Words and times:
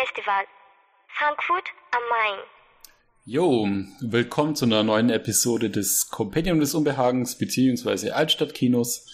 Filmfestival, 0.00 0.44
Frankfurt 1.08 1.64
am 1.90 2.00
Main. 2.08 2.38
Jo, 3.26 3.68
willkommen 4.00 4.56
zu 4.56 4.64
einer 4.64 4.82
neuen 4.82 5.10
Episode 5.10 5.68
des 5.68 6.08
Compendium 6.08 6.58
des 6.58 6.74
Unbehagens 6.74 7.36
beziehungsweise 7.36 8.16
Altstadtkinos, 8.16 9.06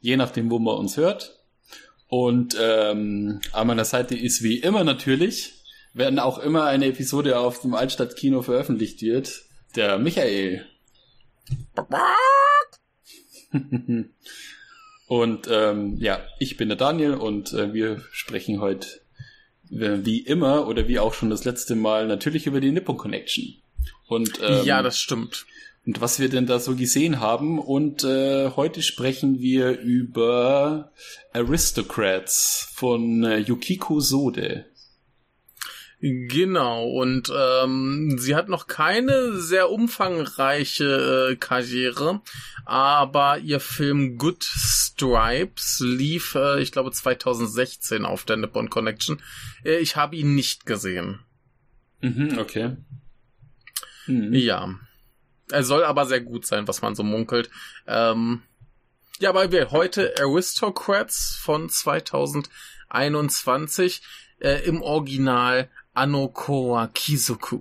je 0.00 0.16
nachdem, 0.16 0.50
wo 0.50 0.60
man 0.60 0.76
uns 0.76 0.96
hört. 0.96 1.40
Und 2.06 2.56
ähm, 2.60 3.40
an 3.52 3.66
meiner 3.66 3.84
Seite 3.84 4.16
ist 4.16 4.42
wie 4.42 4.58
immer 4.58 4.84
natürlich, 4.84 5.64
wenn 5.94 6.20
auch 6.20 6.38
immer 6.38 6.64
eine 6.64 6.86
Episode 6.86 7.38
auf 7.38 7.62
dem 7.62 7.74
Altstadtkino 7.74 8.42
veröffentlicht 8.42 9.02
wird, 9.02 9.42
der 9.74 9.98
Michael. 9.98 10.64
und 15.08 15.48
ähm, 15.50 15.96
ja, 15.98 16.24
ich 16.38 16.56
bin 16.56 16.68
der 16.68 16.78
Daniel 16.78 17.14
und 17.14 17.52
äh, 17.52 17.74
wir 17.74 18.04
sprechen 18.12 18.60
heute 18.60 19.00
wie 19.70 20.18
immer 20.18 20.66
oder 20.66 20.88
wie 20.88 20.98
auch 20.98 21.14
schon 21.14 21.30
das 21.30 21.44
letzte 21.44 21.76
Mal 21.76 22.06
natürlich 22.06 22.46
über 22.46 22.60
die 22.60 22.72
Nippon 22.72 22.96
Connection. 22.96 23.54
Und 24.08 24.40
ähm, 24.42 24.64
ja, 24.64 24.82
das 24.82 24.98
stimmt. 24.98 25.46
Und 25.86 26.00
was 26.00 26.18
wir 26.18 26.28
denn 26.28 26.46
da 26.46 26.58
so 26.58 26.76
gesehen 26.76 27.20
haben. 27.20 27.58
Und 27.58 28.04
äh, 28.04 28.50
heute 28.50 28.82
sprechen 28.82 29.38
wir 29.40 29.78
über 29.78 30.92
Aristocrats 31.32 32.70
von 32.74 33.24
äh, 33.24 33.38
Yukiko 33.38 34.00
Sode. 34.00 34.66
Genau, 36.02 36.88
und 36.88 37.30
ähm, 37.34 38.16
sie 38.18 38.34
hat 38.34 38.48
noch 38.48 38.66
keine 38.66 39.36
sehr 39.36 39.70
umfangreiche 39.70 41.32
äh, 41.32 41.36
Karriere, 41.36 42.22
aber 42.64 43.36
ihr 43.36 43.60
Film 43.60 44.16
Good 44.16 44.42
Stripes 44.42 45.82
lief, 45.84 46.36
äh, 46.36 46.62
ich 46.62 46.72
glaube, 46.72 46.90
2016 46.90 48.06
auf 48.06 48.24
der 48.24 48.38
Nippon 48.38 48.70
Connection. 48.70 49.20
Äh, 49.62 49.80
ich 49.80 49.96
habe 49.96 50.16
ihn 50.16 50.34
nicht 50.34 50.64
gesehen. 50.64 51.18
Mhm, 52.00 52.38
okay. 52.38 52.78
Mhm. 54.06 54.32
Ja. 54.32 54.74
Er 55.50 55.64
soll 55.64 55.84
aber 55.84 56.06
sehr 56.06 56.22
gut 56.22 56.46
sein, 56.46 56.66
was 56.66 56.80
man 56.80 56.94
so 56.94 57.02
munkelt. 57.02 57.50
Ähm, 57.86 58.40
ja, 59.18 59.34
weil 59.34 59.52
wir 59.52 59.70
heute 59.70 60.14
Aristocrats 60.18 61.38
von 61.42 61.68
2021 61.68 64.00
äh, 64.38 64.64
im 64.64 64.80
Original 64.80 65.68
Anokoa 65.94 66.88
Kizoku. 66.88 67.60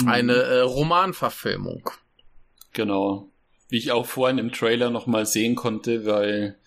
Mhm. 0.00 0.08
Eine 0.08 0.34
äh, 0.34 0.60
Romanverfilmung. 0.60 1.90
Genau. 2.72 3.28
Wie 3.68 3.78
ich 3.78 3.92
auch 3.92 4.06
vorhin 4.06 4.38
im 4.38 4.52
Trailer 4.52 4.90
nochmal 4.90 5.26
sehen 5.26 5.54
konnte, 5.54 6.06
weil 6.06 6.58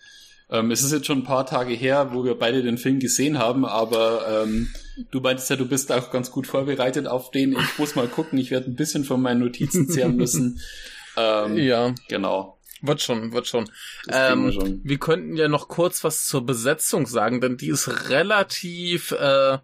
ähm, 0.48 0.70
es 0.70 0.82
ist 0.82 0.92
jetzt 0.92 1.06
schon 1.06 1.18
ein 1.18 1.24
paar 1.24 1.46
Tage 1.46 1.74
her, 1.74 2.10
wo 2.12 2.24
wir 2.24 2.36
beide 2.36 2.62
den 2.62 2.78
Film 2.78 3.00
gesehen 3.00 3.38
haben, 3.38 3.64
aber 3.64 4.44
ähm, 4.44 4.72
du 5.10 5.20
meintest 5.20 5.50
ja, 5.50 5.56
du 5.56 5.66
bist 5.66 5.90
auch 5.90 6.10
ganz 6.12 6.30
gut 6.30 6.46
vorbereitet 6.46 7.08
auf 7.08 7.32
den. 7.32 7.52
Ich 7.52 7.78
muss 7.78 7.96
mal 7.96 8.06
gucken, 8.06 8.38
ich 8.38 8.50
werde 8.52 8.70
ein 8.70 8.76
bisschen 8.76 9.04
von 9.04 9.20
meinen 9.20 9.40
Notizen 9.40 9.88
zehren 9.90 10.16
müssen. 10.16 10.60
ähm, 11.16 11.56
ja. 11.56 11.94
Genau. 12.08 12.58
Wird 12.82 13.02
schon, 13.02 13.32
wird 13.32 13.48
schon. 13.48 13.68
Ähm, 14.08 14.44
wir, 14.44 14.52
schon. 14.52 14.80
wir 14.84 14.98
könnten 14.98 15.36
ja 15.36 15.48
noch 15.48 15.66
kurz 15.66 16.04
was 16.04 16.26
zur 16.26 16.46
Besetzung 16.46 17.06
sagen, 17.06 17.40
denn 17.40 17.56
die 17.56 17.68
ist 17.68 18.10
relativ 18.10 19.12
äh, 19.12 19.58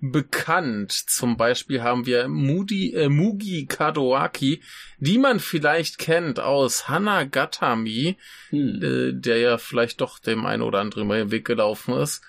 bekannt. 0.00 0.92
Zum 0.92 1.36
Beispiel 1.36 1.82
haben 1.82 2.06
wir 2.06 2.28
Moody, 2.28 2.94
äh, 2.94 3.08
Mugi 3.08 3.66
Kadoaki, 3.66 4.62
die 4.98 5.18
man 5.18 5.40
vielleicht 5.40 5.98
kennt 5.98 6.40
aus 6.40 6.88
Hanagatami, 6.88 8.16
hm. 8.50 8.82
äh, 8.82 9.12
der 9.12 9.38
ja 9.38 9.58
vielleicht 9.58 10.00
doch 10.00 10.18
dem 10.18 10.46
einen 10.46 10.62
oder 10.62 10.80
anderen 10.80 11.08
mal 11.08 11.30
Weg 11.30 11.44
gelaufen 11.44 11.94
ist. 11.94 12.22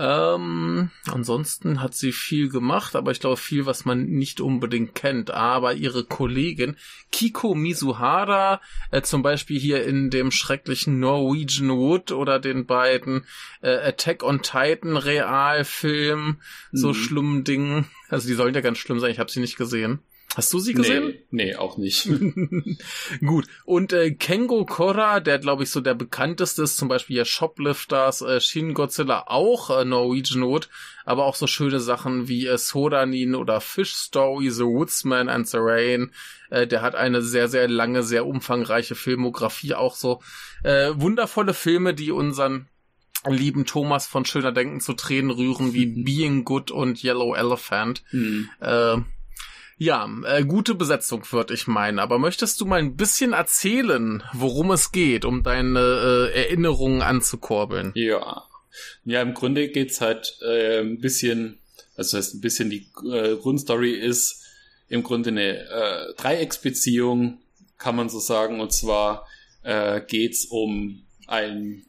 Ähm, 0.00 0.90
ansonsten 1.10 1.82
hat 1.82 1.92
sie 1.92 2.12
viel 2.12 2.48
gemacht, 2.48 2.94
aber 2.94 3.10
ich 3.10 3.18
glaube 3.18 3.36
viel, 3.36 3.66
was 3.66 3.84
man 3.84 4.06
nicht 4.06 4.40
unbedingt 4.40 4.94
kennt. 4.94 5.32
Aber 5.32 5.74
ihre 5.74 6.04
Kollegin 6.04 6.76
Kiko 7.10 7.56
Mizuhara, 7.56 8.60
äh, 8.92 9.02
zum 9.02 9.22
Beispiel 9.22 9.58
hier 9.58 9.84
in 9.84 10.10
dem 10.10 10.30
schrecklichen 10.30 11.00
Norwegian 11.00 11.70
Wood 11.70 12.12
oder 12.12 12.38
den 12.38 12.64
beiden 12.64 13.24
äh, 13.60 13.70
Attack 13.70 14.22
on 14.22 14.40
Titan 14.42 14.96
Realfilm, 14.96 16.26
mhm. 16.26 16.36
so 16.70 16.94
schlimmen 16.94 17.42
Dingen. 17.42 17.86
Also 18.08 18.28
die 18.28 18.34
sollen 18.34 18.54
ja 18.54 18.60
ganz 18.60 18.78
schlimm 18.78 19.00
sein, 19.00 19.10
ich 19.10 19.18
habe 19.18 19.32
sie 19.32 19.40
nicht 19.40 19.56
gesehen. 19.56 19.98
Hast 20.38 20.52
du 20.52 20.60
sie 20.60 20.72
gesehen? 20.72 21.14
Nee, 21.32 21.46
nee 21.46 21.56
auch 21.56 21.78
nicht. 21.78 22.08
Gut. 23.26 23.48
Und 23.64 23.92
äh, 23.92 24.12
Kengo 24.12 24.64
Kora, 24.64 25.18
der 25.18 25.40
glaube 25.40 25.64
ich 25.64 25.70
so 25.70 25.80
der 25.80 25.94
bekannteste 25.94 26.62
ist, 26.62 26.76
zum 26.76 26.86
Beispiel 26.86 27.16
ja 27.16 27.24
Shoplifters, 27.24 28.22
äh, 28.22 28.40
Shin 28.40 28.72
Godzilla 28.72 29.24
auch 29.26 29.68
äh, 29.76 29.84
Norwegian 29.84 30.44
Wood, 30.44 30.68
aber 31.04 31.24
auch 31.24 31.34
so 31.34 31.48
schöne 31.48 31.80
Sachen 31.80 32.28
wie 32.28 32.46
äh, 32.46 32.56
Sodanin 32.56 33.34
oder 33.34 33.60
Fish 33.60 33.94
Story, 33.94 34.48
The 34.50 34.62
Woodsman 34.62 35.28
and 35.28 35.48
the 35.48 35.58
Rain. 35.58 36.12
Äh, 36.50 36.68
der 36.68 36.82
hat 36.82 36.94
eine 36.94 37.20
sehr, 37.20 37.48
sehr 37.48 37.66
lange, 37.66 38.04
sehr 38.04 38.24
umfangreiche 38.24 38.94
Filmografie, 38.94 39.74
auch 39.74 39.96
so 39.96 40.22
äh, 40.62 40.92
wundervolle 40.94 41.52
Filme, 41.52 41.94
die 41.94 42.12
unseren 42.12 42.68
lieben 43.26 43.66
Thomas 43.66 44.06
von 44.06 44.24
Schöner 44.24 44.52
Denken 44.52 44.78
zu 44.78 44.92
Tränen 44.92 45.32
rühren, 45.32 45.74
wie 45.74 45.86
Being 45.86 46.44
Good 46.44 46.70
und 46.70 47.02
Yellow 47.02 47.34
Elephant. 47.34 48.04
Mhm. 48.12 48.48
Äh, 48.60 48.98
ja, 49.78 50.08
äh, 50.26 50.44
gute 50.44 50.74
Besetzung 50.74 51.22
würde 51.30 51.54
ich 51.54 51.68
meinen. 51.68 52.00
Aber 52.00 52.18
möchtest 52.18 52.60
du 52.60 52.66
mal 52.66 52.80
ein 52.80 52.96
bisschen 52.96 53.32
erzählen, 53.32 54.24
worum 54.32 54.72
es 54.72 54.90
geht, 54.90 55.24
um 55.24 55.44
deine 55.44 55.78
äh, 55.78 56.36
Erinnerungen 56.36 57.00
anzukurbeln? 57.00 57.92
Ja. 57.94 58.44
Ja, 59.04 59.22
im 59.22 59.34
Grunde 59.34 59.68
geht's 59.68 60.00
halt 60.00 60.36
äh, 60.42 60.80
ein 60.80 61.00
bisschen, 61.00 61.58
also 61.96 62.16
das 62.16 62.26
heißt 62.26 62.34
ein 62.34 62.40
bisschen 62.40 62.70
die 62.70 62.88
äh, 63.10 63.36
Grundstory 63.36 63.92
ist 63.92 64.44
im 64.88 65.02
Grunde 65.04 65.30
eine 65.30 65.58
äh, 65.58 66.14
Dreiecksbeziehung, 66.16 67.38
kann 67.78 67.94
man 67.94 68.08
so 68.08 68.18
sagen. 68.18 68.60
Und 68.60 68.72
zwar 68.72 69.28
äh, 69.62 70.00
geht's 70.00 70.44
um 70.46 71.02
ein, 71.28 71.84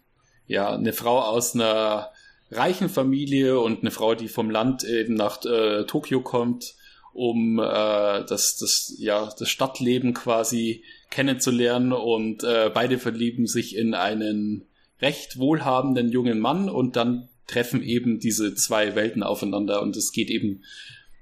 ja, 0.45 0.73
eine 0.73 0.94
Frau 0.94 1.22
aus 1.22 1.55
einer 1.55 2.11
reichen 2.51 2.89
Familie 2.89 3.59
und 3.59 3.81
eine 3.81 3.91
Frau, 3.91 4.13
die 4.13 4.28
vom 4.28 4.51
Land 4.51 4.83
eben 4.83 5.16
nach 5.16 5.44
äh, 5.44 5.85
Tokio 5.85 6.22
kommt 6.22 6.75
um 7.14 7.59
äh, 7.59 7.64
das, 7.64 8.58
das, 8.58 8.96
ja, 8.97 9.30
das 9.38 9.50
Stadtleben 9.50 10.14
quasi 10.14 10.84
kennenzulernen 11.09 11.94
und 11.94 12.44
äh, 12.44 12.72
beide 12.74 13.00
verlieben 13.00 13.47
sich 13.47 13.75
in 13.75 13.94
einen 13.94 14.66
recht 15.02 15.40
wohlhabenden 15.40 16.09
jungen 16.09 16.40
Mann 16.40 16.70
und 16.70 16.96
dann 16.96 17.30
treffen 17.47 17.81
eben 17.81 18.20
diese 18.20 18.53
zwei 18.53 18.96
Welten 18.96 19.24
aufeinander 19.24 19.81
und 19.81 19.97
es 19.97 20.12
geht 20.12 20.30
eben 20.30 20.64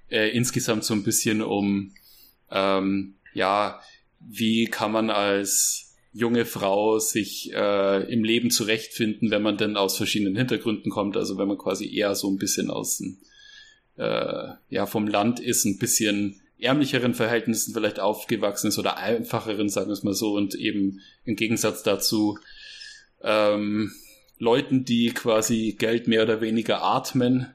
äh, 0.09 0.29
insgesamt 0.29 0.83
so 0.83 0.93
ein 0.93 1.03
bisschen 1.03 1.41
um 1.41 1.93
ähm, 2.51 3.15
ja, 3.33 3.79
wie 4.19 4.65
kann 4.65 4.91
man 4.91 5.09
als 5.09 5.95
junge 6.11 6.45
Frau 6.45 6.97
sich 6.99 7.53
äh, 7.53 8.11
im 8.11 8.23
Leben 8.23 8.49
zurechtfinden, 8.49 9.29
wenn 9.29 9.43
man 9.43 9.57
denn 9.57 9.77
aus 9.77 9.97
verschiedenen 9.97 10.35
Hintergründen 10.35 10.91
kommt, 10.91 11.15
also 11.15 11.37
wenn 11.37 11.47
man 11.47 11.57
quasi 11.57 11.93
eher 11.95 12.15
so 12.15 12.29
ein 12.29 12.37
bisschen 12.37 12.71
aus 12.71 12.97
dem 12.97 13.19
äh, 13.97 14.53
ja 14.69 14.85
vom 14.85 15.07
Land 15.07 15.39
ist, 15.39 15.65
ein 15.65 15.77
bisschen 15.77 16.41
ärmlicheren 16.59 17.13
Verhältnissen 17.13 17.73
vielleicht 17.73 17.99
aufgewachsen 17.99 18.67
ist 18.67 18.79
oder 18.79 18.97
einfacheren, 18.97 19.69
sagen 19.69 19.87
wir 19.87 19.93
es 19.93 20.03
mal 20.03 20.13
so, 20.13 20.33
und 20.33 20.55
eben 20.55 21.01
im 21.25 21.35
Gegensatz 21.35 21.83
dazu 21.83 22.39
ähm, 23.21 23.91
Leuten, 24.39 24.85
die 24.85 25.11
quasi 25.13 25.75
Geld 25.77 26.07
mehr 26.07 26.23
oder 26.23 26.41
weniger 26.41 26.83
atmen. 26.83 27.53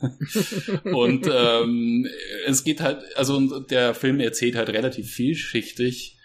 und 0.84 1.28
ähm, 1.32 2.08
es 2.46 2.64
geht 2.64 2.80
halt, 2.80 3.16
also 3.16 3.60
der 3.60 3.94
Film 3.94 4.20
erzählt 4.20 4.56
halt 4.56 4.70
relativ 4.70 5.10
vielschichtig 5.10 6.16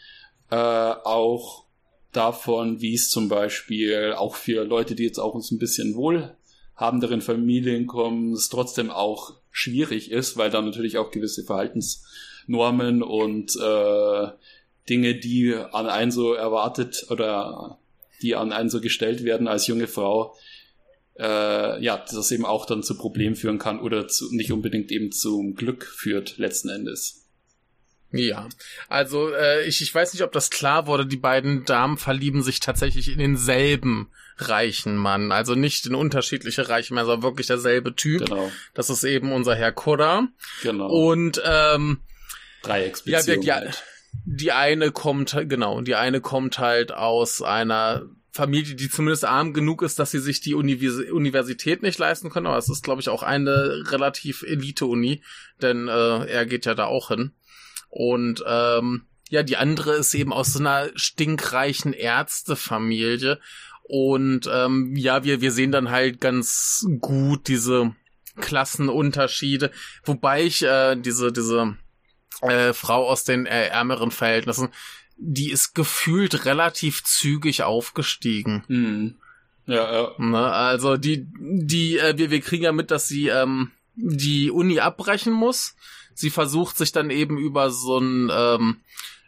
äh, 0.50 0.56
auch 0.56 1.66
davon, 2.12 2.82
wie 2.82 2.96
es 2.96 3.10
zum 3.10 3.30
Beispiel 3.30 4.14
auch 4.18 4.36
für 4.36 4.64
Leute, 4.66 4.96
die 4.96 5.04
jetzt 5.04 5.20
auch 5.20 5.36
uns 5.36 5.52
ein 5.52 5.60
bisschen 5.60 5.96
wohlhabenderen 5.96 7.22
Familien 7.22 7.86
kommen, 7.86 8.34
es 8.34 8.50
trotzdem 8.50 8.90
auch 8.90 9.39
schwierig 9.52 10.12
ist, 10.12 10.38
weil 10.38 10.50
da 10.50 10.62
natürlich 10.62 10.98
auch 10.98 11.12
gewisse 11.12 11.44
Verhaltensnormen 11.44 13.04
und 13.04 13.56
äh, 13.56 14.28
Dinge, 14.90 15.16
die 15.16 15.56
an 15.56 15.88
einen 15.88 16.12
so 16.12 16.34
erwartet 16.34 17.06
oder 17.10 17.80
die 18.22 18.36
an 18.36 18.52
einen 18.52 18.70
so 18.70 18.82
gestellt 18.82 19.24
werden 19.24 19.48
als 19.48 19.68
junge 19.68 19.88
Frau, 19.88 20.36
äh, 21.18 21.84
ja, 21.84 21.98
das 21.98 22.32
eben 22.32 22.46
auch 22.46 22.66
dann 22.66 22.84
zu 22.84 22.98
Problemen 22.98 23.36
führen 23.36 23.60
kann 23.60 23.80
oder 23.80 24.08
zu, 24.08 24.34
nicht 24.34 24.52
unbedingt 24.52 24.92
eben 24.92 25.12
zum 25.12 25.56
Glück 25.56 25.86
führt 25.86 26.38
letzten 26.38 26.70
Endes. 26.70 27.19
Ja, 28.12 28.50
also 28.88 29.32
äh, 29.32 29.66
ich, 29.66 29.82
ich 29.82 29.94
weiß 29.94 30.14
nicht, 30.14 30.24
ob 30.24 30.32
das 30.32 30.50
klar 30.50 30.88
wurde, 30.88 31.06
die 31.06 31.18
beiden 31.18 31.66
Damen 31.66 31.98
verlieben 31.98 32.42
sich 32.42 32.60
tatsächlich 32.60 33.12
in 33.12 33.20
denselben 33.20 34.10
reichen 34.38 34.96
Mann. 34.96 35.32
Also 35.32 35.54
nicht 35.54 35.86
in 35.86 35.96
unterschiedliche 35.96 36.70
reiche 36.70 36.94
Männer, 36.94 37.06
sondern 37.06 37.24
wirklich 37.24 37.48
derselbe 37.48 37.96
Typ. 37.96 38.26
Genau. 38.26 38.52
Das 38.74 38.90
ist 38.90 39.04
eben 39.04 39.32
unser 39.32 39.56
Herr 39.56 39.72
Kodda. 39.72 40.28
Genau. 40.64 40.88
Und 40.88 41.42
ähm, 41.46 42.00
Dreiecksbeziehung. 42.64 43.44
Ja, 43.44 43.64
ja, 43.64 43.72
die 44.26 44.52
eine 44.52 44.92
kommt, 44.92 45.36
genau, 45.48 45.82
die 45.82 45.96
eine 45.96 46.22
kommt 46.22 46.60
halt 46.60 46.92
aus 46.92 47.42
einer 47.42 48.08
Familie, 48.32 48.76
die 48.76 48.90
zumindest 48.90 49.26
arm 49.26 49.54
genug 49.54 49.82
ist, 49.82 50.00
dass 50.00 50.12
sie 50.12 50.20
sich 50.20 50.40
die 50.40 50.54
Universität 50.54 51.82
nicht 51.82 52.00
leisten 52.00 52.30
können. 52.30 52.48
Aber 52.48 52.58
es 52.58 52.70
ist, 52.70 52.84
glaube 52.84 53.02
ich, 53.02 53.10
auch 53.10 53.24
eine 53.24 53.84
relativ 53.92 54.44
Elite-Uni, 54.44 55.24
denn 55.62 55.88
äh, 55.88 56.26
er 56.26 56.46
geht 56.46 56.66
ja 56.66 56.76
da 56.76 56.86
auch 56.86 57.10
hin. 57.10 57.32
Und 57.90 58.44
ähm, 58.48 59.04
ja, 59.30 59.44
die 59.44 59.58
andere 59.58 59.96
ist 59.96 60.14
eben 60.14 60.34
aus 60.34 60.54
so 60.54 60.60
einer 60.60 60.90
stinkreichen 60.96 61.94
Ärztefamilie. 61.94 63.40
Und 63.84 64.50
ähm, 64.52 64.96
ja, 64.96 65.24
wir, 65.24 65.42
wir 65.42 65.52
sehen 65.52 65.72
dann 65.72 65.90
halt 65.90 66.22
ganz 66.22 66.86
gut 67.00 67.48
diese 67.48 67.96
Klassenunterschiede, 68.40 69.72
wobei 70.04 70.44
ich 70.44 70.64
äh, 70.64 70.96
diese, 70.96 71.32
diese 71.32 71.76
äh, 72.42 72.74
Frau 72.74 73.08
aus 73.08 73.24
den 73.24 73.46
äh, 73.46 73.68
ärmeren 73.68 74.12
Verhältnissen, 74.12 74.70
die 75.18 75.52
ist 75.52 75.76
gefühlt 75.76 76.46
relativ 76.46 77.04
zügig 77.04 77.64
aufgestiegen. 77.64 78.64
Mhm. 78.68 79.16
Ja, 79.66 79.92
ja. 79.92 80.12
Ne, 80.18 80.52
also 80.52 80.98
die, 80.98 81.28
die, 81.40 81.98
äh, 81.98 82.18
wir, 82.18 82.32
wir 82.32 82.42
kriegen 82.42 82.64
ja 82.64 82.72
mit, 82.72 82.92
dass 82.92 83.08
sie 83.08 83.28
ähm, 83.28 83.72
die 83.96 84.50
Uni 84.50 84.80
abbrechen 84.80 85.34
muss. 85.34 85.76
Sie 86.20 86.30
versucht 86.30 86.78
sich 86.78 86.92
dann 86.92 87.10
eben 87.10 87.38
über 87.38 87.72
so 87.72 87.98
ein 87.98 88.30
ähm, 88.32 88.78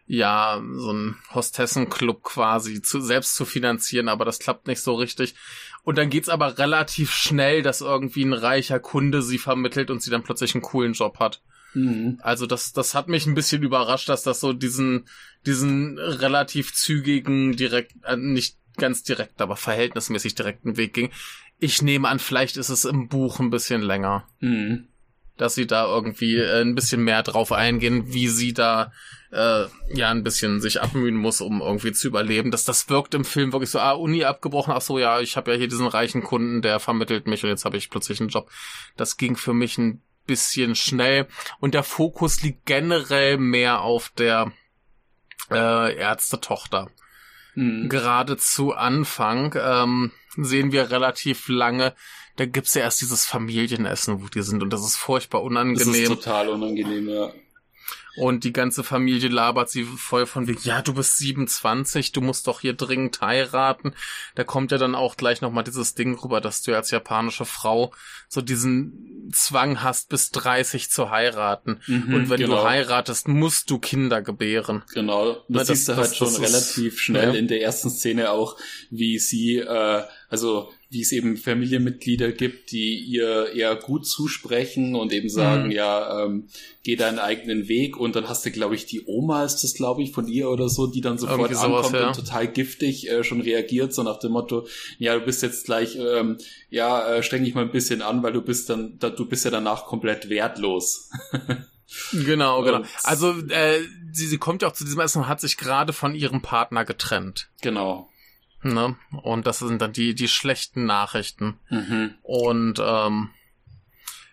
ja, 0.07 0.61
so 0.75 0.91
ein 0.91 1.15
Hostessenclub 1.33 2.21
quasi 2.21 2.81
zu, 2.81 2.99
selbst 2.99 3.33
zu 3.33 3.45
finanzieren, 3.45 4.09
aber 4.09 4.25
das 4.25 4.39
klappt 4.39 4.67
nicht 4.67 4.81
so 4.81 4.95
richtig. 4.95 5.35
Und 5.83 5.97
dann 5.97 6.09
geht's 6.09 6.27
aber 6.27 6.57
relativ 6.57 7.13
schnell, 7.13 7.61
dass 7.61 7.79
irgendwie 7.79 8.25
ein 8.25 8.33
reicher 8.33 8.79
Kunde 8.79 9.21
sie 9.21 9.37
vermittelt 9.37 9.89
und 9.89 10.01
sie 10.01 10.11
dann 10.11 10.23
plötzlich 10.23 10.53
einen 10.53 10.63
coolen 10.63 10.93
Job 10.93 11.19
hat. 11.19 11.41
Mhm. 11.73 12.19
Also 12.21 12.45
das, 12.45 12.73
das 12.73 12.93
hat 12.93 13.07
mich 13.07 13.25
ein 13.25 13.35
bisschen 13.35 13.63
überrascht, 13.63 14.09
dass 14.09 14.23
das 14.23 14.41
so 14.41 14.51
diesen, 14.51 15.07
diesen 15.45 15.97
relativ 15.97 16.73
zügigen, 16.73 17.55
direkt, 17.55 17.93
äh, 18.03 18.17
nicht 18.17 18.57
ganz 18.75 19.03
direkt, 19.03 19.41
aber 19.41 19.55
verhältnismäßig 19.55 20.35
direkten 20.35 20.75
Weg 20.75 20.93
ging. 20.93 21.11
Ich 21.57 21.81
nehme 21.81 22.09
an, 22.09 22.19
vielleicht 22.19 22.57
ist 22.57 22.69
es 22.69 22.83
im 22.83 23.07
Buch 23.07 23.39
ein 23.39 23.49
bisschen 23.49 23.81
länger. 23.81 24.27
Mhm. 24.39 24.87
Dass 25.37 25.55
sie 25.55 25.67
da 25.67 25.85
irgendwie 25.85 26.37
äh, 26.37 26.61
ein 26.61 26.75
bisschen 26.75 27.03
mehr 27.03 27.23
drauf 27.23 27.51
eingehen, 27.51 28.13
wie 28.13 28.27
sie 28.27 28.53
da 28.53 28.91
äh, 29.31 29.65
ja 29.93 30.09
ein 30.09 30.23
bisschen 30.23 30.61
sich 30.61 30.81
abmühen 30.81 31.15
muss, 31.15 31.41
um 31.41 31.61
irgendwie 31.61 31.93
zu 31.93 32.07
überleben. 32.07 32.51
Das, 32.51 32.65
das 32.65 32.89
wirkt 32.89 33.13
im 33.13 33.25
Film 33.25 33.53
wirklich 33.53 33.69
so, 33.69 33.79
ah, 33.79 33.91
Uni 33.91 34.23
abgebrochen, 34.23 34.73
ach 34.75 34.81
so, 34.81 34.99
ja, 34.99 35.19
ich 35.19 35.37
habe 35.37 35.51
ja 35.51 35.57
hier 35.57 35.67
diesen 35.67 35.87
reichen 35.87 36.23
Kunden, 36.23 36.61
der 36.61 36.79
vermittelt 36.79 37.27
mich 37.27 37.43
und 37.43 37.49
jetzt 37.49 37.65
habe 37.65 37.77
ich 37.77 37.89
plötzlich 37.89 38.19
einen 38.19 38.29
Job. 38.29 38.49
Das 38.97 39.17
ging 39.17 39.35
für 39.35 39.53
mich 39.53 39.77
ein 39.77 40.01
bisschen 40.27 40.75
schnell 40.75 41.27
und 41.59 41.73
der 41.73 41.83
Fokus 41.83 42.41
liegt 42.41 42.65
generell 42.65 43.37
mehr 43.37 43.81
auf 43.81 44.09
der 44.09 44.51
äh, 45.49 45.95
Ärztetochter. 45.95 46.89
Mhm. 47.55 47.89
Gerade 47.89 48.37
zu 48.37 48.73
Anfang 48.73 49.55
ähm, 49.57 50.11
sehen 50.37 50.71
wir 50.71 50.91
relativ 50.91 51.47
lange, 51.47 51.95
da 52.41 52.45
gibt's 52.47 52.73
ja 52.73 52.81
erst 52.81 53.01
dieses 53.01 53.25
Familienessen, 53.25 54.23
wo 54.23 54.27
die 54.27 54.41
sind 54.41 54.63
und 54.63 54.71
das 54.71 54.83
ist 54.83 54.95
furchtbar 54.95 55.43
unangenehm. 55.43 55.77
Das 55.77 55.95
ist 55.95 56.07
total 56.07 56.49
unangenehm, 56.49 57.07
ja. 57.07 57.31
Und 58.17 58.43
die 58.43 58.51
ganze 58.51 58.83
Familie 58.83 59.29
labert 59.29 59.69
sie 59.69 59.83
voll 59.83 60.25
von 60.25 60.47
wegen, 60.47 60.59
ja, 60.63 60.81
du 60.81 60.95
bist 60.95 61.19
27, 61.19 62.11
du 62.11 62.19
musst 62.19 62.47
doch 62.47 62.59
hier 62.59 62.73
dringend 62.73 63.21
heiraten. 63.21 63.93
Da 64.33 64.43
kommt 64.43 64.71
ja 64.71 64.79
dann 64.79 64.95
auch 64.95 65.17
gleich 65.17 65.41
nochmal 65.41 65.63
dieses 65.63 65.93
Ding 65.93 66.17
rüber, 66.17 66.41
dass 66.41 66.63
du 66.63 66.75
als 66.75 66.89
japanische 66.89 67.45
Frau 67.45 67.93
so 68.27 68.41
diesen 68.41 69.29
Zwang 69.31 69.83
hast, 69.83 70.09
bis 70.09 70.31
30 70.31 70.89
zu 70.89 71.11
heiraten. 71.11 71.79
Mhm, 71.85 72.13
und 72.13 72.29
wenn 72.31 72.41
genau. 72.41 72.63
du 72.63 72.67
heiratest, 72.67 73.27
musst 73.27 73.69
du 73.69 73.77
Kinder 73.77 74.23
gebären. 74.23 74.83
Genau. 74.93 75.45
Das, 75.47 75.67
das 75.67 75.67
siehst 75.67 75.89
du 75.89 75.95
halt 75.95 76.09
das, 76.09 76.17
schon 76.17 76.35
relativ 76.35 76.99
schnell 76.99 77.33
ja. 77.33 77.39
in 77.39 77.47
der 77.47 77.61
ersten 77.61 77.91
Szene 77.91 78.31
auch, 78.31 78.57
wie 78.89 79.19
sie, 79.19 79.59
äh, 79.59 80.03
also 80.27 80.71
wie 80.91 81.01
es 81.01 81.13
eben 81.13 81.37
Familienmitglieder 81.37 82.33
gibt, 82.33 82.71
die 82.71 82.97
ihr 82.97 83.53
eher 83.53 83.77
gut 83.77 84.05
zusprechen 84.05 84.93
und 84.93 85.13
eben 85.13 85.29
sagen, 85.29 85.67
mhm. 85.67 85.71
ja, 85.71 86.25
ähm, 86.25 86.49
geh 86.83 86.97
deinen 86.97 87.17
eigenen 87.17 87.69
Weg 87.69 87.95
und 87.95 88.17
dann 88.17 88.27
hast 88.27 88.45
du, 88.45 88.51
glaube 88.51 88.75
ich, 88.75 88.87
die 88.87 89.03
Oma 89.05 89.45
ist 89.45 89.61
das, 89.63 89.73
glaube 89.73 90.03
ich, 90.03 90.11
von 90.11 90.27
ihr 90.27 90.49
oder 90.49 90.67
so, 90.67 90.87
die 90.87 90.99
dann 90.99 91.17
sofort 91.17 91.55
sowas, 91.55 91.63
ankommt 91.63 91.93
ja. 91.93 92.07
und 92.09 92.15
total 92.17 92.45
giftig 92.49 93.09
äh, 93.09 93.23
schon 93.23 93.39
reagiert, 93.39 93.93
so 93.93 94.03
nach 94.03 94.19
dem 94.19 94.33
Motto, 94.33 94.67
ja, 94.99 95.17
du 95.17 95.21
bist 95.21 95.41
jetzt 95.41 95.63
gleich, 95.63 95.95
ähm, 95.95 96.37
ja, 96.69 97.07
äh, 97.07 97.23
streng 97.23 97.45
dich 97.45 97.55
mal 97.55 97.63
ein 97.63 97.71
bisschen 97.71 98.01
an, 98.01 98.21
weil 98.21 98.33
du 98.33 98.41
bist 98.41 98.69
dann, 98.69 98.99
da, 98.99 99.09
du 99.09 99.25
bist 99.25 99.45
ja 99.45 99.51
danach 99.51 99.85
komplett 99.85 100.27
wertlos. 100.27 101.09
genau, 102.11 102.63
genau. 102.63 102.81
Also 103.03 103.31
äh, 103.47 103.79
sie, 104.11 104.27
sie 104.27 104.37
kommt 104.37 104.61
ja 104.61 104.67
auch 104.67 104.73
zu 104.73 104.83
diesem 104.83 104.99
Essen 104.99 105.19
und 105.19 105.29
hat 105.29 105.39
sich 105.39 105.55
gerade 105.55 105.93
von 105.93 106.15
ihrem 106.15 106.41
Partner 106.41 106.83
getrennt. 106.83 107.47
Genau. 107.61 108.10
Ne? 108.63 108.95
Und 109.23 109.47
das 109.47 109.59
sind 109.59 109.81
dann 109.81 109.93
die, 109.93 110.13
die 110.13 110.27
schlechten 110.27 110.85
Nachrichten. 110.85 111.59
Mhm. 111.69 112.15
Und 112.21 112.81
ähm, 112.83 113.29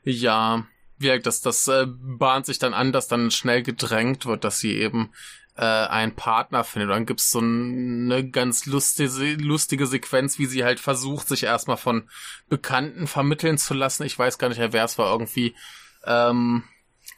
ja, 0.03 0.67
wie 0.99 1.19
das, 1.21 1.41
das 1.41 1.67
äh, 1.69 1.87
bahnt 1.87 2.47
sich 2.47 2.59
dann 2.59 2.75
an, 2.75 2.93
dass 2.93 3.09
dann 3.09 3.31
schnell 3.31 3.63
gedrängt 3.63 4.27
wird, 4.27 4.45
dass 4.45 4.59
sie 4.59 4.75
eben 4.75 5.11
äh, 5.57 5.65
einen 5.65 6.15
Partner 6.15 6.65
findet. 6.65 6.89
Und 6.89 6.95
dann 6.95 7.07
gibt's 7.07 7.31
so 7.31 7.41
eine 7.41 8.29
ganz 8.29 8.67
lustige, 8.67 9.35
lustige 9.35 9.87
Sequenz, 9.87 10.39
wie 10.39 10.47
sie 10.47 10.65
halt 10.65 10.81
versucht, 10.81 11.29
sich 11.29 11.45
erstmal 11.45 11.77
von 11.77 12.09
Bekannten 12.49 13.07
vermitteln 13.07 13.59
zu 13.59 13.75
lassen. 13.75 14.05
Ich 14.05 14.19
weiß 14.19 14.39
gar 14.39 14.49
nicht 14.49 14.59
mehr, 14.59 14.73
wer 14.73 14.85
es 14.85 14.99
war, 14.99 15.11
irgendwie 15.11 15.55
ähm, 16.05 16.65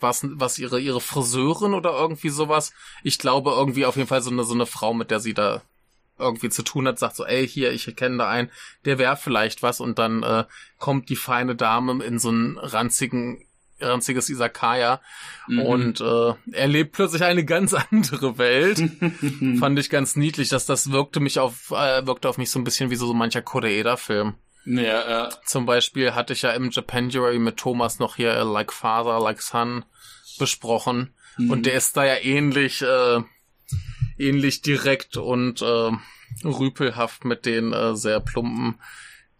was, 0.01 0.25
was 0.25 0.59
ihre, 0.59 0.81
ihre 0.81 1.01
Friseurin 1.01 1.75
oder 1.75 1.93
irgendwie 1.93 2.31
sowas. 2.31 2.73
Ich 3.03 3.19
glaube 3.19 3.51
irgendwie 3.51 3.87
auf 3.87 3.97
jeden 3.97 4.09
Fall 4.09 4.23
so 4.23 4.31
eine, 4.31 4.45
so 4.45 4.55
eine 4.55 4.67
Frau, 4.67 4.95
mit 4.95 5.11
der 5.11 5.21
sie 5.21 5.35
da 5.35 5.63
irgendwie 6.21 6.51
zu 6.51 6.63
tun 6.63 6.87
hat, 6.87 6.99
sagt 6.99 7.17
so, 7.17 7.25
ey, 7.25 7.47
hier, 7.47 7.73
ich 7.73 7.87
erkenne 7.87 8.19
da 8.19 8.29
einen, 8.29 8.51
der 8.85 8.99
wäre 8.99 9.17
vielleicht 9.17 9.63
was 9.63 9.81
und 9.81 9.99
dann 9.99 10.23
äh, 10.23 10.45
kommt 10.79 11.09
die 11.09 11.17
feine 11.17 11.57
Dame 11.57 12.05
in 12.05 12.19
so 12.19 12.29
einen 12.29 12.59
ranzigen 12.59 13.47
ranziges 13.83 14.29
Isakaya 14.29 15.01
mhm. 15.49 15.61
und 15.61 16.01
äh, 16.01 16.35
erlebt 16.53 16.93
plötzlich 16.93 17.25
eine 17.25 17.45
ganz 17.45 17.75
andere 17.91 18.39
Welt. 18.39 18.79
Fand 19.59 19.79
ich 19.79 19.91
ganz 19.91 20.17
niedlich, 20.17 20.49
dass 20.49 20.67
das 20.67 20.93
wirkte 20.93 21.21
mich 21.21 21.39
auf 21.39 21.71
äh, 21.71 22.07
wirkte 22.07 22.29
auf 22.29 22.39
mich 22.39 22.51
so 22.51 22.59
ein 22.59 22.65
bisschen 22.65 22.91
wie 22.91 22.97
so, 22.97 23.07
so 23.07 23.15
mancher 23.15 23.43
Koreeda-Film. 23.43 24.35
Ja, 24.67 25.11
ja. 25.11 25.31
Zum 25.47 25.65
Beispiel 25.65 26.15
hatte 26.15 26.35
ich 26.35 26.43
ja 26.43 26.51
im 26.51 26.71
Japanuary 26.71 27.39
mit 27.39 27.57
Thomas 27.57 27.99
noch 27.99 28.17
hier 28.17 28.35
äh, 28.35 28.43
Like 28.43 28.73
Father, 28.73 29.19
Like 29.19 29.41
Son 29.41 29.85
besprochen 30.39 31.15
mhm. 31.39 31.51
und 31.51 31.67
der 31.67 31.75
ist 31.75 31.97
da 31.97 32.05
ja 32.05 32.17
ähnlich 32.17 32.83
äh, 32.83 33.21
ähnlich 34.21 34.63
direkt 34.63 35.17
und 35.17 35.63
äh, 35.63 35.91
rüpelhaft 36.45 37.25
mit 37.25 37.47
den 37.47 37.73
äh, 37.73 37.97
sehr 37.97 38.21
plumpen 38.21 38.77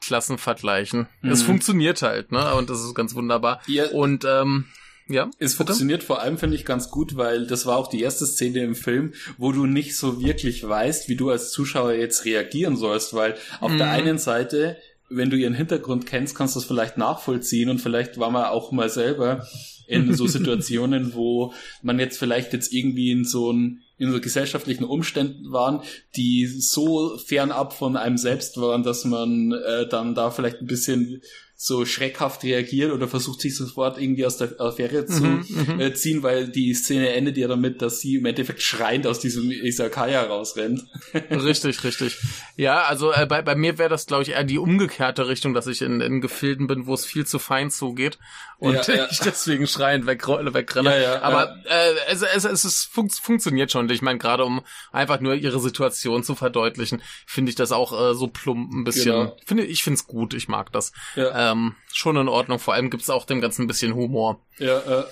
Klassenvergleichen. 0.01 1.09
Mhm. 1.23 1.31
Es 1.31 1.43
funktioniert 1.43 2.03
halt, 2.03 2.33
ne? 2.33 2.55
Und 2.55 2.71
das 2.71 2.83
ist 2.83 2.95
ganz 2.95 3.15
wunderbar. 3.15 3.61
Ja. 3.67 3.89
Und 3.91 4.25
ähm, 4.27 4.67
ja. 5.11 5.29
Es 5.39 5.55
funktioniert 5.55 6.05
vor 6.05 6.23
allem, 6.23 6.39
finde 6.39 6.57
ich, 6.57 6.65
ganz 6.65 6.91
gut, 6.91 7.17
weil 7.17 7.47
das 7.47 7.67
war 7.67 7.77
auch 7.77 7.89
die 7.89 8.01
erste 8.01 8.27
Szene 8.27 8.61
im 8.61 8.77
Film, 8.77 9.13
wo 9.39 9.51
du 9.53 9.67
nicht 9.67 9.97
so 9.97 10.23
wirklich 10.23 10.67
weißt, 10.67 11.09
wie 11.09 11.17
du 11.17 11.31
als 11.31 11.51
Zuschauer 11.51 11.93
jetzt 11.95 12.25
reagieren 12.25 12.77
sollst, 12.77 13.13
weil 13.13 13.35
auf 13.61 13.73
mhm. 13.73 13.79
der 13.79 13.91
einen 13.91 14.19
Seite, 14.19 14.77
wenn 15.09 15.29
du 15.29 15.37
ihren 15.37 15.55
Hintergrund 15.55 16.07
kennst, 16.07 16.37
kannst 16.37 16.55
du 16.55 16.61
es 16.61 16.65
vielleicht 16.65 16.97
nachvollziehen 16.97 17.71
und 17.71 17.81
vielleicht 17.81 18.19
war 18.19 18.31
man 18.31 18.45
auch 18.45 18.71
mal 18.71 18.89
selber 18.89 19.45
in 19.89 20.15
so 20.15 20.27
Situationen, 20.29 21.15
wo 21.15 21.53
man 21.83 21.99
jetzt 21.99 22.19
vielleicht 22.19 22.53
jetzt 22.53 22.73
irgendwie 22.73 23.11
in 23.11 23.25
so 23.25 23.53
ein 23.53 23.83
in 24.01 24.11
so 24.11 24.21
gesellschaftlichen 24.21 24.85
Umständen 24.85 25.53
waren, 25.53 25.83
die 26.17 26.47
so 26.47 27.19
fernab 27.19 27.75
von 27.75 27.97
einem 27.97 28.17
selbst 28.17 28.61
waren, 28.61 28.83
dass 28.83 29.05
man 29.05 29.53
äh, 29.53 29.87
dann 29.89 30.15
da 30.15 30.31
vielleicht 30.31 30.61
ein 30.61 30.67
bisschen 30.67 31.23
so 31.63 31.85
schreckhaft 31.85 32.43
reagiert 32.43 32.91
oder 32.91 33.07
versucht 33.07 33.43
sich 33.43 33.55
sofort 33.55 34.01
irgendwie 34.01 34.25
aus 34.25 34.39
der 34.39 34.59
Affäre 34.59 35.05
zu 35.05 35.23
mhm, 35.23 35.45
mhm, 35.47 35.79
äh, 35.79 35.93
ziehen, 35.93 36.23
weil 36.23 36.49
die 36.49 36.73
Szene 36.73 37.11
endet 37.11 37.37
ja 37.37 37.49
damit, 37.49 37.83
dass 37.83 38.01
sie 38.01 38.17
im 38.17 38.25
Endeffekt 38.25 38.63
schreiend 38.63 39.07
aus 39.07 39.21
diesem 39.21 39.51
Isakaya 39.51 40.23
rausrennt. 40.23 40.87
richtig, 41.31 41.85
richtig. 41.85 42.17
Ja, 42.57 42.85
also 42.85 43.13
äh, 43.13 43.27
bei, 43.27 43.43
bei 43.43 43.57
mir 43.57 43.77
wäre 43.77 43.91
das, 43.91 44.07
glaube 44.07 44.23
ich, 44.23 44.31
eher 44.31 44.45
die 44.45 44.57
umgekehrte 44.57 45.29
Richtung, 45.29 45.53
dass 45.53 45.67
ich 45.67 45.83
in, 45.83 46.01
in 46.01 46.23
Gefilden 46.23 46.67
bin, 46.67 46.87
wo 46.87 46.95
es 46.95 47.05
viel 47.05 47.27
zu 47.27 47.39
fein 47.39 47.71
zugeht 47.71 48.17
und 48.61 48.87
ja, 48.87 48.95
ja. 48.95 49.09
ich 49.11 49.19
deswegen 49.19 49.67
schreiend 49.67 50.07
weg, 50.07 50.27
wegrenne. 50.27 51.03
Ja, 51.03 51.21
Aber 51.21 51.57
Äh, 51.65 51.93
es, 52.09 52.23
es, 52.23 52.45
es, 52.45 52.65
es 52.65 52.85
fun 52.85 53.11
funktioniert 53.11 53.73
schon. 53.73 53.89
Ich 53.91 54.03
meine, 54.03 54.19
gerade 54.19 54.45
um 54.45 54.63
einfach 54.93 55.21
nur 55.21 55.35
ihre 55.35 55.61
Situation 55.61 56.23
zu 56.23 56.35
verdeutlichen, 56.35 57.03
finde 57.27 57.51
ich 57.51 57.57
das 57.57 57.73
auch 57.73 57.93
äh, 57.93 58.15
so 58.15 58.29
plump 58.29 58.73
ein 58.73 58.85
bisschen. 58.85 59.13
Genau. 59.13 59.37
Finde 59.45 59.65
ich 59.65 59.83
finde 59.83 59.97
es 59.97 60.07
gut. 60.07 60.35
Ich 60.35 60.49
mag 60.49 60.73
das. 60.73 60.93
Ja. 61.17 61.50
Ähm, 61.51 61.75
schon 61.93 62.17
in 62.17 62.29
Ordnung. 62.29 62.59
Vor 62.59 62.75
allem 62.75 62.91
gibt's 62.91 63.11
auch 63.11 63.25
dem 63.25 63.41
Ganzen 63.41 63.63
ein 63.63 63.69
bisschen 63.69 63.95
Humor. 63.95 64.41
Ja. 64.59 64.79
Äh. 64.79 65.05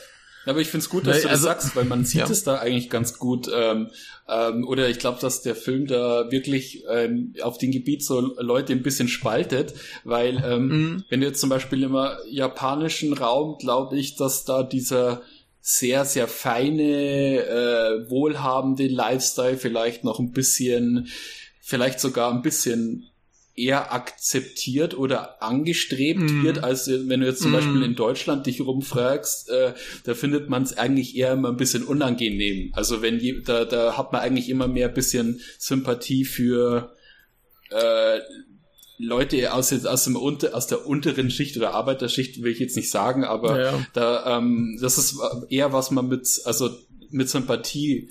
Aber 0.47 0.61
ich 0.61 0.68
finde 0.68 0.85
es 0.85 0.88
gut, 0.88 1.07
dass 1.07 1.18
du 1.18 1.23
das 1.25 1.33
also, 1.33 1.45
sagst, 1.45 1.76
weil 1.76 1.85
man 1.85 2.07
sieht 2.07 2.21
ja. 2.21 2.30
es 2.30 2.42
da 2.42 2.57
eigentlich 2.57 2.88
ganz 2.88 3.18
gut. 3.18 3.50
Ähm, 3.54 3.90
ähm, 4.28 4.66
oder 4.66 4.88
ich 4.88 4.99
glaube, 4.99 5.21
dass 5.21 5.42
der 5.42 5.54
Film 5.54 5.87
da 5.87 6.30
wirklich 6.30 6.85
ähm, 6.88 7.35
auf 7.42 7.59
dem 7.59 7.71
Gebiet 7.71 8.02
so 8.02 8.21
Leute 8.38 8.73
ein 8.73 8.83
bisschen 8.83 9.09
spaltet, 9.09 9.75
weil 10.04 10.42
ähm, 10.42 10.68
mhm. 10.68 11.04
wenn 11.11 11.21
du 11.21 11.26
jetzt 11.26 11.40
zum 11.40 11.50
Beispiel 11.50 11.83
im 11.83 11.97
japanischen 12.30 13.12
Raum, 13.12 13.59
glaube 13.59 13.99
ich, 13.99 14.16
dass 14.16 14.45
da 14.45 14.62
dieser 14.62 15.21
sehr, 15.61 16.07
sehr 16.07 16.28
feine, 16.28 16.83
äh, 16.83 18.11
wohlhabende 18.11 18.87
Lifestyle 18.87 19.59
vielleicht 19.59 20.02
noch 20.02 20.18
ein 20.18 20.33
bisschen 20.33 21.09
vielleicht 21.61 22.00
sogar 22.00 22.33
ein 22.33 22.40
bisschen 22.40 23.11
eher 23.59 23.93
akzeptiert 23.93 24.97
oder 24.97 25.43
angestrebt 25.43 26.21
mm. 26.21 26.43
wird, 26.45 26.62
als 26.62 26.88
wenn 26.88 27.21
du 27.21 27.27
jetzt 27.27 27.43
zum 27.43 27.50
mm. 27.50 27.55
Beispiel 27.55 27.83
in 27.83 27.95
Deutschland 27.95 28.47
dich 28.47 28.61
rumfragst, 28.61 29.50
äh, 29.50 29.75
da 30.05 30.15
findet 30.15 30.49
man 30.49 30.62
es 30.62 30.77
eigentlich 30.79 31.17
eher 31.17 31.33
immer 31.33 31.49
ein 31.49 31.57
bisschen 31.57 31.85
unangenehm. 31.85 32.71
Also 32.75 33.03
wenn 33.03 33.19
je, 33.19 33.43
da, 33.43 33.65
da 33.65 33.97
hat 33.97 34.12
man 34.12 34.21
eigentlich 34.21 34.49
immer 34.49 34.69
mehr 34.69 34.88
ein 34.88 34.95
bisschen 34.95 35.41
Sympathie 35.59 36.25
für 36.25 36.95
äh, 37.71 38.21
Leute 38.99 39.53
aus, 39.53 39.73
aus, 39.87 40.05
dem 40.05 40.17
unter, 40.17 40.55
aus 40.55 40.67
der 40.67 40.87
unteren 40.87 41.31
Schicht 41.31 41.57
oder 41.57 41.75
Arbeiterschicht 41.75 42.43
will 42.43 42.53
ich 42.53 42.59
jetzt 42.59 42.77
nicht 42.77 42.91
sagen, 42.91 43.25
aber 43.25 43.61
ja. 43.61 43.87
da 43.93 44.38
ähm, 44.38 44.77
das 44.81 44.99
ist 44.99 45.17
eher 45.49 45.73
was 45.73 45.93
man 45.93 46.09
mit 46.09 46.29
also 46.45 46.71
mit 47.11 47.29
Sympathie 47.29 48.11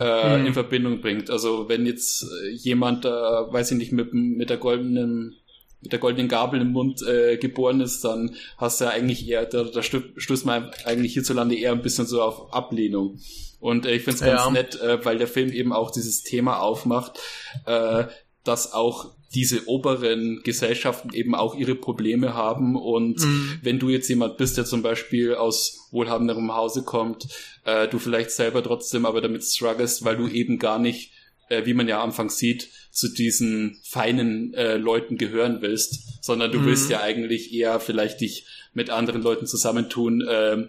äh, 0.00 0.38
mhm. 0.38 0.46
in 0.46 0.54
Verbindung 0.54 1.00
bringt. 1.00 1.30
Also 1.30 1.68
wenn 1.68 1.86
jetzt 1.86 2.24
äh, 2.24 2.50
jemand, 2.50 3.04
äh, 3.04 3.08
weiß 3.08 3.72
ich 3.72 3.78
nicht, 3.78 3.92
mit, 3.92 4.12
mit 4.12 4.50
der 4.50 4.58
goldenen 4.58 5.36
mit 5.80 5.92
der 5.92 6.00
goldenen 6.00 6.28
Gabel 6.28 6.60
im 6.60 6.72
Mund 6.72 7.02
äh, 7.06 7.36
geboren 7.36 7.80
ist, 7.80 8.02
dann 8.02 8.34
hast 8.56 8.80
du 8.80 8.86
ja 8.86 8.90
eigentlich 8.90 9.28
eher, 9.28 9.46
da, 9.46 9.62
da 9.62 9.80
stößt 9.80 10.44
man 10.44 10.72
eigentlich 10.84 11.12
hierzulande 11.12 11.54
eher 11.54 11.70
ein 11.70 11.82
bisschen 11.82 12.04
so 12.04 12.20
auf 12.20 12.52
Ablehnung. 12.52 13.20
Und 13.60 13.86
äh, 13.86 13.94
ich 13.94 14.02
finde 14.02 14.16
es 14.16 14.24
ganz 14.24 14.44
ja. 14.44 14.50
nett, 14.50 14.80
äh, 14.80 15.04
weil 15.04 15.18
der 15.18 15.28
Film 15.28 15.52
eben 15.52 15.72
auch 15.72 15.90
dieses 15.90 16.22
Thema 16.22 16.58
aufmacht, 16.58 17.20
äh, 17.64 18.04
dass 18.42 18.72
auch 18.72 19.12
diese 19.34 19.68
oberen 19.68 20.40
Gesellschaften 20.42 21.12
eben 21.12 21.34
auch 21.34 21.54
ihre 21.54 21.74
Probleme 21.74 22.34
haben 22.34 22.76
und 22.76 23.20
mhm. 23.20 23.58
wenn 23.62 23.78
du 23.78 23.90
jetzt 23.90 24.08
jemand 24.08 24.38
bist, 24.38 24.56
der 24.56 24.64
zum 24.64 24.82
Beispiel 24.82 25.34
aus 25.34 25.88
wohlhabenderem 25.90 26.54
Hause 26.54 26.82
kommt, 26.82 27.28
äh, 27.64 27.88
du 27.88 27.98
vielleicht 27.98 28.30
selber 28.30 28.62
trotzdem 28.62 29.04
aber 29.04 29.20
damit 29.20 29.44
struggles, 29.44 30.04
weil 30.04 30.16
du 30.16 30.28
eben 30.28 30.58
gar 30.58 30.78
nicht, 30.78 31.12
äh, 31.50 31.66
wie 31.66 31.74
man 31.74 31.88
ja 31.88 32.02
anfangs 32.02 32.38
sieht, 32.38 32.70
zu 32.90 33.12
diesen 33.12 33.78
feinen 33.84 34.54
äh, 34.54 34.76
Leuten 34.76 35.18
gehören 35.18 35.58
willst, 35.60 36.24
sondern 36.24 36.50
du 36.50 36.60
mhm. 36.60 36.66
willst 36.66 36.88
ja 36.88 37.00
eigentlich 37.00 37.52
eher 37.52 37.80
vielleicht 37.80 38.22
dich 38.22 38.46
mit 38.72 38.88
anderen 38.88 39.22
Leuten 39.22 39.46
zusammentun, 39.46 40.22
äh, 40.22 40.68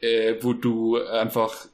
äh, 0.00 0.36
wo 0.40 0.54
du 0.54 0.96
einfach 0.96 1.68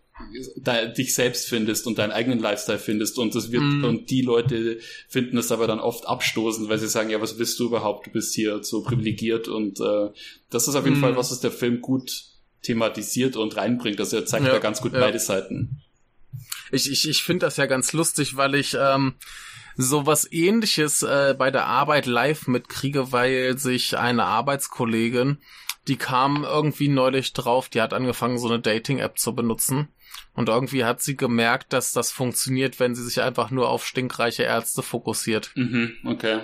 da, 0.57 0.87
dich 0.87 1.15
selbst 1.15 1.49
findest 1.49 1.87
und 1.87 1.99
deinen 1.99 2.13
eigenen 2.13 2.39
Lifestyle 2.39 2.79
findest 2.79 3.19
und 3.19 3.35
das 3.35 3.51
wird 3.51 3.63
mm. 3.63 3.85
und 3.85 4.11
die 4.11 4.23
Leute 4.23 4.79
finden 5.09 5.37
das 5.37 5.53
aber 5.53 5.67
dann 5.67 5.81
oft 5.81 6.07
abstoßend, 6.07 6.69
weil 6.69 6.79
sie 6.79 6.89
sagen, 6.89 7.11
ja, 7.11 7.21
was 7.21 7.39
willst 7.39 7.59
du 7.59 7.67
überhaupt? 7.67 8.07
Du 8.07 8.11
bist 8.11 8.35
hier 8.35 8.63
so 8.63 8.83
privilegiert 8.83 9.49
und 9.49 9.81
äh, 9.81 10.11
das 10.51 10.69
ist 10.69 10.75
auf 10.75 10.85
jeden 10.85 10.99
mm. 10.99 11.03
Fall, 11.03 11.17
was 11.17 11.31
es 11.31 11.41
der 11.41 11.51
Film 11.51 11.81
gut 11.81 12.25
thematisiert 12.63 13.37
und 13.37 13.57
reinbringt. 13.57 14.01
Also 14.01 14.17
er 14.17 14.27
zeigt 14.27 14.47
ja, 14.47 14.53
da 14.53 14.59
ganz 14.59 14.81
gut 14.81 14.93
ja. 14.93 15.01
beide 15.01 15.19
Seiten. 15.19 15.83
Ich, 16.71 16.91
ich, 16.91 17.09
ich 17.09 17.23
finde 17.23 17.47
das 17.47 17.57
ja 17.57 17.67
ganz 17.67 17.93
lustig, 17.93 18.37
weil 18.37 18.55
ich 18.55 18.77
ähm, 18.79 19.15
sowas 19.77 20.31
ähnliches 20.31 21.03
äh, 21.03 21.35
bei 21.37 21.51
der 21.51 21.67
Arbeit 21.67 22.07
live 22.07 22.47
mitkriege, 22.47 23.13
weil 23.13 23.59
sich 23.59 23.99
eine 23.99 24.25
Arbeitskollegin 24.25 25.39
die 25.89 25.97
kam 25.97 26.45
irgendwie 26.45 26.89
neulich 26.89 27.33
drauf, 27.33 27.69
die 27.69 27.81
hat 27.81 27.93
angefangen, 27.93 28.39
so 28.39 28.49
eine 28.49 28.61
Dating-App 28.61 29.19
zu 29.19 29.35
benutzen. 29.35 29.89
Und 30.35 30.49
irgendwie 30.49 30.85
hat 30.85 31.03
sie 31.03 31.17
gemerkt, 31.17 31.73
dass 31.73 31.93
das 31.93 32.13
funktioniert, 32.13 32.79
wenn 32.79 32.95
sie 32.95 33.05
sich 33.05 33.21
einfach 33.21 33.51
nur 33.51 33.69
auf 33.69 33.87
stinkreiche 33.87 34.45
Ärzte 34.45 34.83
fokussiert. 34.83 35.51
Mhm, 35.55 35.97
okay. 36.05 36.43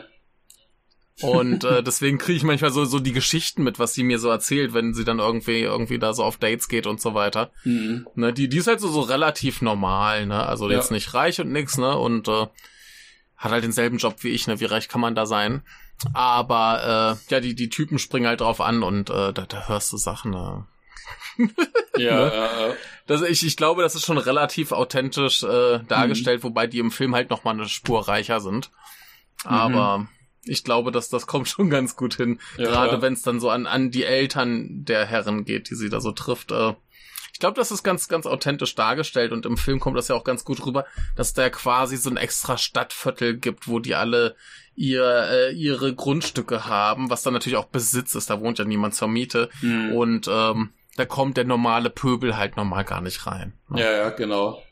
Und 1.22 1.64
äh, 1.64 1.82
deswegen 1.84 2.18
kriege 2.18 2.36
ich 2.36 2.42
manchmal 2.42 2.72
so, 2.72 2.84
so 2.84 2.98
die 2.98 3.12
Geschichten 3.12 3.62
mit, 3.62 3.78
was 3.78 3.94
sie 3.94 4.02
mir 4.02 4.18
so 4.18 4.28
erzählt, 4.28 4.74
wenn 4.74 4.92
sie 4.92 5.04
dann 5.04 5.18
irgendwie 5.18 5.60
irgendwie 5.60 5.98
da 5.98 6.12
so 6.12 6.24
auf 6.24 6.36
Dates 6.36 6.68
geht 6.68 6.86
und 6.86 7.00
so 7.00 7.14
weiter. 7.14 7.50
Mhm. 7.64 8.06
Ne, 8.14 8.32
die, 8.32 8.48
die 8.48 8.58
ist 8.58 8.66
halt 8.66 8.80
so, 8.80 8.88
so 8.88 9.00
relativ 9.00 9.62
normal, 9.62 10.26
ne? 10.26 10.44
Also 10.46 10.68
ja. 10.68 10.76
jetzt 10.76 10.90
nicht 10.90 11.14
reich 11.14 11.40
und 11.40 11.52
nix, 11.52 11.78
ne? 11.78 11.96
Und 11.96 12.28
äh, 12.28 12.46
hat 13.36 13.52
halt 13.52 13.64
denselben 13.64 13.98
Job 13.98 14.16
wie 14.20 14.30
ich, 14.30 14.46
ne? 14.46 14.60
Wie 14.60 14.66
reich 14.66 14.88
kann 14.88 15.00
man 15.00 15.14
da 15.14 15.26
sein? 15.26 15.62
Aber 16.12 17.18
äh, 17.30 17.32
ja, 17.32 17.40
die, 17.40 17.54
die 17.54 17.70
Typen 17.70 17.98
springen 17.98 18.26
halt 18.26 18.40
drauf 18.40 18.60
an 18.60 18.82
und 18.82 19.08
äh, 19.08 19.32
da, 19.32 19.46
da 19.46 19.68
hörst 19.68 19.92
du 19.92 19.96
Sachen. 19.96 20.32
Ne? 20.32 20.66
Ja, 21.36 21.44
ne? 21.46 22.32
ja, 22.34 22.68
ja. 22.68 22.74
Das, 23.06 23.22
ich, 23.22 23.46
ich 23.46 23.56
glaube, 23.56 23.82
das 23.82 23.94
ist 23.94 24.04
schon 24.04 24.18
relativ 24.18 24.72
authentisch 24.72 25.42
äh, 25.42 25.80
dargestellt, 25.86 26.40
mhm. 26.40 26.48
wobei 26.48 26.66
die 26.66 26.78
im 26.78 26.90
Film 26.90 27.14
halt 27.14 27.30
nochmal 27.30 27.54
eine 27.54 27.68
Spur 27.68 28.08
reicher 28.08 28.40
sind. 28.40 28.70
Aber 29.44 29.98
mhm. 29.98 30.08
ich 30.44 30.64
glaube, 30.64 30.90
dass 30.90 31.08
das 31.08 31.26
kommt 31.26 31.48
schon 31.48 31.70
ganz 31.70 31.96
gut 31.96 32.14
hin. 32.14 32.40
Ja, 32.56 32.66
Gerade 32.66 33.02
wenn 33.02 33.12
es 33.12 33.22
dann 33.22 33.40
so 33.40 33.50
an, 33.50 33.66
an 33.66 33.90
die 33.90 34.04
Eltern 34.04 34.84
der 34.84 35.06
Herren 35.06 35.44
geht, 35.44 35.70
die 35.70 35.74
sie 35.74 35.88
da 35.88 36.00
so 36.00 36.12
trifft. 36.12 36.50
Äh, 36.50 36.74
ich 37.32 37.40
glaube, 37.40 37.56
das 37.56 37.70
ist 37.70 37.82
ganz, 37.82 38.08
ganz 38.08 38.24
authentisch 38.24 38.74
dargestellt 38.74 39.30
und 39.30 39.44
im 39.44 39.58
Film 39.58 39.78
kommt 39.78 39.98
das 39.98 40.08
ja 40.08 40.14
auch 40.16 40.24
ganz 40.24 40.44
gut 40.44 40.64
rüber, 40.64 40.86
dass 41.16 41.34
da 41.34 41.50
quasi 41.50 41.98
so 41.98 42.08
ein 42.08 42.16
extra 42.16 42.56
Stadtviertel 42.56 43.36
gibt, 43.36 43.68
wo 43.68 43.78
die 43.78 43.94
alle 43.94 44.36
ihr, 44.74 45.04
äh, 45.04 45.52
ihre 45.52 45.94
Grundstücke 45.94 46.66
haben, 46.66 47.10
was 47.10 47.22
dann 47.22 47.34
natürlich 47.34 47.58
auch 47.58 47.66
Besitz 47.66 48.14
ist, 48.14 48.30
da 48.30 48.40
wohnt 48.40 48.58
ja 48.58 48.64
niemand 48.64 48.94
zur 48.94 49.08
Miete 49.08 49.50
mhm. 49.60 49.92
und 49.92 50.28
ähm, 50.30 50.70
da 50.96 51.04
kommt 51.04 51.36
der 51.36 51.44
normale 51.44 51.90
Pöbel 51.90 52.36
halt 52.36 52.56
normal 52.56 52.84
gar 52.84 53.00
nicht 53.00 53.26
rein. 53.26 53.52
Ne? 53.68 53.80
Ja, 53.80 53.92
ja, 53.92 54.10
genau. 54.10 54.62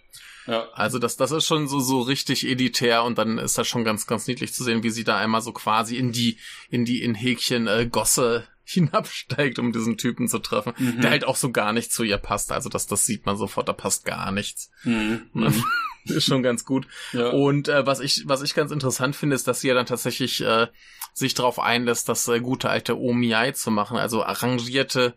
Ja. 0.46 0.68
Also 0.74 0.98
das, 0.98 1.16
das 1.16 1.30
ist 1.30 1.46
schon 1.46 1.68
so, 1.68 1.80
so 1.80 2.02
richtig 2.02 2.46
elitär 2.46 3.04
und 3.04 3.18
dann 3.18 3.38
ist 3.38 3.56
das 3.56 3.66
schon 3.66 3.84
ganz, 3.84 4.06
ganz 4.06 4.26
niedlich 4.26 4.52
zu 4.52 4.62
sehen, 4.62 4.82
wie 4.82 4.90
sie 4.90 5.04
da 5.04 5.16
einmal 5.16 5.40
so 5.40 5.52
quasi 5.52 5.96
in 5.96 6.12
die, 6.12 6.38
in 6.70 6.84
die, 6.84 7.02
in 7.02 7.14
Häkchen 7.14 7.66
äh, 7.66 7.86
Gosse 7.86 8.46
hinabsteigt, 8.64 9.58
um 9.58 9.72
diesen 9.72 9.98
Typen 9.98 10.28
zu 10.28 10.38
treffen, 10.38 10.72
mhm. 10.78 11.00
der 11.00 11.10
halt 11.10 11.24
auch 11.24 11.36
so 11.36 11.50
gar 11.50 11.72
nicht 11.72 11.92
zu 11.92 12.02
ihr 12.02 12.18
passt. 12.18 12.50
Also 12.52 12.68
das, 12.68 12.86
das 12.86 13.04
sieht 13.04 13.26
man 13.26 13.36
sofort, 13.36 13.68
da 13.68 13.72
passt 13.72 14.04
gar 14.04 14.32
nichts. 14.32 14.70
Mhm. 14.84 15.22
ist 16.04 16.24
schon 16.24 16.42
ganz 16.42 16.64
gut. 16.64 16.86
Ja. 17.12 17.28
Und 17.30 17.68
äh, 17.68 17.86
was 17.86 18.00
ich, 18.00 18.24
was 18.26 18.42
ich 18.42 18.54
ganz 18.54 18.70
interessant 18.70 19.16
finde, 19.16 19.36
ist, 19.36 19.48
dass 19.48 19.60
sie 19.60 19.68
ja 19.68 19.74
dann 19.74 19.86
tatsächlich 19.86 20.42
äh, 20.42 20.66
sich 21.12 21.34
darauf 21.34 21.58
einlässt, 21.58 22.08
das 22.08 22.28
äh, 22.28 22.40
gute 22.40 22.68
alte 22.68 22.98
Omiai 22.98 23.52
zu 23.52 23.70
machen, 23.70 23.96
also 23.96 24.22
arrangierte 24.22 25.14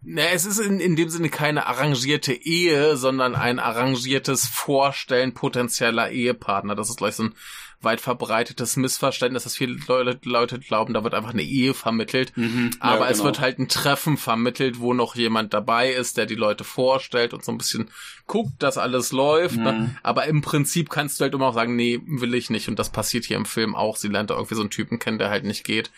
na, 0.00 0.22
es 0.32 0.46
ist 0.46 0.60
in, 0.60 0.78
in 0.78 0.94
dem 0.94 1.08
Sinne 1.08 1.28
keine 1.28 1.66
arrangierte 1.66 2.32
Ehe, 2.32 2.96
sondern 2.96 3.34
ein 3.34 3.58
arrangiertes 3.58 4.46
Vorstellen 4.46 5.34
potenzieller 5.34 6.10
Ehepartner. 6.10 6.76
Das 6.76 6.88
ist 6.88 6.98
gleich 6.98 7.16
so 7.16 7.24
ein 7.24 7.34
weit 7.80 8.00
verbreitetes 8.00 8.76
Missverständnis, 8.76 9.44
dass 9.44 9.56
viele 9.56 9.76
Leute, 9.86 10.18
Leute 10.24 10.58
glauben, 10.58 10.94
da 10.94 11.04
wird 11.04 11.14
einfach 11.14 11.32
eine 11.32 11.42
Ehe 11.42 11.74
vermittelt. 11.74 12.36
Mhm, 12.36 12.70
ja, 12.74 12.80
aber 12.80 13.06
genau. 13.06 13.10
es 13.10 13.22
wird 13.22 13.40
halt 13.40 13.58
ein 13.58 13.68
Treffen 13.68 14.16
vermittelt, 14.16 14.80
wo 14.80 14.94
noch 14.94 15.14
jemand 15.14 15.54
dabei 15.54 15.92
ist, 15.92 16.16
der 16.16 16.26
die 16.26 16.34
Leute 16.34 16.64
vorstellt 16.64 17.34
und 17.34 17.44
so 17.44 17.52
ein 17.52 17.58
bisschen 17.58 17.90
guckt, 18.26 18.62
dass 18.62 18.78
alles 18.78 19.12
läuft. 19.12 19.56
Ne? 19.56 19.72
Mhm. 19.72 19.78
Ne? 19.78 19.96
Aber 20.02 20.26
im 20.26 20.42
Prinzip 20.42 20.90
kannst 20.90 21.20
du 21.20 21.24
halt 21.24 21.34
immer 21.34 21.46
auch 21.46 21.54
sagen, 21.54 21.76
nee, 21.76 22.00
will 22.04 22.34
ich 22.34 22.50
nicht. 22.50 22.68
Und 22.68 22.78
das 22.78 22.90
passiert 22.90 23.24
hier 23.24 23.36
im 23.36 23.46
Film 23.46 23.76
auch. 23.76 23.96
Sie 23.96 24.08
lernt 24.08 24.30
da 24.30 24.34
irgendwie 24.34 24.56
so 24.56 24.62
einen 24.62 24.70
Typen 24.70 24.98
kennen, 24.98 25.18
der 25.18 25.30
halt 25.30 25.44
nicht 25.44 25.64
geht. 25.64 25.90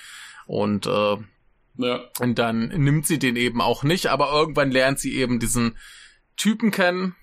Und 0.47 0.87
äh, 0.87 1.17
ja. 1.77 2.01
Und 2.19 2.39
dann 2.39 2.69
nimmt 2.69 3.07
sie 3.07 3.19
den 3.19 3.37
eben 3.37 3.61
auch 3.61 3.83
nicht, 3.83 4.09
aber 4.09 4.33
irgendwann 4.33 4.71
lernt 4.71 4.99
sie 4.99 5.17
eben 5.17 5.39
diesen 5.41 5.77
Typen 6.37 6.71
kennen, 6.71 7.15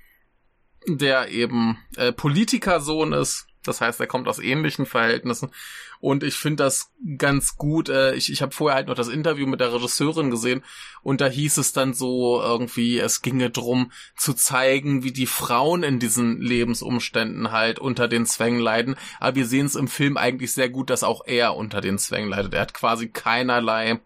der 0.87 1.29
eben 1.29 1.77
äh, 1.95 2.11
Politikersohn 2.11 3.13
ist. 3.13 3.47
Das 3.63 3.81
heißt, 3.81 3.99
er 3.99 4.07
kommt 4.07 4.27
aus 4.27 4.39
ähnlichen 4.39 4.85
Verhältnissen. 4.85 5.51
Und 5.99 6.23
ich 6.23 6.35
finde 6.35 6.63
das 6.63 6.91
ganz 7.17 7.57
gut. 7.57 7.89
Äh, 7.89 8.13
ich 8.15 8.31
ich 8.31 8.41
habe 8.41 8.53
vorher 8.53 8.75
halt 8.75 8.87
noch 8.87 8.95
das 8.95 9.07
Interview 9.07 9.47
mit 9.47 9.59
der 9.59 9.73
Regisseurin 9.73 10.29
gesehen 10.29 10.63
und 11.01 11.21
da 11.21 11.27
hieß 11.27 11.57
es 11.57 11.73
dann 11.73 11.93
so 11.93 12.41
irgendwie, 12.41 12.99
es 12.99 13.21
ginge 13.21 13.49
drum 13.49 13.91
zu 14.15 14.33
zeigen, 14.33 15.03
wie 15.03 15.11
die 15.11 15.25
Frauen 15.25 15.83
in 15.83 15.99
diesen 15.99 16.39
Lebensumständen 16.39 17.51
halt 17.51 17.79
unter 17.79 18.07
den 18.07 18.25
Zwängen 18.25 18.59
leiden. 18.59 18.95
Aber 19.19 19.35
wir 19.35 19.45
sehen 19.45 19.65
es 19.65 19.75
im 19.75 19.87
Film 19.87 20.17
eigentlich 20.17 20.53
sehr 20.53 20.69
gut, 20.69 20.89
dass 20.89 21.03
auch 21.03 21.21
er 21.25 21.55
unter 21.55 21.81
den 21.81 21.97
Zwängen 21.97 22.29
leidet. 22.29 22.53
Er 22.53 22.61
hat 22.61 22.73
quasi 22.73 23.09
keinerlei 23.09 23.99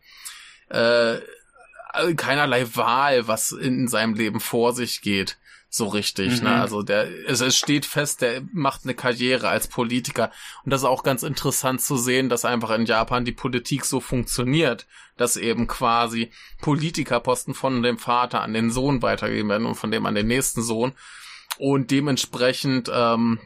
äh, 0.72 1.20
keinerlei 2.16 2.76
Wahl, 2.76 3.28
was 3.28 3.52
in 3.52 3.88
seinem 3.88 4.14
Leben 4.14 4.40
vor 4.40 4.74
sich 4.74 5.02
geht 5.02 5.38
so 5.74 5.88
richtig. 5.88 6.42
Ne? 6.42 6.50
Mhm. 6.50 6.56
Ne? 6.56 6.62
Also 6.62 6.84
der, 6.84 7.08
es, 7.28 7.40
es 7.40 7.56
steht 7.56 7.86
fest, 7.86 8.22
der 8.22 8.44
macht 8.52 8.82
eine 8.84 8.94
Karriere 8.94 9.48
als 9.48 9.68
Politiker. 9.68 10.30
Und 10.64 10.72
das 10.72 10.82
ist 10.82 10.88
auch 10.88 11.02
ganz 11.02 11.24
interessant 11.24 11.82
zu 11.82 11.96
sehen, 11.96 12.28
dass 12.28 12.46
einfach 12.46 12.72
in 12.72 12.86
Japan 12.86 13.26
die 13.26 13.32
Politik 13.32 13.86
so 13.86 14.02
funktioniert, 14.02 14.86
dass 15.16 15.38
eben 15.38 15.68
quasi 15.68 16.30
Politikerposten 16.62 17.54
von 17.54 17.82
dem 17.82 17.98
Vater 17.98 18.42
an 18.42 18.54
den 18.54 18.70
Sohn 18.70 19.02
weitergegeben 19.02 19.50
werden 19.50 19.66
und 19.66 19.76
von 19.76 19.92
dem 19.92 20.06
an 20.06 20.16
den 20.16 20.28
nächsten 20.28 20.62
Sohn. 20.62 20.92
Und 21.58 21.90
dementsprechend 21.90 22.92
ähm, 22.94 23.40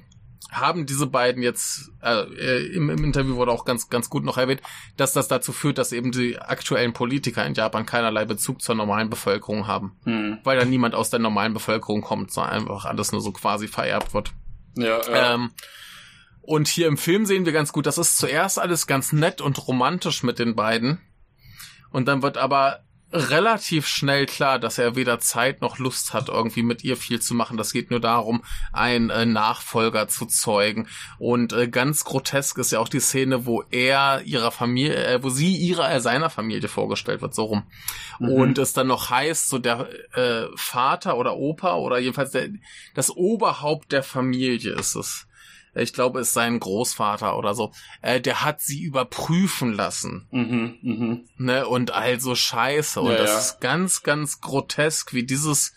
haben 0.51 0.85
diese 0.85 1.07
beiden 1.07 1.41
jetzt, 1.43 1.91
äh, 2.01 2.65
im, 2.67 2.89
im 2.89 3.03
Interview 3.03 3.35
wurde 3.35 3.51
auch 3.51 3.65
ganz, 3.65 3.89
ganz 3.89 4.09
gut 4.09 4.23
noch 4.23 4.37
erwähnt, 4.37 4.61
dass 4.95 5.13
das 5.13 5.27
dazu 5.27 5.51
führt, 5.51 5.77
dass 5.77 5.91
eben 5.91 6.11
die 6.11 6.37
aktuellen 6.37 6.93
Politiker 6.93 7.45
in 7.45 7.55
Japan 7.55 7.85
keinerlei 7.85 8.25
Bezug 8.25 8.61
zur 8.61 8.75
normalen 8.75 9.09
Bevölkerung 9.09 9.67
haben. 9.67 9.97
Hm. 10.03 10.39
Weil 10.43 10.57
da 10.57 10.65
niemand 10.65 10.95
aus 10.95 11.09
der 11.09 11.19
normalen 11.19 11.53
Bevölkerung 11.53 12.01
kommt, 12.01 12.31
sondern 12.31 12.53
einfach 12.53 12.85
alles 12.85 13.11
nur 13.11 13.21
so 13.21 13.31
quasi 13.31 13.67
vererbt 13.67 14.13
wird. 14.13 14.33
Ja, 14.77 15.01
ja. 15.01 15.33
Ähm, 15.33 15.51
und 16.41 16.67
hier 16.67 16.87
im 16.87 16.97
Film 16.97 17.25
sehen 17.25 17.45
wir 17.45 17.53
ganz 17.53 17.73
gut, 17.73 17.87
das 17.87 17.97
ist 17.97 18.17
zuerst 18.17 18.59
alles 18.59 18.85
ganz 18.85 19.11
nett 19.11 19.41
und 19.41 19.67
romantisch 19.67 20.21
mit 20.21 20.37
den 20.37 20.55
beiden. 20.55 21.01
Und 21.91 22.07
dann 22.07 22.21
wird 22.21 22.37
aber 22.37 22.84
relativ 23.15 23.87
schnell 23.87 24.25
klar, 24.25 24.59
dass 24.59 24.77
er 24.77 24.95
weder 24.95 25.19
Zeit 25.19 25.61
noch 25.61 25.79
Lust 25.79 26.13
hat, 26.13 26.29
irgendwie 26.29 26.63
mit 26.63 26.83
ihr 26.83 26.97
viel 26.97 27.21
zu 27.21 27.33
machen. 27.33 27.57
Das 27.57 27.71
geht 27.71 27.89
nur 27.89 27.99
darum, 27.99 28.43
einen 28.73 29.09
äh, 29.09 29.25
Nachfolger 29.25 30.07
zu 30.07 30.25
zeugen. 30.25 30.87
Und 31.17 31.53
äh, 31.53 31.67
ganz 31.67 32.03
grotesk 32.03 32.57
ist 32.57 32.71
ja 32.71 32.79
auch 32.79 32.89
die 32.89 32.99
Szene, 32.99 33.45
wo 33.45 33.63
er 33.71 34.21
ihrer 34.23 34.51
Familie, 34.51 34.95
äh, 34.95 35.23
wo 35.23 35.29
sie 35.29 35.55
ihrer 35.55 35.91
äh, 35.91 35.99
seiner 35.99 36.29
Familie 36.29 36.67
vorgestellt 36.67 37.21
wird, 37.21 37.33
so 37.33 37.45
rum. 37.45 37.63
Mhm. 38.19 38.29
Und 38.29 38.57
es 38.57 38.73
dann 38.73 38.87
noch 38.87 39.09
heißt, 39.09 39.49
so 39.49 39.57
der 39.57 39.87
äh, 40.13 40.47
Vater 40.55 41.17
oder 41.17 41.37
Opa 41.37 41.75
oder 41.75 41.97
jedenfalls 41.97 42.31
der, 42.31 42.49
das 42.93 43.09
Oberhaupt 43.09 43.91
der 43.91 44.03
Familie 44.03 44.73
ist 44.73 44.95
es 44.95 45.24
ich 45.75 45.93
glaube, 45.93 46.19
es 46.19 46.29
ist 46.29 46.33
sein 46.33 46.59
Großvater 46.59 47.37
oder 47.37 47.53
so, 47.53 47.71
äh, 48.01 48.21
der 48.21 48.43
hat 48.43 48.61
sie 48.61 48.81
überprüfen 48.81 49.73
lassen. 49.73 50.27
Mhm, 50.31 50.77
mh. 50.81 51.17
ne, 51.37 51.67
und 51.67 51.91
also 51.91 52.35
scheiße. 52.35 53.01
Und 53.01 53.11
ja, 53.11 53.17
das 53.17 53.31
ja. 53.31 53.39
ist 53.39 53.61
ganz, 53.61 54.03
ganz 54.03 54.41
grotesk, 54.41 55.13
wie 55.13 55.23
dieses 55.23 55.73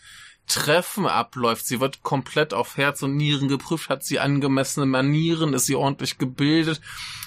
Treffen 0.47 1.05
abläuft. 1.05 1.65
Sie 1.65 1.79
wird 1.79 2.01
komplett 2.01 2.53
auf 2.53 2.77
Herz 2.77 3.03
und 3.03 3.15
Nieren 3.15 3.47
geprüft, 3.47 3.89
hat 3.89 4.03
sie 4.03 4.19
angemessene 4.19 4.85
Manieren, 4.85 5.53
ist 5.53 5.67
sie 5.67 5.75
ordentlich 5.75 6.17
gebildet. 6.17 6.81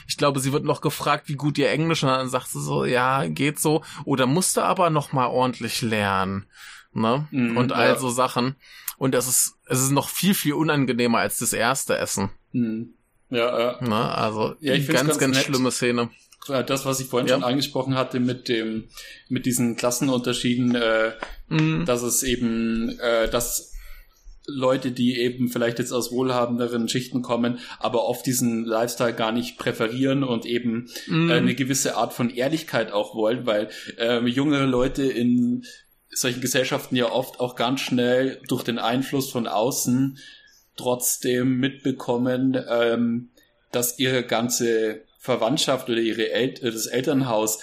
Ich 0.08 0.16
glaube, 0.16 0.40
sie 0.40 0.52
wird 0.52 0.64
noch 0.64 0.80
gefragt, 0.80 1.28
wie 1.28 1.36
gut 1.36 1.56
ihr 1.56 1.70
Englisch, 1.70 2.02
und 2.02 2.08
dann 2.08 2.28
sagt 2.28 2.48
sie 2.48 2.60
so, 2.60 2.84
ja, 2.84 3.26
geht 3.28 3.60
so. 3.60 3.82
Oder 4.04 4.26
musste 4.26 4.64
aber 4.64 4.90
noch 4.90 5.12
mal 5.12 5.26
ordentlich 5.26 5.80
lernen. 5.82 6.46
Ne? 6.92 7.26
Mhm, 7.30 7.56
und 7.56 7.72
all 7.72 7.94
ja. 7.94 8.10
Sachen. 8.10 8.56
Und 9.02 9.16
es 9.16 9.26
ist, 9.26 9.54
es 9.66 9.82
ist 9.82 9.90
noch 9.90 10.08
viel, 10.08 10.32
viel 10.32 10.52
unangenehmer 10.52 11.18
als 11.18 11.40
das 11.40 11.52
erste 11.52 11.98
Essen. 11.98 12.30
Hm. 12.52 12.94
Ja, 13.30 13.58
ja. 13.58 13.78
Na, 13.80 14.14
also 14.14 14.54
ja, 14.60 14.74
ich 14.74 14.86
ganz, 14.86 15.08
ganz, 15.08 15.18
ganz 15.18 15.38
schlimme 15.38 15.72
Szene. 15.72 16.10
Das, 16.46 16.86
was 16.86 17.00
ich 17.00 17.08
vorhin 17.08 17.26
ja. 17.26 17.34
schon 17.34 17.42
angesprochen 17.42 17.96
hatte 17.96 18.20
mit 18.20 18.46
dem, 18.46 18.84
mit 19.28 19.44
diesen 19.44 19.74
Klassenunterschieden, 19.74 20.76
äh, 20.76 21.14
mhm. 21.48 21.84
dass 21.84 22.02
es 22.02 22.22
eben, 22.22 22.96
äh, 23.00 23.28
dass 23.28 23.72
Leute, 24.46 24.92
die 24.92 25.18
eben 25.18 25.48
vielleicht 25.48 25.80
jetzt 25.80 25.92
aus 25.92 26.12
wohlhabenderen 26.12 26.88
Schichten 26.88 27.22
kommen, 27.22 27.58
aber 27.80 28.04
oft 28.04 28.24
diesen 28.24 28.64
Lifestyle 28.64 29.14
gar 29.14 29.32
nicht 29.32 29.58
präferieren 29.58 30.22
und 30.22 30.46
eben 30.46 30.88
mhm. 31.08 31.28
äh, 31.28 31.34
eine 31.34 31.56
gewisse 31.56 31.96
Art 31.96 32.12
von 32.12 32.30
Ehrlichkeit 32.30 32.92
auch 32.92 33.16
wollen, 33.16 33.46
weil 33.46 33.68
äh, 33.98 34.24
jüngere 34.26 34.66
Leute 34.66 35.02
in 35.02 35.64
solchen 36.14 36.40
Gesellschaften 36.40 36.96
ja 36.96 37.10
oft 37.10 37.40
auch 37.40 37.56
ganz 37.56 37.80
schnell 37.80 38.40
durch 38.48 38.62
den 38.62 38.78
Einfluss 38.78 39.30
von 39.30 39.46
außen 39.46 40.18
trotzdem 40.76 41.58
mitbekommen, 41.58 42.62
ähm, 42.68 43.30
dass 43.70 43.98
ihre 43.98 44.24
ganze 44.24 45.02
Verwandtschaft 45.18 45.88
oder 45.88 46.00
ihre 46.00 46.30
El 46.30 46.50
äh, 46.50 46.70
das 46.70 46.86
Elternhaus 46.86 47.58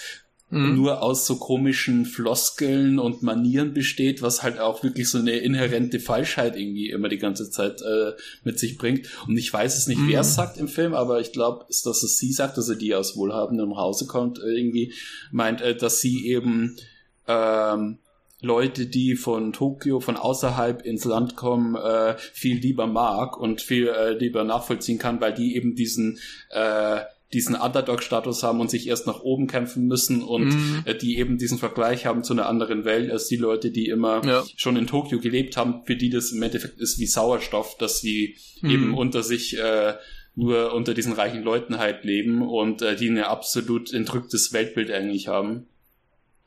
mhm. 0.50 0.76
nur 0.76 1.02
aus 1.02 1.26
so 1.26 1.36
komischen 1.36 2.04
Floskeln 2.04 2.98
und 2.98 3.22
Manieren 3.22 3.72
besteht, 3.72 4.22
was 4.22 4.42
halt 4.42 4.58
auch 4.58 4.82
wirklich 4.82 5.08
so 5.08 5.18
eine 5.18 5.38
inhärente 5.38 6.00
Falschheit 6.00 6.56
irgendwie 6.56 6.90
immer 6.90 7.08
die 7.08 7.18
ganze 7.18 7.50
Zeit 7.50 7.80
äh, 7.82 8.12
mit 8.44 8.58
sich 8.58 8.76
bringt. 8.76 9.08
Und 9.26 9.36
ich 9.36 9.52
weiß 9.52 9.76
es 9.76 9.86
nicht, 9.86 10.00
mhm. 10.00 10.08
wer 10.08 10.20
es 10.20 10.34
sagt 10.34 10.58
im 10.58 10.68
Film, 10.68 10.94
aber 10.94 11.20
ich 11.20 11.32
glaube, 11.32 11.66
dass 11.68 12.02
es 12.02 12.18
sie 12.18 12.32
sagt, 12.32 12.58
dass 12.58 12.68
er 12.68 12.76
die 12.76 12.94
aus 12.94 13.16
wohlhabendem 13.16 13.76
Hause 13.76 14.06
kommt, 14.06 14.38
äh, 14.38 14.56
irgendwie 14.56 14.92
meint, 15.30 15.60
äh, 15.60 15.76
dass 15.76 16.00
sie 16.00 16.26
eben 16.26 16.76
ähm, 17.26 17.98
Leute, 18.40 18.86
die 18.86 19.16
von 19.16 19.52
Tokio, 19.52 20.00
von 20.00 20.16
außerhalb 20.16 20.82
ins 20.82 21.04
Land 21.04 21.36
kommen, 21.36 21.74
äh, 21.74 22.16
viel 22.18 22.58
lieber 22.58 22.86
mag 22.86 23.38
und 23.38 23.60
viel 23.60 23.88
äh, 23.88 24.12
lieber 24.12 24.44
nachvollziehen 24.44 24.98
kann, 24.98 25.20
weil 25.20 25.34
die 25.34 25.56
eben 25.56 25.74
diesen 25.74 26.18
äh, 26.50 27.00
diesen 27.32 27.54
Underdog-Status 27.54 28.42
haben 28.42 28.60
und 28.60 28.70
sich 28.70 28.88
erst 28.88 29.06
nach 29.06 29.20
oben 29.20 29.46
kämpfen 29.46 29.86
müssen 29.86 30.22
und 30.22 30.48
mm. 30.48 30.82
äh, 30.84 30.94
die 30.96 31.18
eben 31.18 31.38
diesen 31.38 31.58
Vergleich 31.58 32.06
haben 32.06 32.24
zu 32.24 32.32
einer 32.32 32.48
anderen 32.48 32.84
Welt 32.84 33.10
als 33.10 33.28
die 33.28 33.36
Leute, 33.36 33.70
die 33.70 33.86
immer 33.86 34.24
ja. 34.24 34.44
schon 34.56 34.76
in 34.76 34.88
Tokio 34.88 35.20
gelebt 35.20 35.56
haben, 35.56 35.84
für 35.84 35.94
die 35.94 36.10
das 36.10 36.32
im 36.32 36.42
Endeffekt 36.42 36.80
ist 36.80 36.98
wie 36.98 37.06
Sauerstoff, 37.06 37.76
dass 37.78 38.00
sie 38.00 38.36
mm. 38.62 38.70
eben 38.70 38.94
unter 38.94 39.22
sich 39.22 39.56
äh, 39.58 39.94
nur 40.34 40.74
unter 40.74 40.94
diesen 40.94 41.12
reichen 41.12 41.42
Leuten 41.42 41.78
halt 41.78 42.04
leben 42.04 42.42
und 42.42 42.82
äh, 42.82 42.96
die 42.96 43.08
ein 43.08 43.18
absolut 43.18 43.92
entrücktes 43.92 44.52
Weltbild 44.52 44.90
eigentlich 44.90 45.28
haben. 45.28 45.66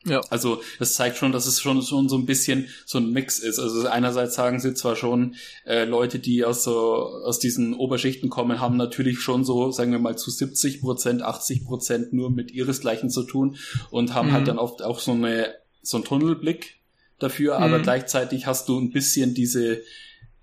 Ja. 0.06 0.22
Also 0.30 0.62
das 0.80 0.96
zeigt 0.96 1.18
schon, 1.18 1.32
dass 1.32 1.46
es 1.46 1.62
schon, 1.62 1.82
schon 1.82 2.10
so 2.10 2.18
ein 2.18 2.26
bisschen 2.26 2.68
so 2.86 2.98
ein 2.98 3.12
Mix 3.12 3.40
ist. 3.40 3.60
Also 3.60 3.88
einerseits 3.88 4.36
sagen 4.36 4.60
sie 4.60 4.74
zwar 4.74 4.96
schon, 4.96 5.36
äh, 5.66 5.86
Leute, 5.86 6.20
die 6.20 6.44
aus 6.44 6.64
so 6.64 6.74
aus 6.74 7.40
diesen 7.40 7.74
Oberschichten 7.74 8.30
kommen, 8.30 8.60
haben 8.60 8.76
natürlich 8.76 9.20
schon 9.20 9.46
so, 9.46 9.72
sagen 9.72 9.92
wir 9.92 10.00
mal, 10.00 10.18
zu 10.18 10.30
70 10.30 10.82
Prozent, 10.82 11.22
80 11.22 11.64
Prozent 11.64 12.14
nur 12.14 12.30
mit 12.30 12.52
ihresgleichen 12.52 13.10
zu 13.10 13.24
tun 13.24 13.58
und 13.92 14.14
haben 14.14 14.32
halt 14.32 14.32
mhm. 14.32 14.34
halt 14.34 14.48
dann 14.50 14.60
oft 14.60 14.82
auch 14.82 15.00
so 15.00 15.12
eine 15.12 15.56
so 15.82 15.98
einen 15.98 16.06
Tunnelblick 16.06 16.78
dafür, 17.20 17.58
mhm. 17.58 17.64
aber 17.64 17.80
gleichzeitig 17.80 18.46
hast 18.46 18.68
du 18.68 18.80
ein 18.80 18.92
bisschen 18.92 19.34
diese 19.34 19.82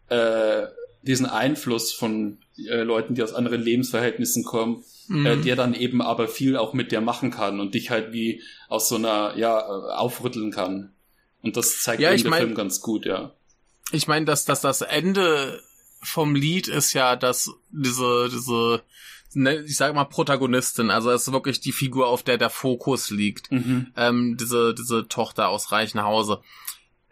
äh, 0.09 0.67
diesen 1.03 1.27
Einfluss 1.27 1.93
von 1.93 2.39
äh, 2.59 2.83
Leuten, 2.83 3.15
die 3.15 3.23
aus 3.23 3.33
anderen 3.33 3.63
Lebensverhältnissen 3.63 4.45
kommen, 4.45 4.85
mhm. 5.11 5.27
äh, 5.27 5.37
der 5.37 5.57
dann 5.57 5.75
eben 5.75 6.01
aber 6.01 6.29
viel 6.29 6.57
auch 6.57 6.73
mit 6.73 6.93
dir 6.93 7.01
machen 7.01 7.31
kann 7.31 7.61
und 7.61 7.75
dich 7.75 7.91
halt 7.91 8.13
wie 8.13 8.43
aus 8.69 8.89
so 8.89 8.97
einer, 8.97 9.37
ja, 9.37 9.59
äh, 9.59 9.93
aufrütteln 9.93 10.51
kann. 10.51 10.93
Und 11.43 11.57
das 11.57 11.83
zeigt 11.83 12.01
ja, 12.01 12.15
der 12.15 12.31
mein, 12.31 12.41
Film 12.41 12.55
ganz 12.55 12.81
gut, 12.81 13.05
ja. 13.05 13.33
Ich 13.93 14.07
meine, 14.07 14.25
dass, 14.25 14.45
dass 14.45 14.61
das 14.61 14.83
Ende 14.83 15.61
vom 16.03 16.35
Lied 16.35 16.69
ist 16.69 16.93
ja, 16.93 17.17
dass 17.17 17.51
diese, 17.71 18.29
diese, 18.31 18.83
ne, 19.35 19.61
ich 19.63 19.77
sage 19.77 19.95
mal 19.95 20.05
Protagonistin, 20.05 20.91
also 20.91 21.11
es 21.11 21.27
ist 21.27 21.33
wirklich 21.33 21.61
die 21.61 21.73
Figur, 21.73 22.07
auf 22.07 22.23
der 22.23 22.39
der 22.39 22.51
Fokus 22.51 23.11
liegt, 23.11 23.51
mhm. 23.51 23.89
ähm, 23.97 24.37
diese, 24.39 24.75
diese 24.75 25.09
Tochter 25.09 25.49
aus 25.49 25.73
Reichenhause. 25.73 26.41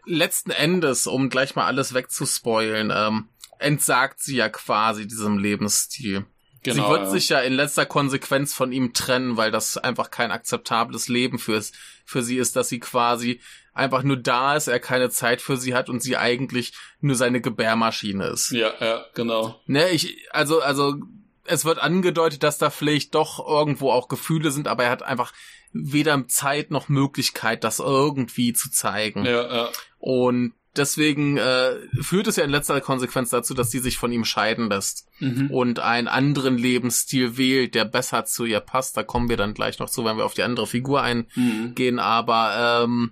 Letzten 0.05 0.51
Endes, 0.51 1.05
um 1.05 1.29
gleich 1.29 1.55
mal 1.55 1.65
alles 1.65 1.93
wegzuspoilen, 1.93 2.91
ähm, 2.95 3.27
entsagt 3.59 4.21
sie 4.21 4.37
ja 4.37 4.47
quasi 4.47 5.05
diesem 5.05 5.37
Lebensstil. 5.37 6.25
Genau, 6.63 6.83
sie 6.83 6.89
wird 6.89 7.01
ja. 7.03 7.09
sich 7.09 7.29
ja 7.29 7.39
in 7.39 7.53
letzter 7.53 7.85
Konsequenz 7.85 8.53
von 8.53 8.71
ihm 8.71 8.93
trennen, 8.93 9.37
weil 9.37 9.51
das 9.51 9.77
einfach 9.77 10.11
kein 10.11 10.31
akzeptables 10.31 11.07
Leben 11.07 11.39
für, 11.39 11.61
für 12.05 12.21
sie 12.21 12.37
ist, 12.37 12.55
dass 12.55 12.69
sie 12.69 12.79
quasi 12.79 13.39
einfach 13.73 14.03
nur 14.03 14.17
da 14.17 14.55
ist, 14.55 14.67
er 14.67 14.79
keine 14.79 15.09
Zeit 15.09 15.41
für 15.41 15.57
sie 15.57 15.73
hat 15.73 15.89
und 15.89 16.01
sie 16.01 16.17
eigentlich 16.17 16.73
nur 16.99 17.15
seine 17.15 17.39
Gebärmaschine 17.41 18.27
ist. 18.27 18.51
Ja, 18.51 18.73
ja, 18.79 19.05
genau. 19.13 19.61
Ne, 19.67 19.89
ich, 19.89 20.27
also, 20.31 20.59
also, 20.59 20.95
es 21.45 21.65
wird 21.65 21.79
angedeutet, 21.79 22.43
dass 22.43 22.57
da 22.57 22.69
vielleicht 22.69 23.15
doch 23.15 23.45
irgendwo 23.47 23.91
auch 23.91 24.07
Gefühle 24.07 24.51
sind, 24.51 24.67
aber 24.67 24.83
er 24.83 24.91
hat 24.91 25.03
einfach 25.03 25.33
weder 25.71 26.27
Zeit 26.27 26.71
noch 26.71 26.89
Möglichkeit, 26.89 27.63
das 27.63 27.79
irgendwie 27.79 28.53
zu 28.53 28.69
zeigen. 28.69 29.25
Ja, 29.25 29.53
ja. 29.53 29.69
Und 29.97 30.53
deswegen 30.79 31.37
äh, 31.37 31.75
führt 32.01 32.27
es 32.27 32.37
ja 32.37 32.43
in 32.43 32.49
letzter 32.49 32.81
Konsequenz 32.81 33.29
dazu, 33.29 33.53
dass 33.53 33.69
sie 33.69 33.79
sich 33.79 33.97
von 33.97 34.11
ihm 34.11 34.25
scheiden 34.25 34.69
lässt 34.69 35.07
mhm. 35.19 35.51
und 35.51 35.79
einen 35.79 36.07
anderen 36.07 36.57
Lebensstil 36.57 37.37
wählt, 37.37 37.75
der 37.75 37.85
besser 37.85 38.25
zu 38.25 38.45
ihr 38.45 38.59
passt. 38.59 38.97
Da 38.97 39.03
kommen 39.03 39.29
wir 39.29 39.37
dann 39.37 39.53
gleich 39.53 39.79
noch 39.79 39.89
zu, 39.89 40.05
wenn 40.05 40.17
wir 40.17 40.25
auf 40.25 40.33
die 40.33 40.43
andere 40.43 40.65
Figur 40.65 41.01
eingehen. 41.03 41.95
Mhm. 41.95 41.99
Aber 41.99 42.83
ähm, 42.83 43.11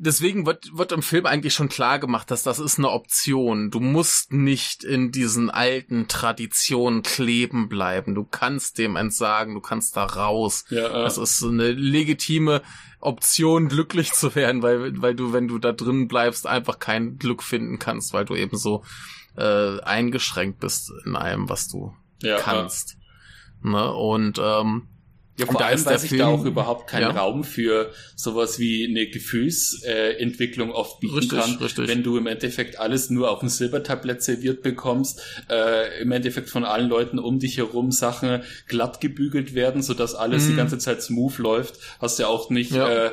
deswegen 0.00 0.46
wird, 0.46 0.76
wird 0.76 0.92
im 0.92 1.02
Film 1.02 1.26
eigentlich 1.26 1.54
schon 1.54 1.68
klar 1.68 1.98
gemacht, 1.98 2.30
dass 2.30 2.42
das 2.42 2.58
ist 2.58 2.78
eine 2.78 2.90
Option. 2.90 3.70
Du 3.70 3.80
musst 3.80 4.32
nicht 4.32 4.82
in 4.82 5.12
diesen 5.12 5.50
alten 5.50 6.08
Traditionen 6.08 7.02
kleben 7.02 7.68
bleiben. 7.68 8.14
Du 8.14 8.24
kannst 8.24 8.78
dem 8.78 8.96
entsagen, 8.96 9.54
du 9.54 9.60
kannst 9.60 9.96
da 9.96 10.04
raus. 10.04 10.64
Ja, 10.70 10.88
äh. 10.88 11.02
Das 11.04 11.18
ist 11.18 11.44
eine 11.44 11.70
legitime 11.72 12.62
Option, 13.00 13.68
glücklich 13.68 14.12
zu 14.12 14.34
werden, 14.34 14.62
weil, 14.62 15.00
weil 15.00 15.14
du, 15.14 15.32
wenn 15.32 15.48
du 15.48 15.58
da 15.58 15.72
drin 15.72 16.08
bleibst, 16.08 16.46
einfach 16.46 16.78
kein 16.78 17.18
Glück 17.18 17.42
finden 17.42 17.78
kannst, 17.78 18.12
weil 18.12 18.24
du 18.24 18.34
eben 18.34 18.56
so 18.56 18.82
äh, 19.36 19.80
eingeschränkt 19.80 20.60
bist 20.60 20.90
in 21.04 21.14
allem, 21.14 21.48
was 21.48 21.68
du 21.68 21.94
ja, 22.22 22.38
kannst. 22.38 22.96
Ja. 23.62 23.70
Ne? 23.70 23.92
Und 23.92 24.40
ähm, 24.42 24.88
ja, 25.40 25.46
vor 25.46 25.60
allem, 25.64 25.84
weil 25.84 25.98
sich 25.98 26.10
Film, 26.10 26.20
da 26.20 26.26
auch 26.28 26.44
überhaupt 26.44 26.88
kein 26.88 27.02
ja. 27.02 27.10
Raum 27.10 27.44
für 27.44 27.92
sowas 28.14 28.58
wie 28.58 28.86
eine 28.86 29.06
Gefühlsentwicklung 29.06 30.70
äh, 30.70 30.72
oft 30.72 31.00
bieten 31.00 31.14
richtig, 31.14 31.38
kann. 31.38 31.56
Richtig. 31.56 31.88
Wenn 31.88 32.02
du 32.02 32.16
im 32.16 32.26
Endeffekt 32.26 32.78
alles 32.78 33.10
nur 33.10 33.30
auf 33.30 33.40
dem 33.40 33.48
Silbertablett 33.48 34.22
serviert 34.22 34.62
bekommst, 34.62 35.22
äh, 35.48 36.00
im 36.00 36.12
Endeffekt 36.12 36.50
von 36.50 36.64
allen 36.64 36.88
Leuten 36.88 37.18
um 37.18 37.38
dich 37.38 37.58
herum 37.58 37.90
Sachen 37.90 38.42
glatt 38.68 39.00
gebügelt 39.00 39.54
werden, 39.54 39.82
sodass 39.82 40.14
alles 40.14 40.44
mhm. 40.44 40.50
die 40.50 40.56
ganze 40.56 40.78
Zeit 40.78 41.02
smooth 41.02 41.38
läuft, 41.38 41.78
hast 42.00 42.18
du 42.18 42.24
ja 42.24 42.28
auch 42.28 42.50
nicht 42.50 42.72
ja. 42.72 43.06
äh, 43.06 43.10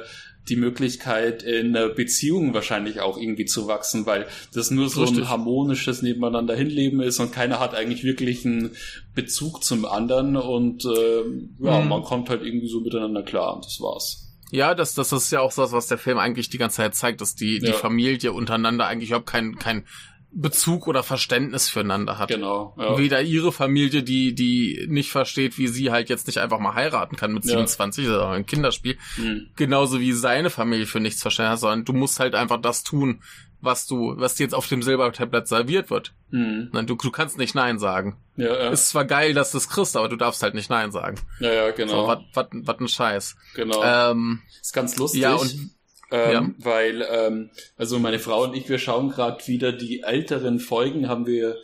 die 0.50 0.56
Möglichkeit, 0.56 1.44
in 1.44 1.76
einer 1.76 1.90
Beziehung 1.90 2.54
wahrscheinlich 2.54 3.00
auch 3.00 3.18
irgendwie 3.18 3.46
zu 3.46 3.68
wachsen, 3.68 4.06
weil 4.06 4.28
das 4.54 4.72
nur 4.72 4.90
so 4.90 5.02
Richtig. 5.02 5.20
ein 5.20 5.30
harmonisches 5.30 6.02
Nebeneinander 6.02 6.56
hinleben 6.56 7.02
ist 7.02 7.20
und 7.20 7.32
keiner 7.32 7.60
hat 7.60 7.76
eigentlich 7.76 8.04
wirklich 8.04 8.46
einen 8.46 8.72
Bezug 9.14 9.64
zum 9.64 9.86
anderen 9.86 10.36
und 10.36 10.86
äh, 10.86 11.24
ja, 11.60 11.80
mhm. 11.80 11.90
man 11.90 12.04
kommt 12.04 12.30
halt 12.30 12.44
irgendwie 12.44 12.68
so 12.70 12.82
miteinander 12.82 13.24
klar 13.24 13.56
und 13.56 13.66
das 13.66 13.80
war's. 13.80 14.24
Ja, 14.52 14.76
das, 14.76 14.94
das 14.94 15.12
ist 15.12 15.32
ja 15.32 15.42
auch 15.42 15.52
so 15.52 15.62
was, 15.62 15.74
was 15.74 15.88
der 15.88 15.98
Film 15.98 16.18
eigentlich 16.18 16.50
die 16.50 16.58
ganze 16.58 16.78
Zeit 16.78 16.96
zeigt, 16.96 17.20
dass 17.22 17.36
die, 17.36 17.60
die 17.60 17.68
ja. 17.68 17.74
Familie 17.74 18.32
untereinander 18.32 18.88
eigentlich 18.88 19.10
überhaupt 19.10 19.28
kein, 19.28 19.58
kein 19.58 19.84
Bezug 20.32 20.88
oder 20.88 21.04
Verständnis 21.04 21.70
füreinander 21.70 22.18
hat. 22.18 22.30
Genau. 22.30 22.76
Ja. 22.78 22.98
Weder 22.98 23.22
ihre 23.22 23.52
Familie, 23.52 24.04
die 24.04 24.36
die 24.36 24.86
nicht 24.90 25.10
versteht, 25.10 25.58
wie 25.58 25.68
sie 25.68 25.92
halt 25.92 26.10
jetzt 26.10 26.28
nicht 26.28 26.40
einfach 26.40 26.60
mal 26.60 26.74
heiraten 26.74 27.16
kann 27.16 27.34
mit 27.34 27.44
27, 27.44 28.06
ja. 28.06 28.12
sondern 28.12 28.32
ein 28.34 28.46
Kinderspiel, 28.46 28.98
mhm. 29.18 29.48
genauso 29.56 30.00
wie 30.00 30.12
seine 30.12 30.50
Familie 30.50 30.86
für 30.86 31.00
nichts 31.00 31.22
verstehen 31.22 31.50
hat, 31.50 31.60
sondern 31.60 31.86
du 31.86 31.94
musst 31.94 32.20
halt 32.20 32.36
einfach 32.36 32.62
das 32.62 32.84
tun, 32.84 33.22
was 33.62 33.88
du, 33.88 34.14
was 34.18 34.36
dir 34.36 34.44
jetzt 34.44 34.54
auf 34.54 34.68
dem 34.68 34.84
Silbertablett 34.84 35.48
serviert 35.48 35.90
wird. 35.90 36.14
Mhm. 36.30 36.70
Du, 36.86 36.96
du 36.96 37.12
kannst 37.12 37.38
nicht 37.38 37.56
Nein 37.56 37.80
sagen. 37.80 38.18
Ja, 38.36 38.48
ja. 38.48 38.70
Ist 38.70 38.90
zwar 38.90 39.06
geil, 39.06 39.34
dass 39.34 39.52
du 39.52 39.58
es 39.58 39.70
kriegst, 39.70 39.98
aber 39.98 40.10
du 40.10 40.16
darfst 40.16 40.44
halt 40.44 40.54
nicht 40.54 40.70
Nein 40.70 40.92
sagen. 40.92 41.20
Ja, 41.40 41.52
ja, 41.52 41.72
genau. 41.72 42.16
So, 42.16 42.24
was 42.34 42.80
ein 42.80 42.88
Scheiß. 42.88 43.36
Genau. 43.56 43.82
Ähm, 43.84 44.42
ist 44.62 44.74
ganz 44.74 44.98
lustig. 44.98 45.22
Ja, 45.22 45.34
und 45.34 45.72
ähm, 46.12 46.32
ja. 46.32 46.50
Weil, 46.58 47.08
ähm, 47.10 47.50
also 47.78 48.00
meine 48.00 48.20
Frau 48.20 48.44
und 48.44 48.56
ich, 48.56 48.70
wir 48.70 48.80
schauen 48.80 49.10
gerade 49.10 49.46
wieder 49.48 49.72
die 49.72 50.02
älteren 50.02 50.60
Folgen, 50.60 51.08
haben 51.08 51.26
wir 51.26 51.58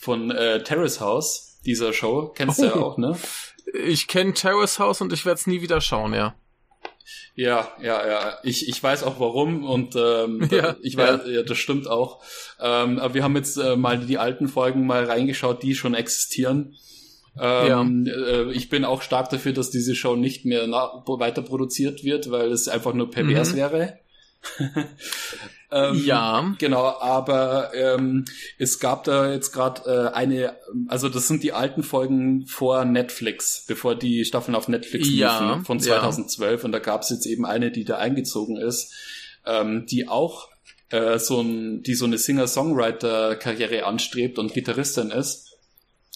von 0.00 0.30
äh, 0.30 0.62
Terrace 0.62 1.00
House, 1.00 1.58
dieser 1.64 1.92
Show. 1.92 2.32
Kennst 2.34 2.60
du 2.60 2.66
ja 2.66 2.74
auch, 2.74 2.98
ne? 2.98 3.16
Ich 3.84 4.06
kenne 4.08 4.34
Terrace 4.34 4.78
House 4.78 5.00
und 5.00 5.12
ich 5.12 5.24
werde 5.24 5.38
es 5.38 5.46
nie 5.46 5.62
wieder 5.62 5.80
schauen, 5.80 6.14
ja. 6.14 6.34
Ja, 7.34 7.68
ja, 7.82 8.06
ja. 8.06 8.38
Ich, 8.42 8.68
ich 8.68 8.82
weiß 8.82 9.02
auch 9.02 9.20
warum 9.20 9.64
und 9.64 9.94
ähm, 9.94 10.48
ja, 10.50 10.76
ich 10.82 10.96
weiß, 10.96 11.20
ja. 11.26 11.32
ja. 11.32 11.42
das 11.42 11.58
stimmt 11.58 11.86
auch. 11.86 12.22
Ähm, 12.60 12.98
aber 12.98 13.14
wir 13.14 13.22
haben 13.22 13.36
jetzt 13.36 13.58
äh, 13.58 13.76
mal 13.76 13.98
die 13.98 14.18
alten 14.18 14.48
Folgen 14.48 14.86
mal 14.86 15.04
reingeschaut, 15.04 15.62
die 15.62 15.74
schon 15.74 15.94
existieren. 15.94 16.76
Ähm, 17.38 18.06
ja. 18.06 18.14
äh, 18.14 18.52
ich 18.52 18.68
bin 18.68 18.84
auch 18.84 19.02
stark 19.02 19.30
dafür, 19.30 19.52
dass 19.52 19.70
diese 19.70 19.94
Show 19.94 20.16
nicht 20.16 20.44
mehr 20.44 20.66
weiter 20.68 21.42
produziert 21.42 22.04
wird, 22.04 22.30
weil 22.30 22.50
es 22.50 22.68
einfach 22.68 22.94
nur 22.94 23.10
pervers 23.10 23.52
mhm. 23.52 23.56
wäre. 23.56 23.98
ähm, 25.72 26.02
ja. 26.04 26.54
Genau, 26.58 26.84
aber 27.00 27.72
ähm, 27.74 28.24
es 28.58 28.78
gab 28.78 29.04
da 29.04 29.32
jetzt 29.32 29.52
gerade 29.52 30.12
äh, 30.12 30.14
eine, 30.14 30.56
also 30.88 31.08
das 31.08 31.28
sind 31.28 31.42
die 31.42 31.52
alten 31.52 31.82
Folgen 31.82 32.46
vor 32.46 32.84
Netflix, 32.84 33.64
bevor 33.66 33.94
die 33.96 34.24
Staffeln 34.24 34.54
auf 34.54 34.68
Netflix 34.68 35.08
ja, 35.10 35.40
liefen, 35.40 35.64
von 35.64 35.80
2012 35.80 36.60
ja. 36.60 36.64
und 36.64 36.72
da 36.72 36.78
gab 36.78 37.02
es 37.02 37.10
jetzt 37.10 37.26
eben 37.26 37.44
eine, 37.44 37.70
die 37.70 37.84
da 37.84 37.98
eingezogen 37.98 38.56
ist, 38.56 38.94
ähm, 39.44 39.86
die 39.86 40.08
auch 40.08 40.48
äh, 40.90 41.18
so 41.18 41.40
ein, 41.40 41.82
die 41.82 41.94
so 41.94 42.04
eine 42.04 42.18
Singer-Songwriter-Karriere 42.18 43.84
anstrebt 43.84 44.38
und 44.38 44.54
Gitarristin 44.54 45.10
ist. 45.10 45.45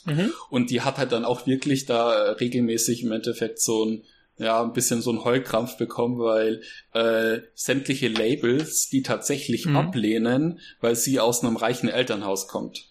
Mhm. 0.05 0.33
Und 0.49 0.71
die 0.71 0.81
hat 0.81 0.99
halt 0.99 1.13
dann 1.13 1.25
auch 1.25 1.47
wirklich 1.47 1.87
da 1.87 2.33
regelmäßig 2.33 3.03
im 3.03 3.13
Endeffekt 3.13 3.61
so 3.61 3.85
ein 3.85 4.05
ja, 4.41 4.63
ein 4.63 4.73
bisschen 4.73 5.03
so 5.03 5.13
ein 5.13 5.23
Heulkrampf 5.23 5.77
bekommen, 5.77 6.19
weil 6.19 6.63
äh, 6.95 7.41
sämtliche 7.55 8.09
Labels 8.09 8.89
die 8.89 9.03
tatsächlich 9.03 9.67
mhm. 9.67 9.77
ablehnen, 9.77 10.61
weil 10.81 10.97
sie 10.97 11.21
aus 11.21 11.45
einem 11.45 11.57
reichen 11.57 11.91
Elternhaus 11.91 12.49
kommt. 12.49 12.87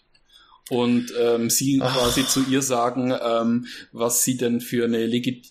Und 0.68 1.12
ähm, 1.20 1.50
sie 1.50 1.80
Ach. 1.82 1.92
quasi 1.92 2.24
zu 2.24 2.44
ihr 2.48 2.62
sagen, 2.62 3.12
ähm, 3.20 3.66
was 3.90 4.22
sie 4.22 4.36
denn 4.36 4.60
für 4.60 4.84
eine 4.84 5.04
Legit 5.04 5.48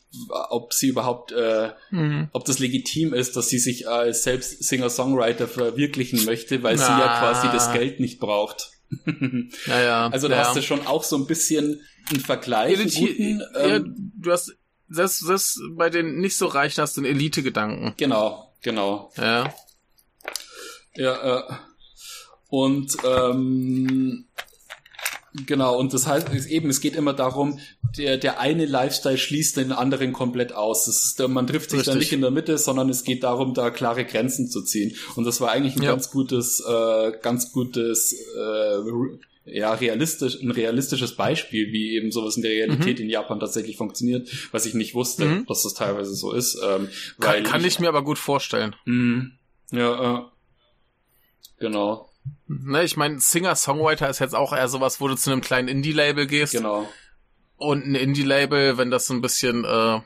ob 0.49 0.73
sie 0.73 0.87
überhaupt, 0.87 1.33
äh, 1.33 1.71
mhm. 1.91 2.29
ob 2.31 2.45
das 2.45 2.59
legitim 2.59 3.13
ist, 3.13 3.35
dass 3.35 3.49
sie 3.49 3.59
sich 3.59 3.87
als 3.89 4.23
selbst 4.23 4.63
Singer-Songwriter 4.63 5.47
verwirklichen 5.47 6.23
möchte, 6.23 6.63
weil 6.63 6.75
ah. 6.75 6.77
sie 6.77 6.91
ja 6.91 7.19
quasi 7.19 7.47
das 7.47 7.73
Geld 7.73 7.99
nicht 7.99 8.19
braucht. 8.19 8.71
ja, 9.67 9.81
ja. 9.81 10.07
Also 10.09 10.27
da 10.27 10.37
ja. 10.37 10.45
hast 10.45 10.55
du 10.55 10.61
schon 10.61 10.85
auch 10.87 11.03
so 11.03 11.15
ein 11.17 11.27
bisschen 11.27 11.81
einen 12.09 12.19
Vergleich. 12.19 12.79
Eliti 12.79 12.99
guten, 12.99 13.43
ähm, 13.55 13.69
ja, 13.69 13.79
du 13.79 14.31
hast 14.31 14.55
das, 14.89 15.19
das 15.19 15.59
bei 15.71 15.89
den 15.89 16.19
nicht 16.19 16.37
so 16.37 16.47
reichen 16.47 16.81
hast 16.81 16.97
du 16.97 17.01
einen 17.01 17.11
Elite-Gedanken. 17.11 17.93
Genau, 17.97 18.53
genau. 18.61 19.11
Ja. 19.17 19.53
Ja, 20.95 21.37
äh, 21.37 21.53
und 22.49 22.97
ähm, 23.05 24.25
Genau, 25.45 25.77
und 25.77 25.93
das 25.93 26.07
heißt 26.07 26.29
eben, 26.47 26.69
es 26.69 26.81
geht 26.81 26.95
immer 26.95 27.13
darum, 27.13 27.59
der, 27.97 28.17
der 28.17 28.39
eine 28.39 28.65
Lifestyle 28.65 29.17
schließt 29.17 29.57
den 29.57 29.71
anderen 29.71 30.11
komplett 30.11 30.53
aus. 30.53 30.87
Ist, 30.87 31.19
man 31.27 31.45
trifft 31.45 31.69
sich 31.69 31.79
Richtig. 31.79 31.93
da 31.93 31.99
nicht 31.99 32.13
in 32.13 32.21
der 32.21 32.31
Mitte, 32.31 32.57
sondern 32.57 32.89
es 32.89 33.03
geht 33.03 33.23
darum, 33.23 33.53
da 33.53 33.69
klare 33.69 34.05
Grenzen 34.05 34.49
zu 34.49 34.63
ziehen. 34.63 34.95
Und 35.15 35.25
das 35.25 35.39
war 35.39 35.51
eigentlich 35.51 35.75
ein 35.75 35.83
ja. 35.83 35.91
ganz 35.91 36.09
gutes, 36.09 36.63
äh, 36.67 37.11
ganz 37.21 37.51
gutes, 37.51 38.13
äh, 38.13 38.81
ja, 39.45 39.73
realistisch, 39.73 40.41
ein 40.41 40.51
realistisches 40.51 41.15
Beispiel, 41.15 41.71
wie 41.71 41.95
eben 41.95 42.11
sowas 42.11 42.35
in 42.35 42.43
der 42.43 42.51
Realität 42.51 42.97
mhm. 42.97 43.05
in 43.05 43.09
Japan 43.09 43.39
tatsächlich 43.39 43.77
funktioniert, 43.77 44.29
was 44.51 44.65
ich 44.65 44.73
nicht 44.73 44.95
wusste, 44.95 45.25
mhm. 45.25 45.45
dass 45.47 45.63
das 45.63 45.73
teilweise 45.73 46.13
so 46.13 46.31
ist. 46.31 46.59
Ähm, 46.63 46.89
kann, 47.19 47.43
kann 47.43 47.61
ich, 47.61 47.67
ich, 47.67 47.79
mir 47.79 47.89
aber 47.89 48.03
gut 48.03 48.17
vorstellen. 48.17 48.75
Mh, 48.85 49.31
ja, 49.71 50.17
äh, 50.17 50.21
genau. 51.59 52.08
Ne, 52.47 52.83
ich 52.83 52.97
meine, 52.97 53.19
Singer-Songwriter 53.19 54.09
ist 54.09 54.19
jetzt 54.19 54.35
auch 54.35 54.53
eher 54.53 54.67
sowas, 54.67 54.99
wo 54.99 55.07
du 55.07 55.15
zu 55.15 55.31
einem 55.31 55.41
kleinen 55.41 55.67
Indie-Label 55.67 56.27
gehst. 56.27 56.53
Genau. 56.53 56.87
Und 57.57 57.85
ein 57.85 57.95
Indie-Label, 57.95 58.77
wenn 58.77 58.91
das 58.91 59.07
so 59.07 59.13
ein 59.13 59.21
bisschen 59.21 59.65
äh, 59.65 59.99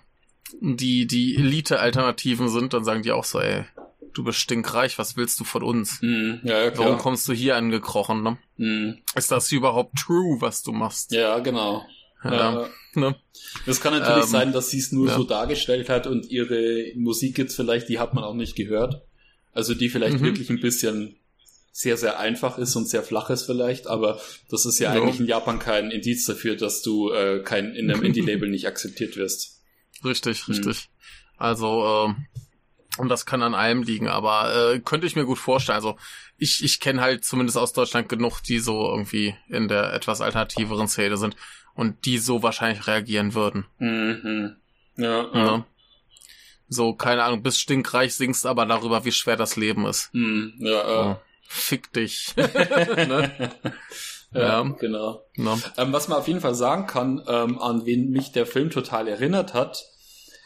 die, 0.60 1.08
die 1.08 1.36
Elite-Alternativen 1.36 2.50
sind, 2.50 2.74
dann 2.74 2.84
sagen 2.84 3.04
die 3.04 3.12
auch 3.12 3.24
so, 3.24 3.40
ey, 3.40 3.66
du 4.14 4.24
bist 4.24 4.40
stinkreich, 4.40 4.98
was 5.00 5.18
willst 5.18 5.40
du 5.40 5.44
von 5.44 5.64
uns? 5.64 6.00
Mm, 6.02 6.36
ja, 6.44 6.72
klar. 6.72 6.86
Warum 6.86 6.98
kommst 6.98 7.28
du 7.28 7.34
hier 7.34 7.56
angekrochen, 7.56 8.24
ne? 8.24 8.38
Mm. 8.58 9.00
Ist 9.16 9.32
das 9.32 9.52
überhaupt 9.52 9.98
true, 9.98 10.38
was 10.40 10.64
du 10.64 10.72
machst? 10.72 11.12
Ja, 11.12 11.40
genau. 11.40 11.86
Ja, 12.24 12.66
äh, 12.66 13.00
ne? 13.00 13.16
Das 13.66 13.82
kann 13.82 13.94
natürlich 13.94 14.26
ähm, 14.26 14.30
sein, 14.30 14.52
dass 14.54 14.70
sie 14.70 14.80
es 14.80 14.92
nur 14.92 15.08
ja. 15.08 15.16
so 15.16 15.24
dargestellt 15.24 15.90
hat 15.90 16.08
und 16.08 16.30
ihre 16.30 16.92
Musik 16.96 17.38
jetzt 17.38 17.56
vielleicht, 17.56 17.90
die 17.90 18.00
hat 18.00 18.14
man 18.14 18.24
auch 18.24 18.36
nicht 18.36 18.56
gehört. 18.56 19.04
Also 19.52 19.74
die 19.74 19.90
vielleicht 19.90 20.20
mhm. 20.20 20.26
wirklich 20.26 20.50
ein 20.50 20.60
bisschen 20.60 21.18
sehr, 21.76 21.98
sehr 21.98 22.20
einfach 22.20 22.60
ist 22.60 22.76
und 22.76 22.88
sehr 22.88 23.02
flach 23.02 23.32
ist 23.32 23.44
vielleicht, 23.48 23.88
aber 23.88 24.22
das 24.48 24.68
ist 24.68 24.78
ja, 24.78 24.94
ja. 24.94 25.02
eigentlich 25.02 25.20
in 25.20 25.26
Japan 25.26 25.58
kein 25.58 25.90
Indiz 25.90 26.24
dafür, 26.26 26.56
dass 26.56 26.84
du 26.84 27.12
äh, 27.12 27.42
kein 27.44 27.74
in 27.74 27.90
einem 27.90 28.04
Indie-Label 28.04 28.48
nicht 28.48 28.68
akzeptiert 28.68 29.18
wirst. 29.18 29.60
Richtig, 30.06 30.46
hm. 30.46 30.54
richtig. 30.54 30.90
Also, 31.36 32.08
äh, 32.08 32.14
und 33.00 33.10
das 33.10 33.26
kann 33.26 33.42
an 33.42 33.56
allem 33.56 33.82
liegen, 33.82 34.08
aber 34.08 34.74
äh, 34.76 34.80
könnte 34.82 35.08
ich 35.08 35.16
mir 35.16 35.26
gut 35.26 35.40
vorstellen. 35.40 35.76
Also 35.76 35.98
ich, 36.38 36.64
ich 36.64 36.80
kenne 36.80 37.02
halt 37.02 37.26
zumindest 37.26 37.58
aus 37.58 37.74
Deutschland 37.74 38.08
genug, 38.08 38.42
die 38.42 38.60
so 38.60 38.88
irgendwie 38.88 39.36
in 39.50 39.68
der 39.68 39.94
etwas 39.94 40.22
alternativeren 40.22 40.88
Szene 40.88 41.18
sind 41.18 41.36
und 41.74 42.06
die 42.06 42.20
so 42.20 42.44
wahrscheinlich 42.44 42.86
reagieren 42.86 43.34
würden. 43.34 43.66
Mhm. 43.80 44.58
Ja, 44.98 45.24
ja. 45.34 45.46
ja. 45.46 45.66
So, 46.70 46.94
keine 46.94 47.24
Ahnung, 47.24 47.42
bist 47.42 47.60
stinkreich, 47.60 48.14
singst 48.14 48.46
aber 48.46 48.68
darüber, 48.68 49.06
wie 49.06 49.12
schwer 49.12 49.38
das 49.38 49.56
Leben 49.56 49.88
ist. 49.88 50.14
Mhm. 50.14 50.54
Ja, 50.60 51.14
äh. 51.14 51.16
Fick 51.56 51.94
dich. 51.94 52.34
ne? 52.36 53.52
ja, 54.34 54.42
ja, 54.42 54.64
genau. 54.80 55.24
No. 55.36 55.60
Ähm, 55.78 55.94
was 55.94 56.08
man 56.08 56.18
auf 56.18 56.28
jeden 56.28 56.42
Fall 56.42 56.56
sagen 56.56 56.88
kann, 56.88 57.24
ähm, 57.28 57.60
an 57.60 57.86
wen 57.86 58.10
mich 58.10 58.32
der 58.32 58.48
Film 58.48 58.72
total 58.72 59.08
erinnert 59.08 59.54
hat, 59.54 59.86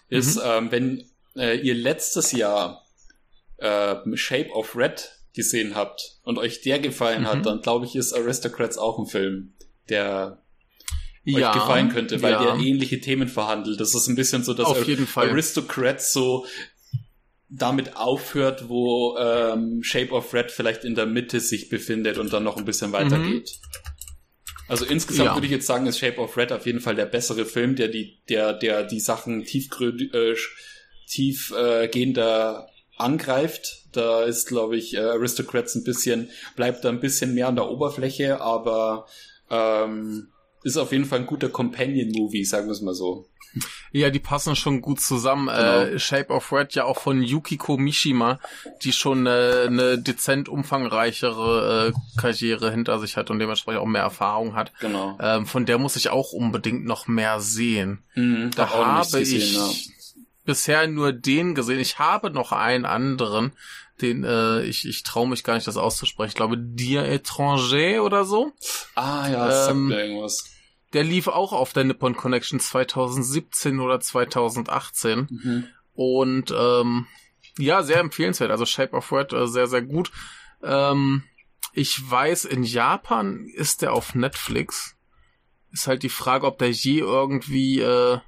ist, 0.09 0.35
mhm. 0.35 0.41
ähm, 0.43 0.71
wenn 0.71 1.09
äh, 1.37 1.57
ihr 1.59 1.75
letztes 1.75 2.33
Jahr 2.33 2.85
äh, 3.55 3.95
Shape 4.15 4.51
of 4.51 4.75
Red 4.75 5.11
gesehen 5.33 5.75
habt 5.75 6.19
und 6.23 6.37
euch 6.37 6.61
der 6.61 6.79
gefallen 6.79 7.21
mhm. 7.21 7.27
hat, 7.27 7.45
dann 7.45 7.61
glaube 7.61 7.85
ich, 7.85 7.95
ist 7.95 8.11
Aristocrats 8.11 8.77
auch 8.77 8.99
ein 8.99 9.05
Film, 9.05 9.53
der 9.87 10.43
ja, 11.23 11.51
euch 11.51 11.53
gefallen 11.53 11.87
könnte, 11.87 12.21
weil 12.21 12.33
ja. 12.33 12.43
der 12.43 12.55
ähnliche 12.55 12.99
Themen 12.99 13.29
verhandelt. 13.29 13.79
Das 13.79 13.95
ist 13.95 14.07
ein 14.07 14.15
bisschen 14.15 14.43
so, 14.43 14.53
dass 14.53 14.67
Aristocrats 15.15 16.11
so 16.11 16.45
damit 17.49 17.95
aufhört, 17.95 18.67
wo 18.67 19.17
ähm, 19.17 19.81
Shape 19.81 20.11
of 20.11 20.33
Red 20.33 20.51
vielleicht 20.51 20.83
in 20.83 20.95
der 20.95 21.05
Mitte 21.05 21.39
sich 21.39 21.69
befindet 21.69 22.17
und 22.17 22.33
dann 22.33 22.43
noch 22.43 22.57
ein 22.57 22.65
bisschen 22.65 22.91
weitergeht. 22.91 23.49
Mhm. 23.49 23.87
Also 24.67 24.85
insgesamt 24.85 25.29
ja. 25.29 25.35
würde 25.35 25.45
ich 25.45 25.51
jetzt 25.51 25.65
sagen, 25.65 25.87
ist 25.87 25.99
Shape 25.99 26.19
of 26.19 26.35
Red 26.35 26.51
auf 26.51 26.65
jeden 26.65 26.81
Fall 26.81 26.95
der 26.95 27.05
bessere 27.05 27.45
Film, 27.45 27.75
der 27.75 27.87
die, 27.87 28.19
der, 28.27 28.53
der 28.53 28.83
die 28.83 28.99
Sachen 28.99 29.45
tiefgrün, 29.45 30.11
äh, 30.13 30.35
tiefgehender 31.07 32.67
äh, 32.69 33.01
angreift. 33.01 33.85
Da 33.93 34.23
ist, 34.23 34.47
glaube 34.47 34.75
ich, 34.75 34.95
äh, 34.95 34.99
Aristocrats 34.99 35.75
ein 35.75 35.85
bisschen, 35.85 36.29
bleibt 36.57 36.83
da 36.83 36.89
ein 36.89 36.99
bisschen 36.99 37.33
mehr 37.33 37.47
an 37.47 37.55
der 37.55 37.69
Oberfläche, 37.69 38.41
aber 38.41 39.07
ähm, 39.49 40.33
ist 40.63 40.77
auf 40.77 40.91
jeden 40.91 41.05
Fall 41.05 41.19
ein 41.19 41.27
guter 41.27 41.49
Companion-Movie, 41.49 42.45
sagen 42.45 42.67
wir 42.67 42.73
es 42.73 42.81
mal 42.81 42.93
so. 42.93 43.27
Ja, 43.91 44.09
die 44.09 44.19
passen 44.19 44.55
schon 44.55 44.81
gut 44.81 44.99
zusammen. 44.99 45.47
Genau. 45.47 45.79
Äh, 45.81 45.99
Shape 45.99 46.33
of 46.33 46.51
Red 46.51 46.73
ja 46.75 46.83
auch 46.83 46.99
von 46.99 47.21
Yukiko 47.21 47.77
Mishima, 47.77 48.39
die 48.83 48.91
schon 48.91 49.25
äh, 49.25 49.65
eine 49.67 49.97
dezent 49.97 50.49
umfangreichere 50.49 51.93
äh, 51.93 52.19
Karriere 52.19 52.71
hinter 52.71 52.99
sich 52.99 53.17
hat 53.17 53.29
und 53.29 53.39
dementsprechend 53.39 53.81
auch 53.81 53.85
mehr 53.85 54.01
Erfahrung 54.01 54.55
hat. 54.55 54.73
Genau. 54.79 55.17
Ähm, 55.21 55.45
von 55.45 55.65
der 55.65 55.77
muss 55.77 55.95
ich 55.95 56.09
auch 56.09 56.33
unbedingt 56.33 56.85
noch 56.85 57.07
mehr 57.07 57.39
sehen. 57.39 58.03
Mhm, 58.15 58.51
da 58.55 58.69
habe 58.69 59.19
gesehen, 59.19 59.37
ich 59.37 59.55
ja. 59.55 59.69
bisher 60.45 60.87
nur 60.87 61.13
den 61.13 61.55
gesehen. 61.55 61.79
Ich 61.79 61.99
habe 61.99 62.29
noch 62.31 62.51
einen 62.51 62.85
anderen, 62.85 63.53
den 64.01 64.23
äh, 64.23 64.63
ich, 64.63 64.87
ich 64.87 65.03
traue 65.03 65.27
mich 65.27 65.43
gar 65.43 65.55
nicht, 65.55 65.67
das 65.67 65.77
auszusprechen. 65.77 66.29
Ich 66.29 66.35
glaube, 66.35 66.57
Dir 66.57 67.03
Étranger 67.03 68.01
oder 68.01 68.23
so. 68.25 68.51
Ah 68.95 69.27
ja, 69.29 69.47
das 69.47 69.69
ähm, 69.69 69.89
sagt 69.89 69.99
mir 69.99 70.03
irgendwas. 70.05 70.45
Der 70.93 71.03
lief 71.03 71.27
auch 71.27 71.51
auf 71.53 71.73
der 71.73 71.83
Nippon 71.83 72.15
Connection 72.15 72.59
2017 72.59 73.79
oder 73.79 73.99
2018. 73.99 75.27
Mhm. 75.29 75.67
Und 75.93 76.53
ähm, 76.57 77.07
ja, 77.57 77.83
sehr 77.83 77.99
empfehlenswert. 77.99 78.51
Also 78.51 78.65
Shape 78.65 78.95
of 78.95 79.11
Red 79.11 79.33
äh, 79.33 79.47
sehr, 79.47 79.67
sehr 79.67 79.81
gut. 79.81 80.11
Ähm, 80.63 81.23
Ich 81.73 81.99
weiß, 82.09 82.45
in 82.45 82.63
Japan 82.63 83.47
ist 83.53 83.81
der 83.81 83.93
auf 83.93 84.15
Netflix. 84.15 84.95
Ist 85.71 85.87
halt 85.87 86.03
die 86.03 86.09
Frage, 86.09 86.47
ob 86.47 86.57
der 86.57 86.71
je 86.71 86.99
irgendwie 86.99 87.81
äh, 87.81 88.19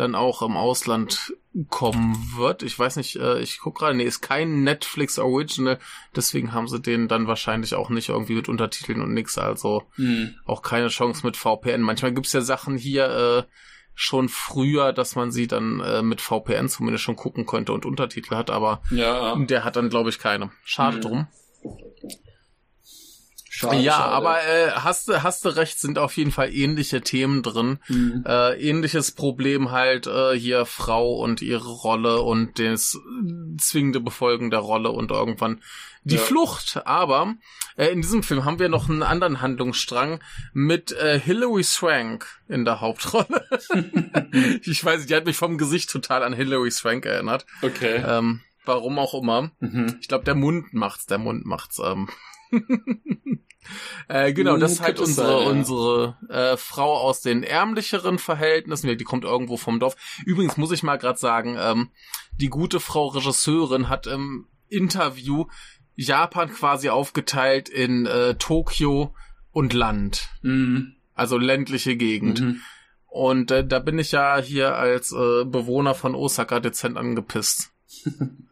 dann 0.00 0.14
auch 0.14 0.42
im 0.42 0.56
Ausland 0.56 1.34
kommen 1.68 2.34
wird. 2.36 2.62
Ich 2.62 2.78
weiß 2.78 2.96
nicht, 2.96 3.16
äh, 3.16 3.40
ich 3.40 3.58
guck 3.58 3.78
gerade, 3.78 3.96
nee, 3.96 4.04
ist 4.04 4.20
kein 4.20 4.62
Netflix 4.62 5.18
Original, 5.18 5.78
deswegen 6.14 6.52
haben 6.52 6.68
sie 6.68 6.80
den 6.80 7.08
dann 7.08 7.26
wahrscheinlich 7.26 7.74
auch 7.74 7.90
nicht 7.90 8.10
irgendwie 8.10 8.34
mit 8.34 8.48
Untertiteln 8.48 9.00
und 9.02 9.12
nix, 9.12 9.38
also 9.38 9.82
mhm. 9.96 10.36
auch 10.44 10.62
keine 10.62 10.88
Chance 10.88 11.26
mit 11.26 11.36
VPN. 11.36 11.82
Manchmal 11.82 12.12
gibt's 12.12 12.32
ja 12.32 12.42
Sachen 12.42 12.76
hier 12.76 13.08
äh, 13.08 13.42
schon 13.94 14.28
früher, 14.28 14.92
dass 14.92 15.16
man 15.16 15.32
sie 15.32 15.48
dann 15.48 15.80
äh, 15.80 16.02
mit 16.02 16.20
VPN 16.20 16.68
zumindest 16.68 17.02
schon 17.02 17.16
gucken 17.16 17.46
könnte 17.46 17.72
und 17.72 17.84
Untertitel 17.84 18.36
hat, 18.36 18.50
aber 18.50 18.82
ja. 18.90 19.34
der 19.36 19.64
hat 19.64 19.74
dann, 19.76 19.88
glaube 19.88 20.10
ich, 20.10 20.20
keine. 20.20 20.50
Schade 20.64 20.98
mhm. 20.98 21.00
drum. 21.00 21.26
Schade, 23.58 23.78
ja, 23.78 23.94
schade. 23.94 24.12
aber 24.12 24.44
äh, 24.44 24.70
hast 24.70 25.08
du 25.08 25.20
hast 25.24 25.44
du 25.44 25.48
recht, 25.48 25.80
sind 25.80 25.98
auf 25.98 26.16
jeden 26.16 26.30
Fall 26.30 26.54
ähnliche 26.54 27.00
Themen 27.00 27.42
drin. 27.42 27.80
Mhm. 27.88 28.22
Äh, 28.24 28.54
ähnliches 28.60 29.10
Problem 29.10 29.72
halt 29.72 30.06
äh, 30.06 30.38
hier 30.38 30.64
Frau 30.64 31.16
und 31.16 31.42
ihre 31.42 31.68
Rolle 31.68 32.22
und 32.22 32.60
das 32.60 32.96
zwingende 33.58 33.98
Befolgen 33.98 34.52
der 34.52 34.60
Rolle 34.60 34.90
und 34.90 35.10
irgendwann 35.10 35.60
die 36.04 36.14
ja. 36.14 36.20
Flucht. 36.20 36.82
Aber 36.84 37.34
äh, 37.76 37.88
in 37.88 38.00
diesem 38.00 38.22
Film 38.22 38.44
haben 38.44 38.60
wir 38.60 38.68
noch 38.68 38.88
einen 38.88 39.02
anderen 39.02 39.40
Handlungsstrang 39.40 40.20
mit 40.52 40.92
äh, 40.92 41.18
Hilary 41.18 41.64
Swank 41.64 42.28
in 42.46 42.64
der 42.64 42.80
Hauptrolle. 42.80 43.44
ich 44.62 44.84
weiß 44.84 44.98
nicht, 44.98 45.10
die 45.10 45.16
hat 45.16 45.26
mich 45.26 45.36
vom 45.36 45.58
Gesicht 45.58 45.90
total 45.90 46.22
an 46.22 46.32
Hilary 46.32 46.70
Swank 46.70 47.06
erinnert. 47.06 47.44
Okay. 47.62 48.04
Ähm, 48.06 48.38
warum 48.64 49.00
auch 49.00 49.14
immer. 49.14 49.50
Mhm. 49.58 49.98
Ich 50.00 50.06
glaube, 50.06 50.24
der 50.24 50.36
Mund 50.36 50.72
macht's, 50.74 51.06
der 51.06 51.18
Mund 51.18 51.44
macht's. 51.44 51.80
Ähm. 51.84 52.08
äh, 54.08 54.32
genau, 54.32 54.56
das 54.56 54.72
ist 54.72 54.80
halt 54.80 55.00
unsere, 55.00 55.38
sein, 55.38 55.46
unsere 55.48 56.16
äh, 56.28 56.56
Frau 56.56 56.96
aus 56.96 57.20
den 57.20 57.42
ärmlicheren 57.42 58.18
Verhältnissen. 58.18 58.96
Die 58.96 59.04
kommt 59.04 59.24
irgendwo 59.24 59.56
vom 59.56 59.80
Dorf. 59.80 59.96
Übrigens 60.24 60.56
muss 60.56 60.72
ich 60.72 60.82
mal 60.82 60.96
gerade 60.96 61.18
sagen, 61.18 61.56
ähm, 61.58 61.90
die 62.40 62.48
gute 62.48 62.80
Frau 62.80 63.08
Regisseurin 63.08 63.88
hat 63.88 64.06
im 64.06 64.46
Interview 64.68 65.46
Japan 65.96 66.50
quasi 66.50 66.90
aufgeteilt 66.90 67.68
in 67.68 68.06
äh, 68.06 68.36
Tokio 68.36 69.14
und 69.50 69.72
Land. 69.72 70.28
Mhm. 70.42 70.94
Also 71.14 71.36
ländliche 71.38 71.96
Gegend. 71.96 72.40
Mhm. 72.40 72.60
Und 73.06 73.50
äh, 73.50 73.66
da 73.66 73.80
bin 73.80 73.98
ich 73.98 74.12
ja 74.12 74.38
hier 74.38 74.76
als 74.76 75.12
äh, 75.12 75.44
Bewohner 75.44 75.94
von 75.94 76.14
Osaka 76.14 76.60
dezent 76.60 76.96
angepisst. 76.96 77.72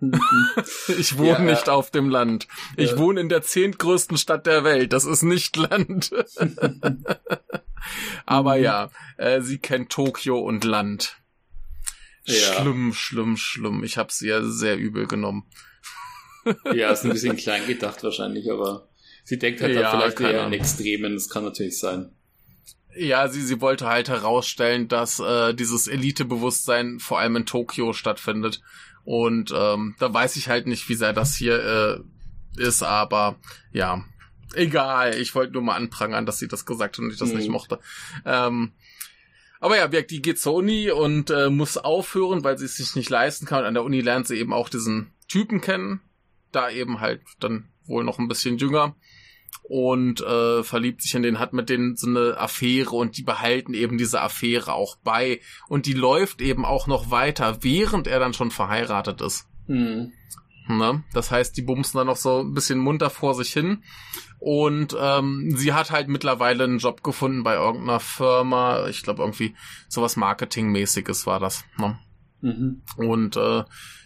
ich 0.98 1.18
wohne 1.18 1.28
ja, 1.28 1.38
nicht 1.40 1.68
auf 1.68 1.90
dem 1.90 2.08
Land. 2.08 2.48
Ich 2.76 2.92
ja. 2.92 2.98
wohne 2.98 3.20
in 3.20 3.28
der 3.28 3.42
zehntgrößten 3.42 4.16
Stadt 4.16 4.46
der 4.46 4.64
Welt. 4.64 4.92
Das 4.92 5.04
ist 5.04 5.22
nicht 5.22 5.56
Land. 5.56 6.10
Aber 8.26 8.56
mhm. 8.56 8.62
ja, 8.62 8.90
äh, 9.16 9.40
sie 9.40 9.58
kennt 9.58 9.90
Tokio 9.90 10.38
und 10.38 10.64
Land. 10.64 11.20
Schlimm, 12.26 12.92
schlimm, 12.92 13.36
schlimm. 13.36 13.84
Ich 13.84 13.98
hab's 13.98 14.20
ihr 14.20 14.44
sehr 14.44 14.76
übel 14.76 15.06
genommen. 15.06 15.44
ja, 16.74 16.90
ist 16.90 17.04
ein 17.04 17.10
bisschen 17.12 17.36
klein 17.36 17.66
gedacht 17.66 18.02
wahrscheinlich, 18.02 18.50
aber 18.50 18.88
sie 19.24 19.38
denkt 19.38 19.60
halt 19.60 19.74
ja, 19.74 19.90
vielleicht 19.90 20.20
eher 20.20 20.46
in 20.46 20.52
Extremen. 20.52 21.14
Das 21.14 21.28
kann 21.28 21.44
natürlich 21.44 21.78
sein. 21.78 22.10
Ja, 22.96 23.28
sie, 23.28 23.42
sie 23.42 23.60
wollte 23.60 23.86
halt 23.86 24.08
herausstellen, 24.08 24.88
dass 24.88 25.20
äh, 25.20 25.54
dieses 25.54 25.86
Elitebewusstsein 25.86 26.98
vor 26.98 27.20
allem 27.20 27.36
in 27.36 27.46
Tokio 27.46 27.92
stattfindet 27.92 28.62
und 29.06 29.54
ähm, 29.56 29.94
da 30.00 30.12
weiß 30.12 30.34
ich 30.34 30.48
halt 30.48 30.66
nicht, 30.66 30.88
wie 30.88 30.96
sehr 30.96 31.12
das 31.12 31.36
hier 31.36 32.02
äh, 32.58 32.60
ist, 32.60 32.82
aber 32.82 33.36
ja, 33.70 34.04
egal. 34.52 35.14
Ich 35.14 35.32
wollte 35.36 35.52
nur 35.52 35.62
mal 35.62 35.76
anprangern, 35.76 36.26
dass 36.26 36.38
sie 36.38 36.48
das 36.48 36.66
gesagt 36.66 36.96
hat 36.96 37.04
und 37.04 37.12
ich 37.12 37.18
das 37.18 37.30
mhm. 37.30 37.36
nicht 37.36 37.48
mochte. 37.48 37.78
Ähm, 38.24 38.72
aber 39.60 39.76
ja, 39.76 39.86
die 39.86 40.22
geht 40.22 40.40
zur 40.40 40.54
Uni 40.54 40.90
und 40.90 41.30
äh, 41.30 41.50
muss 41.50 41.78
aufhören, 41.78 42.42
weil 42.42 42.58
sie 42.58 42.64
es 42.64 42.76
sich 42.78 42.96
nicht 42.96 43.08
leisten 43.08 43.46
kann. 43.46 43.60
Und 43.60 43.66
an 43.66 43.74
der 43.74 43.84
Uni 43.84 44.00
lernt 44.00 44.26
sie 44.26 44.38
eben 44.38 44.52
auch 44.52 44.68
diesen 44.68 45.12
Typen 45.28 45.60
kennen. 45.60 46.00
Da 46.50 46.68
eben 46.68 46.98
halt 46.98 47.22
dann 47.38 47.68
wohl 47.84 48.02
noch 48.02 48.18
ein 48.18 48.26
bisschen 48.26 48.58
jünger 48.58 48.96
und 49.68 50.20
äh, 50.20 50.62
verliebt 50.62 51.02
sich 51.02 51.14
in 51.14 51.22
den, 51.22 51.38
hat 51.38 51.52
mit 51.52 51.68
denen 51.68 51.96
so 51.96 52.06
eine 52.06 52.38
Affäre 52.38 52.94
und 52.94 53.16
die 53.16 53.22
behalten 53.22 53.74
eben 53.74 53.98
diese 53.98 54.20
Affäre 54.20 54.72
auch 54.74 54.96
bei 54.96 55.40
und 55.68 55.87
die 55.87 55.92
läuft 55.92 56.40
eben 56.40 56.64
auch 56.64 56.87
noch 56.87 57.11
weiter, 57.11 57.59
während 57.62 58.06
er 58.06 58.20
dann 58.20 58.35
schon 58.35 58.50
verheiratet 58.50 59.20
ist. 59.20 59.48
Mhm. 59.66 60.12
Ne? 60.68 61.04
Das 61.12 61.30
heißt, 61.30 61.56
die 61.56 61.62
bumsen 61.62 61.98
dann 61.98 62.09
noch 62.09 62.16
so 62.16 62.40
ein 62.40 62.54
bisschen 62.54 62.78
munter 62.78 63.11
vor 63.11 63.35
sich 63.35 63.52
hin 63.52 63.82
und 64.38 64.96
ähm, 64.98 65.52
sie 65.56 65.72
hat 65.72 65.90
halt 65.90 66.09
mittlerweile 66.09 66.64
einen 66.64 66.78
Job 66.78 67.02
gefunden 67.02 67.42
bei 67.42 67.54
irgendeiner 67.54 68.00
Firma, 68.00 68.87
ich 68.88 69.02
glaube 69.02 69.22
irgendwie 69.22 69.54
sowas 69.88 70.16
Marketingmäßiges 70.16 71.26
war 71.26 71.40
das. 71.40 71.64
Ne? 71.78 71.98
Mhm. 72.40 72.82
Und 72.96 73.37
äh, 73.37 73.64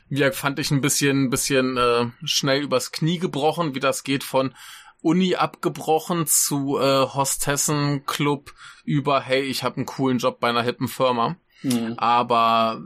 wie 0.09 0.31
fand 0.33 0.59
ich 0.59 0.71
ein 0.71 0.81
bisschen, 0.81 1.31
bisschen 1.31 1.77
äh, 1.77 2.07
schnell 2.25 2.63
übers 2.63 2.93
Knie 2.93 3.19
gebrochen, 3.19 3.75
wie 3.75 3.81
das 3.81 4.05
geht 4.05 4.25
von 4.25 4.55
Uni 5.03 5.35
abgebrochen 5.35 6.27
zu 6.27 6.79
äh, 6.79 7.07
Hostessenclub 7.07 8.53
über, 8.85 9.21
hey, 9.21 9.43
ich 9.43 9.63
habe 9.63 9.77
einen 9.77 9.87
coolen 9.87 10.19
Job 10.19 10.41
bei 10.41 10.49
einer 10.49 10.63
hippen 10.63 10.89
Firma. 10.89 11.37
Mhm. 11.63 11.95
Aber 11.97 12.81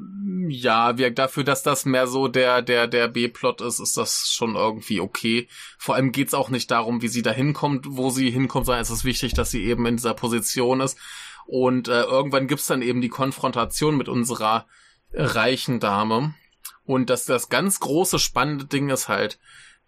ja, 0.48 0.98
wir, 0.98 1.10
dafür, 1.12 1.44
dass 1.44 1.62
das 1.62 1.84
mehr 1.84 2.06
so 2.06 2.28
der, 2.28 2.62
der, 2.62 2.86
der 2.86 3.08
B-Plot 3.08 3.60
ist, 3.60 3.78
ist 3.78 3.96
das 3.96 4.30
schon 4.30 4.56
irgendwie 4.56 5.00
okay. 5.00 5.48
Vor 5.78 5.94
allem 5.94 6.12
geht's 6.12 6.34
auch 6.34 6.50
nicht 6.50 6.70
darum, 6.70 7.02
wie 7.02 7.08
sie 7.08 7.22
da 7.22 7.30
hinkommt, 7.30 7.86
wo 7.88 8.10
sie 8.10 8.30
hinkommt, 8.30 8.66
sondern 8.66 8.82
es 8.82 8.90
ist 8.90 9.04
wichtig, 9.04 9.34
dass 9.34 9.50
sie 9.50 9.64
eben 9.64 9.86
in 9.86 9.96
dieser 9.96 10.14
Position 10.14 10.80
ist. 10.80 10.98
Und 11.46 11.88
äh, 11.88 12.02
irgendwann 12.02 12.48
gibt's 12.48 12.66
dann 12.66 12.82
eben 12.82 13.00
die 13.00 13.08
Konfrontation 13.08 13.96
mit 13.96 14.08
unserer 14.08 14.66
reichen 15.12 15.78
Dame. 15.78 16.34
Und 16.84 17.10
das, 17.10 17.24
das 17.24 17.48
ganz 17.48 17.80
große 17.80 18.18
spannende 18.18 18.66
Ding 18.66 18.90
ist 18.90 19.08
halt, 19.08 19.38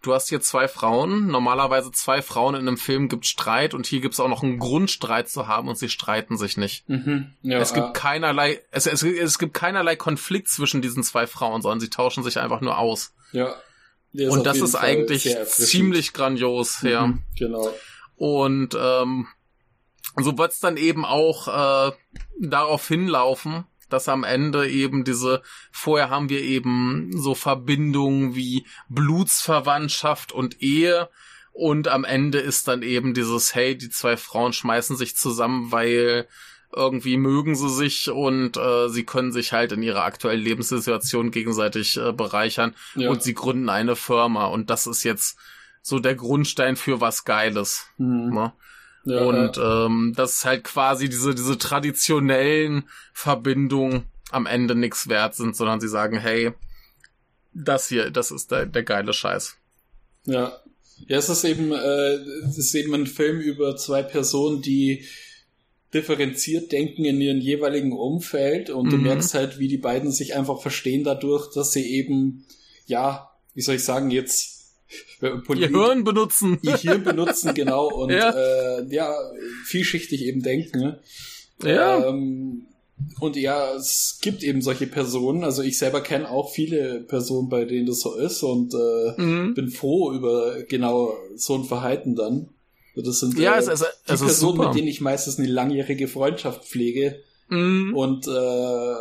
du 0.07 0.13
hast 0.13 0.29
hier 0.29 0.39
zwei 0.39 0.67
Frauen. 0.67 1.27
Normalerweise 1.27 1.91
zwei 1.91 2.21
Frauen 2.21 2.55
in 2.55 2.61
einem 2.61 2.77
Film 2.77 3.09
gibt 3.09 3.25
Streit 3.25 3.73
und 3.73 3.85
hier 3.85 3.99
gibt 3.99 4.13
es 4.13 4.19
auch 4.19 4.29
noch 4.29 4.41
einen 4.41 4.57
Grundstreit 4.57 5.29
zu 5.29 5.47
haben 5.47 5.67
und 5.67 5.77
sie 5.77 5.89
streiten 5.89 6.37
sich 6.37 6.57
nicht. 6.57 6.87
Mhm, 6.89 7.33
ja, 7.41 7.59
es 7.59 7.73
gibt 7.73 7.93
keinerlei, 7.93 8.61
es, 8.71 8.87
es, 8.87 9.03
es 9.03 9.37
gibt 9.37 9.53
keinerlei 9.53 9.95
Konflikt 9.95 10.47
zwischen 10.47 10.81
diesen 10.81 11.03
zwei 11.03 11.27
Frauen, 11.27 11.61
sondern 11.61 11.79
sie 11.79 11.89
tauschen 11.89 12.23
sich 12.23 12.39
einfach 12.39 12.61
nur 12.61 12.77
aus. 12.77 13.13
Ja. 13.33 13.55
Und 14.13 14.45
das 14.45 14.57
ist 14.57 14.71
Fall 14.71 14.89
eigentlich 14.89 15.35
ziemlich 15.45 16.13
grandios, 16.13 16.81
mhm, 16.81 16.89
ja. 16.89 17.13
Genau. 17.37 17.69
Und 18.15 18.75
ähm, 18.79 19.27
so 20.15 20.37
wird's 20.37 20.59
dann 20.59 20.77
eben 20.77 21.05
auch 21.05 21.47
äh, 21.89 21.91
darauf 22.39 22.87
hinlaufen, 22.87 23.65
dass 23.89 24.09
am 24.09 24.23
Ende 24.23 24.69
eben 24.69 25.03
diese, 25.03 25.41
vorher 25.71 26.09
haben 26.09 26.29
wir 26.29 26.41
eben 26.41 27.11
so 27.13 27.35
Verbindungen 27.35 28.35
wie 28.35 28.65
Blutsverwandtschaft 28.89 30.31
und 30.31 30.61
Ehe 30.61 31.09
und 31.57 31.87
am 31.87 32.03
Ende 32.03 32.37
ist 32.37 32.67
dann 32.67 32.83
eben 32.83 33.13
dieses, 33.13 33.55
hey, 33.55 33.75
die 33.75 33.89
zwei 33.89 34.15
Frauen 34.15 34.53
schmeißen 34.53 34.95
sich 34.95 35.15
zusammen, 35.15 35.71
weil 35.71 36.27
irgendwie 36.75 37.17
mögen 37.17 37.55
sie 37.55 37.69
sich 37.69 38.09
und 38.09 38.57
äh, 38.57 38.89
sie 38.89 39.05
können 39.05 39.31
sich 39.31 39.53
halt 39.53 39.71
in 39.71 39.81
ihrer 39.81 40.03
aktuellen 40.03 40.41
Lebenssituation 40.41 41.31
gegenseitig 41.31 41.97
äh, 41.97 42.11
bereichern 42.11 42.75
ja. 42.95 43.09
und 43.09 43.23
sie 43.23 43.33
gründen 43.33 43.69
eine 43.69 43.95
Firma 43.95 44.45
und 44.45 44.69
das 44.69 44.85
ist 44.85 45.03
jetzt 45.03 45.39
so 45.81 45.99
der 45.99 46.15
Grundstein 46.15 46.75
für 46.75 47.01
was 47.01 47.23
Geiles. 47.23 47.87
Mhm. 47.97 48.33
Ne? 48.33 48.53
Ja, 49.05 49.21
und. 49.21 49.57
Ähm, 49.57 50.13
dass 50.15 50.43
halt 50.45 50.63
quasi 50.63 51.09
diese, 51.09 51.33
diese 51.33 51.57
traditionellen 51.57 52.89
Verbindungen 53.13 54.03
am 54.31 54.45
Ende 54.45 54.75
nichts 54.75 55.07
wert 55.07 55.35
sind, 55.35 55.55
sondern 55.55 55.79
sie 55.79 55.87
sagen, 55.87 56.19
hey, 56.19 56.51
das 57.53 57.87
hier, 57.87 58.11
das 58.11 58.31
ist 58.31 58.51
der, 58.51 58.65
der 58.65 58.83
geile 58.83 59.13
Scheiß. 59.13 59.55
Ja. 60.25 60.57
Ja, 61.07 61.17
es 61.17 61.29
ist 61.29 61.43
eben, 61.43 61.71
äh, 61.71 62.15
es 62.47 62.57
ist 62.57 62.73
eben 62.73 62.93
ein 62.95 63.05
Film 63.05 63.39
über 63.39 63.75
zwei 63.75 64.01
Personen, 64.01 64.63
die 64.63 65.05
differenziert 65.93 66.71
denken 66.71 67.05
in 67.05 67.21
ihrem 67.21 67.39
jeweiligen 67.39 67.93
Umfeld 67.93 68.69
und 68.69 68.87
mhm. 68.87 68.91
du 68.91 68.97
merkst 68.97 69.33
halt, 69.35 69.59
wie 69.59 69.67
die 69.67 69.77
beiden 69.77 70.11
sich 70.11 70.35
einfach 70.35 70.61
verstehen 70.61 71.03
dadurch, 71.03 71.53
dass 71.53 71.71
sie 71.71 71.85
eben, 71.85 72.45
ja, 72.87 73.29
wie 73.53 73.61
soll 73.61 73.75
ich 73.75 73.83
sagen, 73.83 74.11
jetzt 74.11 74.56
ihr 75.21 75.67
Hirn 75.67 76.03
benutzen. 76.03 76.59
Ihr 76.61 76.77
Hirn 76.77 77.03
benutzen, 77.03 77.53
genau. 77.53 77.87
Und 77.87 78.09
ja, 78.11 78.31
äh, 78.31 78.85
ja 78.89 79.13
vielschichtig 79.65 80.25
eben 80.25 80.41
denken. 80.41 80.79
Ne? 80.79 80.99
Ja. 81.63 82.07
Ähm, 82.07 82.67
und 83.19 83.35
ja, 83.35 83.75
es 83.75 84.19
gibt 84.21 84.43
eben 84.43 84.61
solche 84.61 84.87
Personen. 84.87 85.43
Also 85.43 85.61
ich 85.61 85.77
selber 85.77 86.01
kenne 86.01 86.29
auch 86.29 86.51
viele 86.51 87.01
Personen, 87.01 87.49
bei 87.49 87.65
denen 87.65 87.85
das 87.85 87.99
so 87.99 88.15
ist 88.15 88.43
und 88.43 88.73
äh, 88.73 89.21
mhm. 89.21 89.53
bin 89.53 89.69
froh 89.69 90.11
über 90.13 90.63
genau 90.63 91.13
so 91.35 91.55
ein 91.55 91.63
Verhalten 91.63 92.15
dann. 92.15 92.49
Das 92.95 93.19
sind 93.19 93.37
ja, 93.37 93.55
äh, 93.55 93.59
es, 93.59 93.67
es, 93.67 93.79
die 94.07 94.13
es 94.13 94.21
Personen, 94.21 94.59
mit 94.59 94.75
denen 94.75 94.87
ich 94.87 95.01
meistens 95.01 95.37
eine 95.37 95.47
langjährige 95.47 96.07
Freundschaft 96.07 96.65
pflege. 96.65 97.21
Mhm. 97.49 97.95
Und 97.95 98.27
äh, 98.27 98.95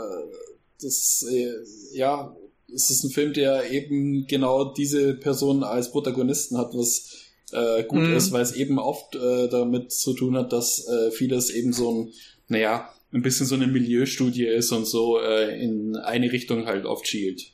das 0.82 1.26
äh, 1.30 1.52
ja 1.94 2.36
es 2.76 2.90
ist 2.90 3.04
ein 3.04 3.10
Film, 3.10 3.32
der 3.32 3.70
eben 3.70 4.26
genau 4.26 4.72
diese 4.72 5.14
Person 5.14 5.64
als 5.64 5.90
Protagonisten 5.90 6.58
hat, 6.58 6.74
was 6.74 7.32
äh, 7.52 7.84
gut 7.84 8.02
mhm. 8.02 8.16
ist, 8.16 8.32
weil 8.32 8.42
es 8.42 8.52
eben 8.52 8.78
oft 8.78 9.16
äh, 9.16 9.48
damit 9.48 9.92
zu 9.92 10.12
tun 10.14 10.36
hat, 10.36 10.52
dass 10.52 10.86
äh, 10.86 11.10
vieles 11.10 11.50
eben 11.50 11.72
so 11.72 11.90
ein, 11.90 12.12
naja, 12.48 12.90
ein 13.12 13.22
bisschen 13.22 13.46
so 13.46 13.54
eine 13.54 13.66
Milieustudie 13.66 14.46
ist 14.46 14.72
und 14.72 14.84
so 14.84 15.18
äh, 15.18 15.58
in 15.60 15.96
eine 15.96 16.30
Richtung 16.30 16.66
halt 16.66 16.84
oft 16.84 17.08
schielt. 17.08 17.52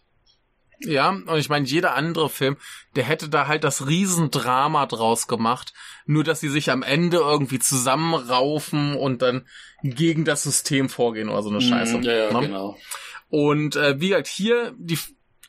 Ja, 0.85 1.11
und 1.11 1.38
ich 1.38 1.48
meine, 1.48 1.64
jeder 1.64 1.94
andere 1.94 2.28
Film, 2.28 2.56
der 2.96 3.04
hätte 3.04 3.28
da 3.28 3.46
halt 3.46 3.62
das 3.62 3.87
Riesendrama 3.87 4.87
draus 4.87 5.28
gemacht. 5.28 5.72
Nur, 6.06 6.24
dass 6.24 6.40
sie 6.40 6.48
sich 6.48 6.70
am 6.70 6.82
Ende 6.82 7.18
irgendwie 7.18 7.61
zusammenraufen 7.61 8.96
und 8.96 9.22
dann 9.22 9.46
gegen 9.85 10.24
das 10.24 10.42
System 10.42 10.88
vorgehen 10.88 11.28
oder 11.28 11.42
so 11.42 11.50
eine 11.50 11.58
mhm, 11.58 11.68
Scheiße. 11.68 11.98
Ja, 11.98 12.12
ja, 12.12 12.32
ne? 12.32 12.46
genau. 12.48 12.76
Und 13.33 13.75
äh, 13.77 13.99
wie 14.01 14.11
gesagt, 14.11 14.29
hier, 14.29 14.75
die 14.79 14.99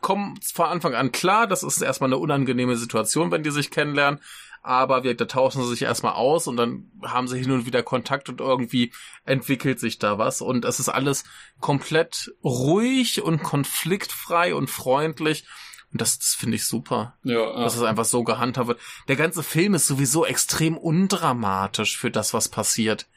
kommen 0.01 0.39
von 0.41 0.65
Anfang 0.65 0.95
an 0.95 1.11
klar, 1.11 1.47
das 1.47 1.63
ist 1.63 1.81
erstmal 1.81 2.09
eine 2.09 2.17
unangenehme 2.17 2.75
Situation, 2.77 3.31
wenn 3.31 3.43
die 3.43 3.51
sich 3.51 3.71
kennenlernen 3.71 4.19
aber 4.63 5.03
wir, 5.03 5.13
da 5.13 5.25
tauschen 5.25 5.61
sie 5.61 5.69
sich 5.69 5.81
erstmal 5.81 6.13
aus 6.13 6.47
und 6.47 6.55
dann 6.55 6.89
haben 7.03 7.27
sie 7.27 7.37
hin 7.37 7.51
und 7.51 7.65
wieder 7.65 7.83
Kontakt 7.83 8.29
und 8.29 8.39
irgendwie 8.39 8.93
entwickelt 9.25 9.77
sich 9.79 9.99
da 9.99 10.17
was 10.17 10.41
und 10.41 10.63
es 10.63 10.79
ist 10.79 10.87
alles 10.87 11.25
komplett 11.59 12.33
ruhig 12.43 13.21
und 13.21 13.43
konfliktfrei 13.43 14.55
und 14.55 14.69
freundlich. 14.69 15.43
Und 15.91 15.99
das, 15.99 16.17
das 16.17 16.33
finde 16.33 16.55
ich 16.55 16.65
super. 16.65 17.17
Ja, 17.23 17.41
ja. 17.41 17.63
Dass 17.63 17.75
es 17.75 17.83
einfach 17.83 18.05
so 18.05 18.23
gehandhabt 18.23 18.69
wird. 18.69 18.79
Der 19.09 19.17
ganze 19.17 19.43
Film 19.43 19.73
ist 19.73 19.85
sowieso 19.85 20.25
extrem 20.25 20.77
undramatisch 20.77 21.97
für 21.97 22.09
das, 22.09 22.33
was 22.33 22.47
passiert. 22.47 23.07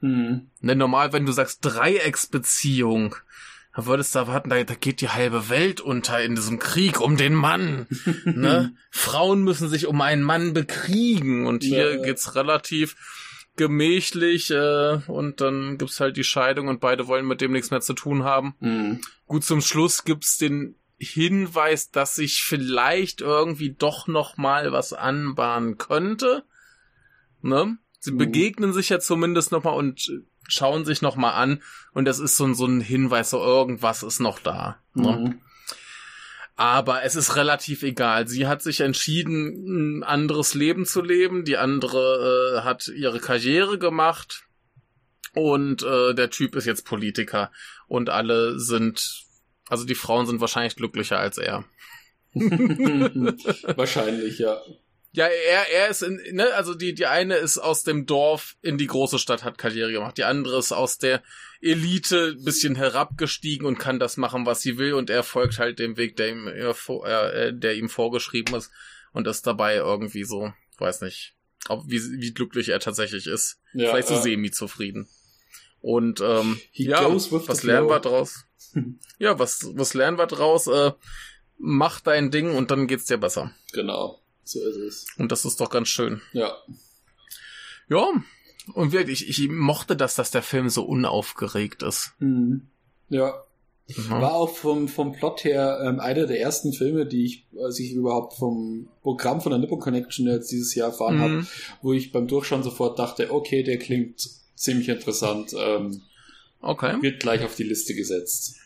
Mhm. 0.00 0.50
Ne, 0.60 0.76
normal, 0.76 1.14
wenn 1.14 1.24
du 1.24 1.32
sagst 1.32 1.64
Dreiecksbeziehung, 1.64 3.16
da 3.74 3.86
würdest 3.86 4.14
du 4.14 4.20
erwarten, 4.20 4.50
da, 4.50 4.62
da 4.64 4.74
geht 4.74 5.00
die 5.00 5.10
halbe 5.10 5.48
Welt 5.48 5.80
unter 5.80 6.22
in 6.22 6.34
diesem 6.34 6.58
Krieg 6.58 7.00
um 7.00 7.16
den 7.16 7.34
Mann. 7.34 7.86
ne? 8.24 8.74
Frauen 8.90 9.42
müssen 9.42 9.68
sich 9.68 9.86
um 9.86 10.00
einen 10.00 10.22
Mann 10.22 10.52
bekriegen 10.52 11.46
und 11.46 11.62
hier 11.62 11.96
ja. 11.96 12.02
geht's 12.02 12.34
relativ 12.34 12.96
gemächlich 13.56 14.50
äh, 14.50 15.00
und 15.06 15.40
dann 15.40 15.78
gibt's 15.78 16.00
halt 16.00 16.16
die 16.16 16.24
Scheidung 16.24 16.68
und 16.68 16.80
beide 16.80 17.06
wollen 17.06 17.26
mit 17.26 17.40
dem 17.40 17.52
nichts 17.52 17.70
mehr 17.70 17.80
zu 17.80 17.94
tun 17.94 18.24
haben. 18.24 18.54
Mhm. 18.60 19.00
Gut, 19.26 19.44
zum 19.44 19.60
Schluss 19.60 20.04
gibt's 20.04 20.36
den 20.36 20.76
Hinweis, 20.98 21.90
dass 21.90 22.14
sich 22.14 22.42
vielleicht 22.42 23.20
irgendwie 23.20 23.72
doch 23.72 24.06
noch 24.06 24.36
mal 24.36 24.72
was 24.72 24.92
anbahnen 24.92 25.78
könnte. 25.78 26.44
Ne? 27.42 27.78
Sie 27.98 28.12
mhm. 28.12 28.18
begegnen 28.18 28.72
sich 28.72 28.88
ja 28.88 28.98
zumindest 28.98 29.52
noch 29.52 29.64
mal 29.64 29.70
und 29.70 30.10
schauen 30.50 30.84
sich 30.84 31.02
noch 31.02 31.16
mal 31.16 31.32
an 31.32 31.62
und 31.92 32.04
das 32.04 32.18
ist 32.18 32.36
so, 32.36 32.52
so 32.52 32.66
ein 32.66 32.80
Hinweis, 32.80 33.30
so 33.30 33.38
irgendwas 33.38 34.02
ist 34.02 34.20
noch 34.20 34.38
da. 34.38 34.78
Ne? 34.94 35.12
Mhm. 35.12 35.40
Aber 36.56 37.04
es 37.04 37.16
ist 37.16 37.36
relativ 37.36 37.82
egal. 37.82 38.28
Sie 38.28 38.46
hat 38.46 38.60
sich 38.60 38.82
entschieden, 38.82 40.00
ein 40.00 40.02
anderes 40.02 40.52
Leben 40.52 40.84
zu 40.84 41.00
leben. 41.00 41.46
Die 41.46 41.56
andere 41.56 42.58
äh, 42.58 42.64
hat 42.64 42.88
ihre 42.88 43.18
Karriere 43.18 43.78
gemacht. 43.78 44.44
Und 45.34 45.82
äh, 45.82 46.14
der 46.14 46.28
Typ 46.28 46.56
ist 46.56 46.66
jetzt 46.66 46.84
Politiker. 46.84 47.50
Und 47.88 48.10
alle 48.10 48.58
sind, 48.58 49.24
also 49.70 49.86
die 49.86 49.94
Frauen 49.94 50.26
sind 50.26 50.42
wahrscheinlich 50.42 50.76
glücklicher 50.76 51.18
als 51.18 51.38
er. 51.38 51.64
wahrscheinlich, 52.34 54.38
ja. 54.38 54.60
Ja, 55.12 55.26
er, 55.26 55.68
er 55.70 55.88
ist 55.88 56.02
in, 56.02 56.20
ne, 56.32 56.54
also 56.54 56.74
die, 56.74 56.94
die 56.94 57.06
eine 57.06 57.34
ist 57.34 57.58
aus 57.58 57.82
dem 57.82 58.06
Dorf 58.06 58.56
in 58.62 58.78
die 58.78 58.86
große 58.86 59.18
Stadt, 59.18 59.42
hat 59.42 59.58
Karriere 59.58 59.90
gemacht. 59.90 60.16
Die 60.18 60.24
andere 60.24 60.58
ist 60.58 60.70
aus 60.70 60.98
der 60.98 61.22
Elite 61.60 62.36
bisschen 62.36 62.76
herabgestiegen 62.76 63.66
und 63.66 63.78
kann 63.78 63.98
das 63.98 64.16
machen, 64.16 64.46
was 64.46 64.60
sie 64.62 64.78
will. 64.78 64.94
Und 64.94 65.10
er 65.10 65.24
folgt 65.24 65.58
halt 65.58 65.80
dem 65.80 65.96
Weg, 65.96 66.16
der 66.16 66.30
ihm, 66.30 66.46
äh, 66.46 67.52
der 67.52 67.74
ihm 67.74 67.88
vorgeschrieben 67.88 68.54
ist. 68.54 68.70
Und 69.12 69.26
ist 69.26 69.46
dabei 69.46 69.76
irgendwie 69.76 70.22
so, 70.22 70.52
weiß 70.78 71.00
nicht, 71.00 71.34
ob, 71.68 71.82
wie, 71.86 72.00
wie 72.20 72.32
glücklich 72.32 72.68
er 72.68 72.78
tatsächlich 72.78 73.26
ist. 73.26 73.58
Ja, 73.72 73.90
Vielleicht 73.90 74.08
so 74.08 74.14
äh, 74.14 74.22
semi-zufrieden. 74.22 75.08
Und 75.80 76.20
ähm, 76.20 76.60
ja, 76.72 77.02
was 77.10 77.62
lernen 77.64 77.88
wir 77.88 77.98
draus? 77.98 78.44
ja, 79.18 79.38
was, 79.40 79.66
was 79.74 79.94
lernen 79.94 80.18
wir 80.18 80.26
draus? 80.26 80.68
Äh, 80.68 80.92
mach 81.58 82.00
dein 82.00 82.30
Ding 82.30 82.54
und 82.54 82.70
dann 82.70 82.86
geht's 82.86 83.06
dir 83.06 83.18
besser. 83.18 83.52
Genau. 83.72 84.20
So 84.50 84.58
ist 84.66 84.76
es. 84.76 85.06
Und 85.16 85.30
das 85.30 85.44
ist 85.44 85.60
doch 85.60 85.70
ganz 85.70 85.88
schön. 85.88 86.20
Ja. 86.32 86.56
Ja. 87.88 88.08
Und 88.74 88.92
wirklich, 88.92 89.28
ich, 89.28 89.48
mochte 89.48 89.94
das, 89.94 90.16
dass 90.16 90.32
der 90.32 90.42
Film 90.42 90.68
so 90.68 90.82
unaufgeregt 90.82 91.84
ist. 91.84 92.14
Mhm. 92.18 92.66
Ja. 93.08 93.44
Mhm. 93.86 94.10
War 94.10 94.34
auch 94.34 94.50
vom, 94.50 94.88
vom 94.88 95.12
Plot 95.12 95.44
her 95.44 95.80
ähm, 95.84 96.00
einer 96.00 96.26
der 96.26 96.40
ersten 96.40 96.72
Filme, 96.72 97.06
die 97.06 97.24
ich, 97.24 97.46
als 97.62 97.78
ich 97.78 97.92
überhaupt 97.92 98.34
vom 98.34 98.88
Programm 99.02 99.40
von 99.40 99.50
der 99.50 99.60
Nippon 99.60 99.78
Connection 99.78 100.26
jetzt 100.26 100.50
dieses 100.50 100.74
Jahr 100.74 100.88
erfahren 100.88 101.18
mhm. 101.18 101.20
habe, 101.20 101.46
wo 101.82 101.92
ich 101.92 102.10
beim 102.10 102.26
Durchschauen 102.26 102.64
sofort 102.64 102.98
dachte, 102.98 103.32
okay, 103.32 103.62
der 103.62 103.78
klingt 103.78 104.28
ziemlich 104.56 104.88
interessant. 104.88 105.54
Ähm, 105.56 106.02
okay. 106.60 107.00
Wird 107.00 107.20
gleich 107.20 107.44
auf 107.44 107.54
die 107.54 107.64
Liste 107.64 107.94
gesetzt. 107.94 108.56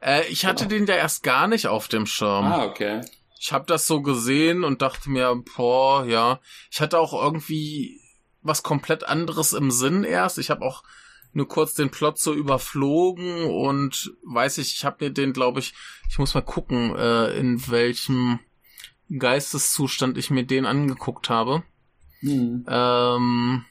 Äh, 0.00 0.28
ich 0.28 0.46
hatte 0.46 0.68
genau. 0.68 0.78
den 0.78 0.86
ja 0.86 0.94
erst 0.94 1.24
gar 1.24 1.48
nicht 1.48 1.66
auf 1.66 1.88
dem 1.88 2.06
Schirm. 2.06 2.44
Ah, 2.44 2.66
okay 2.66 3.02
ich 3.38 3.52
habe 3.52 3.66
das 3.66 3.86
so 3.86 4.02
gesehen 4.02 4.64
und 4.64 4.82
dachte 4.82 5.10
mir, 5.10 5.34
boah, 5.56 6.04
ja. 6.06 6.40
Ich 6.70 6.80
hatte 6.80 6.98
auch 6.98 7.12
irgendwie 7.12 8.00
was 8.42 8.62
komplett 8.62 9.04
anderes 9.04 9.52
im 9.52 9.70
Sinn 9.70 10.04
erst. 10.04 10.38
Ich 10.38 10.50
habe 10.50 10.64
auch 10.64 10.82
nur 11.32 11.48
kurz 11.48 11.74
den 11.74 11.90
Plot 11.90 12.18
so 12.18 12.32
überflogen 12.32 13.44
und 13.44 14.14
weiß 14.24 14.58
ich, 14.58 14.74
ich 14.74 14.84
habe 14.84 15.06
mir 15.06 15.10
den, 15.10 15.32
glaube 15.32 15.60
ich, 15.60 15.74
ich 16.08 16.18
muss 16.18 16.34
mal 16.34 16.42
gucken, 16.42 16.94
äh, 16.94 17.36
in 17.36 17.68
welchem 17.68 18.38
Geisteszustand 19.18 20.16
ich 20.16 20.30
mir 20.30 20.44
den 20.44 20.64
angeguckt 20.64 21.28
habe. 21.28 21.64
Mhm. 22.20 22.64
Ähm, 22.68 23.64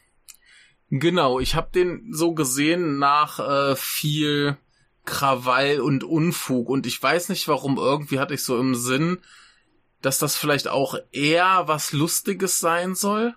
genau, 0.90 1.40
ich 1.40 1.56
habe 1.56 1.72
den 1.74 2.10
so 2.12 2.34
gesehen 2.34 3.00
nach 3.00 3.40
äh, 3.40 3.76
viel 3.76 4.58
Krawall 5.06 5.80
und 5.80 6.04
Unfug 6.04 6.70
und 6.70 6.86
ich 6.86 7.02
weiß 7.02 7.30
nicht 7.30 7.48
warum, 7.48 7.78
irgendwie 7.78 8.20
hatte 8.20 8.34
ich 8.34 8.44
so 8.44 8.58
im 8.60 8.76
Sinn, 8.76 9.20
dass 10.04 10.20
das 10.20 10.38
vielleicht 10.38 10.68
auch 10.68 10.96
eher 11.12 11.64
was 11.66 11.94
Lustiges 11.94 12.60
sein 12.60 12.94
soll. 12.94 13.34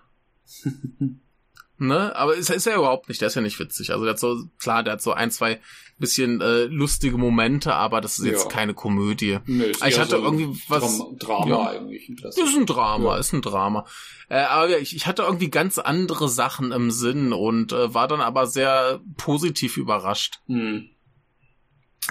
ne? 1.77 2.15
Aber 2.15 2.37
es 2.37 2.49
ist 2.49 2.65
ja 2.65 2.75
überhaupt 2.75 3.09
nicht, 3.09 3.21
der 3.21 3.29
ist 3.29 3.35
ja 3.35 3.41
nicht 3.41 3.59
witzig. 3.59 3.91
Also 3.91 4.03
der 4.03 4.13
hat 4.13 4.19
so, 4.19 4.43
klar, 4.59 4.83
der 4.83 4.93
hat 4.93 5.01
so 5.01 5.13
ein, 5.13 5.31
zwei 5.31 5.59
bisschen 5.97 6.41
äh, 6.41 6.65
lustige 6.65 7.17
Momente, 7.17 7.73
aber 7.73 8.01
das 8.01 8.19
ist 8.19 8.25
jetzt 8.25 8.43
ja. 8.43 8.49
keine 8.49 8.73
Komödie. 8.73 9.39
Nee, 9.45 9.71
ich 9.87 9.97
hatte 9.97 10.17
so 10.17 10.23
irgendwie 10.23 10.61
was. 10.67 10.99
Dram 10.99 11.17
Drama 11.17 11.47
ja, 11.47 11.69
eigentlich. 11.71 12.11
Das 12.21 12.37
ist 12.37 12.55
ein 12.55 12.65
Drama, 12.65 13.15
ja. 13.15 13.17
ist 13.17 13.33
ein 13.33 13.41
Drama. 13.41 13.85
Äh, 14.29 14.41
aber 14.41 14.77
ich, 14.77 14.95
ich 14.95 15.07
hatte 15.07 15.23
irgendwie 15.23 15.49
ganz 15.49 15.79
andere 15.79 16.29
Sachen 16.29 16.71
im 16.71 16.91
Sinn 16.91 17.33
und 17.33 17.71
äh, 17.71 17.93
war 17.93 18.07
dann 18.07 18.21
aber 18.21 18.45
sehr 18.45 18.99
positiv 19.15 19.77
überrascht. 19.77 20.39
Hm. 20.47 20.89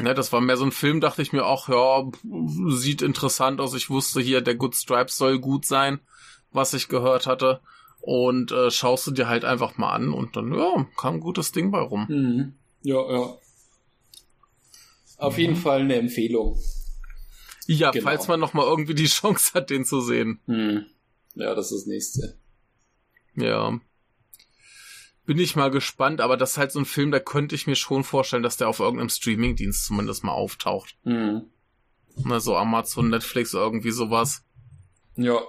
Ne, 0.00 0.14
das 0.14 0.32
war 0.32 0.40
mehr 0.40 0.56
so 0.58 0.64
ein 0.64 0.72
Film, 0.72 1.00
dachte 1.00 1.22
ich 1.22 1.32
mir 1.32 1.46
auch, 1.46 1.68
ja, 1.68 2.10
sieht 2.68 3.00
interessant 3.00 3.60
aus. 3.60 3.74
Ich 3.74 3.88
wusste 3.88 4.20
hier, 4.20 4.42
der 4.42 4.54
Good 4.54 4.74
Stripes 4.74 5.16
soll 5.16 5.38
gut 5.38 5.64
sein, 5.64 6.00
was 6.50 6.74
ich 6.74 6.88
gehört 6.88 7.26
hatte. 7.26 7.60
Und 8.00 8.52
äh, 8.52 8.70
schaust 8.70 9.06
du 9.06 9.10
dir 9.10 9.28
halt 9.28 9.44
einfach 9.44 9.78
mal 9.78 9.92
an 9.92 10.12
und 10.12 10.36
dann, 10.36 10.52
ja, 10.52 10.86
kam 10.96 11.14
ein 11.14 11.20
gutes 11.20 11.52
Ding 11.52 11.70
bei 11.70 11.80
rum. 11.80 12.06
Mhm. 12.08 12.54
Ja, 12.82 13.10
ja. 13.10 13.38
Auf 15.16 15.34
mhm. 15.34 15.40
jeden 15.40 15.56
Fall 15.56 15.80
eine 15.80 15.96
Empfehlung. 15.96 16.58
Ja, 17.66 17.90
genau. 17.90 18.04
falls 18.04 18.28
man 18.28 18.38
noch 18.38 18.52
mal 18.52 18.64
irgendwie 18.64 18.94
die 18.94 19.06
Chance 19.06 19.54
hat, 19.54 19.70
den 19.70 19.84
zu 19.84 20.00
sehen. 20.02 20.40
Mhm. 20.46 20.86
Ja, 21.34 21.54
das 21.54 21.72
ist 21.72 21.80
das 21.80 21.86
nächste. 21.86 22.36
Ja 23.34 23.80
bin 25.26 25.38
ich 25.38 25.56
mal 25.56 25.70
gespannt, 25.70 26.20
aber 26.20 26.36
das 26.36 26.52
ist 26.52 26.58
halt 26.58 26.72
so 26.72 26.78
ein 26.78 26.84
Film, 26.84 27.10
da 27.10 27.18
könnte 27.18 27.54
ich 27.54 27.66
mir 27.66 27.74
schon 27.74 28.04
vorstellen, 28.04 28.42
dass 28.44 28.56
der 28.56 28.68
auf 28.68 28.80
irgendeinem 28.80 29.08
Streamingdienst 29.08 29.84
zumindest 29.84 30.24
mal 30.24 30.32
auftaucht. 30.32 30.96
Mhm. 31.04 31.42
Na, 32.24 32.40
so 32.40 32.56
Amazon, 32.56 33.10
Netflix, 33.10 33.52
irgendwie 33.52 33.90
sowas. 33.90 34.44
Ja. 35.16 35.40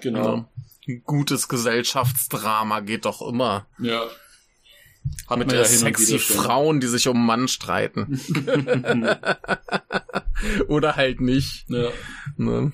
Genau. 0.00 0.36
Ja. 0.36 0.48
Ein 0.88 1.02
gutes 1.04 1.46
Gesellschaftsdrama 1.48 2.80
geht 2.80 3.04
doch 3.04 3.22
immer. 3.22 3.66
Ja. 3.78 4.08
Hat 5.28 5.38
Mit 5.38 5.52
der 5.52 5.64
sexy 5.64 6.18
Frauen, 6.18 6.80
die 6.80 6.86
sich 6.86 7.08
um 7.08 7.24
Mann 7.24 7.48
streiten. 7.48 8.20
Oder 10.68 10.96
halt 10.96 11.20
nicht. 11.20 11.68
Ja. 11.68 11.90
Ne? 12.36 12.72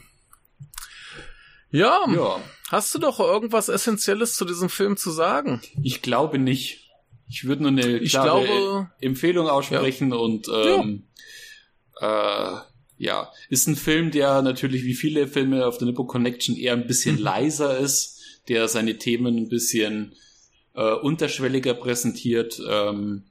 Ja. 1.71 2.01
Ja. 2.09 2.41
Hast 2.71 2.95
du 2.95 2.99
doch 2.99 3.19
irgendwas 3.19 3.69
Essentielles 3.69 4.35
zu 4.35 4.45
diesem 4.45 4.69
Film 4.69 4.97
zu 4.97 5.11
sagen? 5.11 5.63
Ich 5.83 6.03
glaube 6.03 6.39
nicht. 6.39 6.91
Ich 7.29 7.45
würde 7.45 7.63
nur 7.63 7.73
eine 7.73 7.99
ich 7.99 8.13
glaube, 8.13 8.91
Empfehlung 9.01 9.49
aussprechen 9.49 10.11
ja. 10.11 10.17
und 10.17 10.49
ähm, 10.49 11.05
ja. 12.01 12.59
Äh, 12.59 12.61
ja, 12.99 13.33
ist 13.49 13.69
ein 13.69 13.77
Film, 13.77 14.11
der 14.11 14.43
natürlich 14.43 14.85
wie 14.85 14.95
viele 14.95 15.29
Filme 15.29 15.67
auf 15.67 15.79
der 15.79 15.87
Nippo 15.87 16.05
Connection 16.05 16.57
eher 16.57 16.73
ein 16.73 16.87
bisschen 16.87 17.17
mhm. 17.17 17.23
leiser 17.23 17.79
ist, 17.79 18.19
der 18.49 18.67
seine 18.69 18.99
Themen 18.99 19.37
ein 19.37 19.49
bisschen 19.49 20.15
äh, 20.75 20.93
unterschwelliger 20.93 21.75
präsentiert. 21.75 22.61
Ähm, 22.69 23.25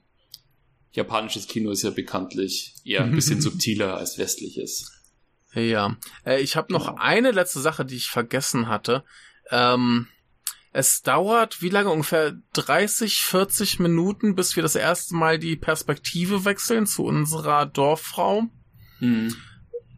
japanisches 0.92 1.46
Kino 1.46 1.70
ist 1.70 1.82
ja 1.82 1.90
bekanntlich 1.90 2.74
eher 2.84 3.04
ein 3.04 3.14
bisschen 3.14 3.40
subtiler 3.42 3.96
als 3.96 4.16
westliches. 4.18 4.90
Ja, 5.54 5.96
äh, 6.24 6.40
ich 6.40 6.56
habe 6.56 6.72
noch 6.72 6.96
eine 6.96 7.30
letzte 7.30 7.60
Sache, 7.60 7.84
die 7.84 7.96
ich 7.96 8.08
vergessen 8.08 8.68
hatte. 8.68 9.04
Ähm, 9.50 10.08
es 10.72 11.02
dauert, 11.02 11.62
wie 11.62 11.70
lange? 11.70 11.90
Ungefähr 11.90 12.36
30, 12.52 13.22
40 13.22 13.80
Minuten, 13.80 14.34
bis 14.34 14.54
wir 14.54 14.62
das 14.62 14.74
erste 14.74 15.14
Mal 15.14 15.38
die 15.38 15.56
Perspektive 15.56 16.44
wechseln 16.44 16.86
zu 16.86 17.04
unserer 17.04 17.66
Dorffrau. 17.66 18.44
Mhm. 19.00 19.34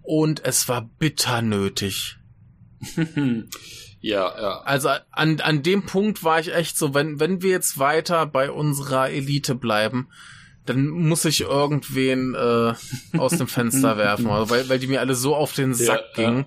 Und 0.02 0.44
es 0.44 0.68
war 0.68 0.88
bitter 0.98 1.42
nötig. 1.42 2.16
ja, 4.00 4.40
ja. 4.40 4.60
Also 4.62 4.90
an, 5.10 5.40
an 5.40 5.62
dem 5.62 5.84
Punkt 5.84 6.24
war 6.24 6.40
ich 6.40 6.54
echt 6.54 6.78
so, 6.78 6.94
wenn, 6.94 7.20
wenn 7.20 7.42
wir 7.42 7.50
jetzt 7.50 7.78
weiter 7.78 8.26
bei 8.26 8.50
unserer 8.50 9.10
Elite 9.10 9.54
bleiben, 9.54 10.08
dann 10.66 10.88
muss 10.88 11.24
ich 11.24 11.42
irgendwen 11.42 12.34
äh, 12.34 12.74
aus 13.18 13.36
dem 13.36 13.48
Fenster 13.48 13.96
werfen, 13.98 14.28
also 14.28 14.50
weil, 14.50 14.68
weil 14.68 14.78
die 14.78 14.86
mir 14.86 15.00
alle 15.00 15.14
so 15.14 15.34
auf 15.34 15.52
den 15.52 15.74
Sack 15.74 16.04
ja, 16.16 16.24
gingen. 16.24 16.38
Ja. 16.40 16.46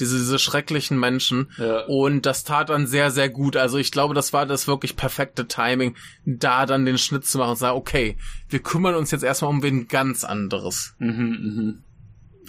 Diese, 0.00 0.18
diese 0.18 0.38
schrecklichen 0.38 0.98
Menschen. 0.98 1.50
Ja. 1.58 1.84
Und 1.86 2.26
das 2.26 2.44
tat 2.44 2.70
dann 2.70 2.86
sehr, 2.86 3.10
sehr 3.10 3.28
gut. 3.28 3.56
Also 3.56 3.78
ich 3.78 3.92
glaube, 3.92 4.14
das 4.14 4.32
war 4.32 4.46
das 4.46 4.68
wirklich 4.68 4.96
perfekte 4.96 5.46
Timing, 5.48 5.96
da 6.24 6.66
dann 6.66 6.84
den 6.84 6.98
Schnitt 6.98 7.24
zu 7.26 7.38
machen 7.38 7.50
und 7.50 7.56
sagen, 7.56 7.76
okay, 7.76 8.16
wir 8.48 8.60
kümmern 8.60 8.94
uns 8.94 9.10
jetzt 9.10 9.24
erstmal 9.24 9.50
um 9.50 9.62
wen 9.62 9.88
ganz 9.88 10.24
anderes. 10.24 10.94
Mhm, 10.98 11.82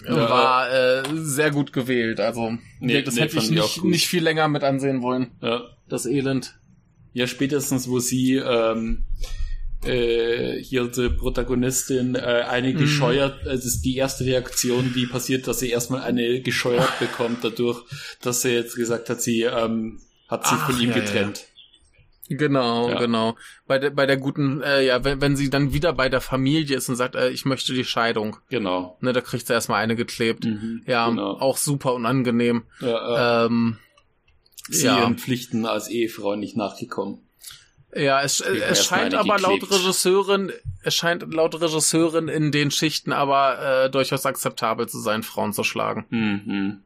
mh. 0.01 0.05
Ja. 0.07 0.29
War 0.29 0.71
äh, 0.71 1.03
sehr 1.13 1.51
gut 1.51 1.73
gewählt. 1.73 2.19
Also 2.19 2.57
nee, 2.79 3.01
das 3.01 3.15
nee, 3.15 3.21
hätte 3.21 3.37
ich 3.37 3.49
nicht, 3.49 3.83
nicht 3.83 4.07
viel 4.07 4.23
länger 4.23 4.47
mit 4.47 4.63
ansehen 4.63 5.01
wollen. 5.01 5.31
Ja. 5.41 5.63
Das 5.89 6.05
Elend. 6.05 6.57
Ja, 7.13 7.27
spätestens, 7.27 7.89
wo 7.89 7.99
sie 7.99 8.35
ähm, 8.35 9.03
äh, 9.85 10.61
hier 10.61 10.87
die 10.87 11.09
Protagonistin 11.09 12.15
äh, 12.15 12.19
eine 12.19 12.73
mhm. 12.73 12.77
gescheuert, 12.77 13.41
äh, 13.45 13.55
das 13.55 13.65
ist 13.65 13.81
die 13.81 13.95
erste 13.95 14.25
Reaktion, 14.25 14.93
die 14.93 15.05
passiert, 15.05 15.47
dass 15.47 15.59
sie 15.59 15.69
erstmal 15.69 16.01
eine 16.01 16.41
gescheuert 16.41 16.99
bekommt, 16.99 17.43
dadurch, 17.43 17.83
dass 18.21 18.41
sie 18.41 18.49
jetzt 18.49 18.75
gesagt 18.75 19.09
hat, 19.09 19.21
sie 19.21 19.43
ähm, 19.43 20.01
hat 20.27 20.45
sich 20.45 20.57
Ach, 20.59 20.69
von 20.69 20.79
ihm 20.79 20.89
ja, 20.89 20.95
getrennt. 20.95 21.39
Ja. 21.39 21.45
Genau, 22.37 22.89
ja. 22.89 22.99
genau. 22.99 23.35
Bei 23.65 23.79
der, 23.79 23.89
bei 23.89 24.05
der 24.05 24.17
guten, 24.17 24.61
äh, 24.61 24.85
ja, 24.85 25.03
wenn, 25.03 25.19
wenn 25.19 25.35
sie 25.35 25.49
dann 25.49 25.73
wieder 25.73 25.93
bei 25.93 26.09
der 26.09 26.21
Familie 26.21 26.77
ist 26.77 26.87
und 26.87 26.95
sagt, 26.95 27.15
äh, 27.15 27.29
ich 27.29 27.45
möchte 27.45 27.73
die 27.73 27.83
Scheidung. 27.83 28.37
Genau. 28.49 28.97
Ne, 29.01 29.13
da 29.13 29.21
kriegt 29.21 29.47
sie 29.47 29.53
erstmal 29.53 29.81
eine 29.81 29.95
geklebt. 29.95 30.45
Mhm, 30.45 30.83
ja, 30.85 31.09
genau. 31.09 31.39
auch 31.39 31.57
super 31.57 31.95
unangenehm. 31.95 32.63
Ja, 32.81 33.45
äh, 33.45 33.47
ähm, 33.47 33.77
sie 34.69 34.85
ja. 34.85 34.99
ihren 34.99 35.17
Pflichten 35.17 35.65
als 35.65 35.87
Ehefrau 35.87 36.35
nicht 36.35 36.55
nachgekommen. 36.55 37.19
Ja, 37.95 38.21
es, 38.21 38.39
es 38.39 38.85
scheint 38.85 39.15
aber 39.15 39.39
laut 39.39 39.69
Regisseurin, 39.71 40.51
es 40.83 40.95
scheint 40.95 41.33
laut 41.33 41.59
Regisseurin 41.59 42.27
in 42.27 42.51
den 42.51 42.69
Schichten 42.69 43.11
aber 43.11 43.85
äh, 43.85 43.89
durchaus 43.89 44.25
akzeptabel 44.25 44.87
zu 44.87 44.99
sein, 44.99 45.23
Frauen 45.23 45.53
zu 45.53 45.63
schlagen. 45.63 46.05
Mhm. 46.09 46.83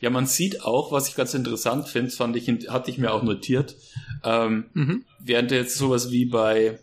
Ja, 0.00 0.10
man 0.10 0.26
sieht 0.26 0.62
auch, 0.62 0.92
was 0.92 1.08
ich 1.08 1.14
ganz 1.14 1.32
interessant 1.32 1.88
finde, 1.88 2.10
fand 2.10 2.36
ich, 2.36 2.48
hatte 2.68 2.90
ich 2.90 2.98
mir 2.98 3.12
auch 3.12 3.22
notiert, 3.22 3.76
ähm, 4.24 4.66
mhm. 4.74 5.04
während 5.20 5.52
jetzt 5.52 5.76
sowas 5.76 6.10
wie 6.10 6.26
bei 6.26 6.78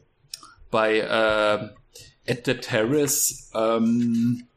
bei 0.71 0.99
äh, 0.99 2.31
At 2.31 2.45
the 2.45 2.55
Terrace 2.55 3.51
ähm, 3.55 4.47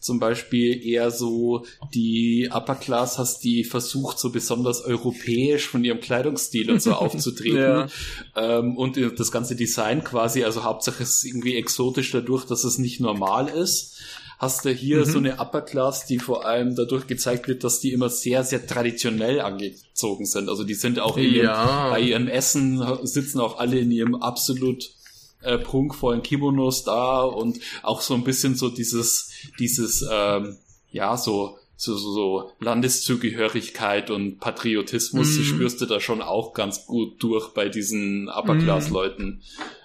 zum 0.00 0.18
Beispiel 0.18 0.84
eher 0.84 1.10
so 1.10 1.64
die 1.94 2.50
Upper 2.52 2.74
Class 2.74 3.18
hast, 3.18 3.44
die 3.44 3.64
versucht, 3.64 4.18
so 4.18 4.30
besonders 4.30 4.82
europäisch 4.82 5.68
von 5.68 5.84
ihrem 5.84 6.00
Kleidungsstil 6.00 6.70
und 6.70 6.82
so 6.82 6.92
aufzutreten. 6.94 7.60
ja. 7.60 7.88
ähm, 8.34 8.76
und 8.76 8.98
das 9.18 9.30
ganze 9.30 9.54
Design 9.54 10.02
quasi, 10.02 10.42
also 10.42 10.64
Hauptsache 10.64 11.02
es 11.02 11.16
ist 11.16 11.24
irgendwie 11.24 11.56
exotisch 11.56 12.10
dadurch, 12.10 12.46
dass 12.46 12.64
es 12.64 12.78
nicht 12.78 13.00
normal 13.00 13.48
ist. 13.48 14.00
Hast 14.38 14.64
du 14.64 14.70
hier 14.70 15.00
mhm. 15.00 15.04
so 15.04 15.18
eine 15.18 15.38
Upper 15.38 15.60
Class, 15.60 16.06
die 16.06 16.18
vor 16.18 16.46
allem 16.46 16.74
dadurch 16.74 17.06
gezeigt 17.06 17.46
wird, 17.46 17.62
dass 17.62 17.80
die 17.80 17.92
immer 17.92 18.08
sehr, 18.08 18.42
sehr 18.42 18.66
traditionell 18.66 19.42
angezogen 19.42 20.24
sind. 20.24 20.48
Also 20.48 20.64
die 20.64 20.72
sind 20.72 20.98
auch 20.98 21.18
in 21.18 21.24
ja. 21.24 21.30
ihrem, 21.30 21.90
bei 21.90 22.00
ihrem 22.00 22.28
Essen 22.28 22.82
sitzen 23.02 23.38
auch 23.38 23.58
alle 23.58 23.78
in 23.78 23.90
ihrem 23.90 24.14
absolut 24.14 24.94
äh, 25.42 25.58
prunkvollen 25.58 26.22
Kimonos 26.22 26.84
da 26.84 27.22
und 27.22 27.60
auch 27.82 28.00
so 28.00 28.14
ein 28.14 28.24
bisschen 28.24 28.54
so 28.54 28.70
dieses, 28.70 29.29
dieses, 29.58 30.04
ähm, 30.10 30.56
ja, 30.90 31.16
so, 31.16 31.58
so, 31.76 31.96
so, 31.96 32.12
so 32.12 32.52
Landeszugehörigkeit 32.60 34.10
und 34.10 34.38
Patriotismus 34.38 35.38
mm. 35.38 35.44
spürst 35.44 35.80
du 35.80 35.86
da 35.86 36.00
schon 36.00 36.20
auch 36.20 36.52
ganz 36.52 36.86
gut 36.86 37.22
durch 37.22 37.54
bei 37.54 37.68
diesen 37.68 38.28
Upper-Class-Leuten. 38.28 39.42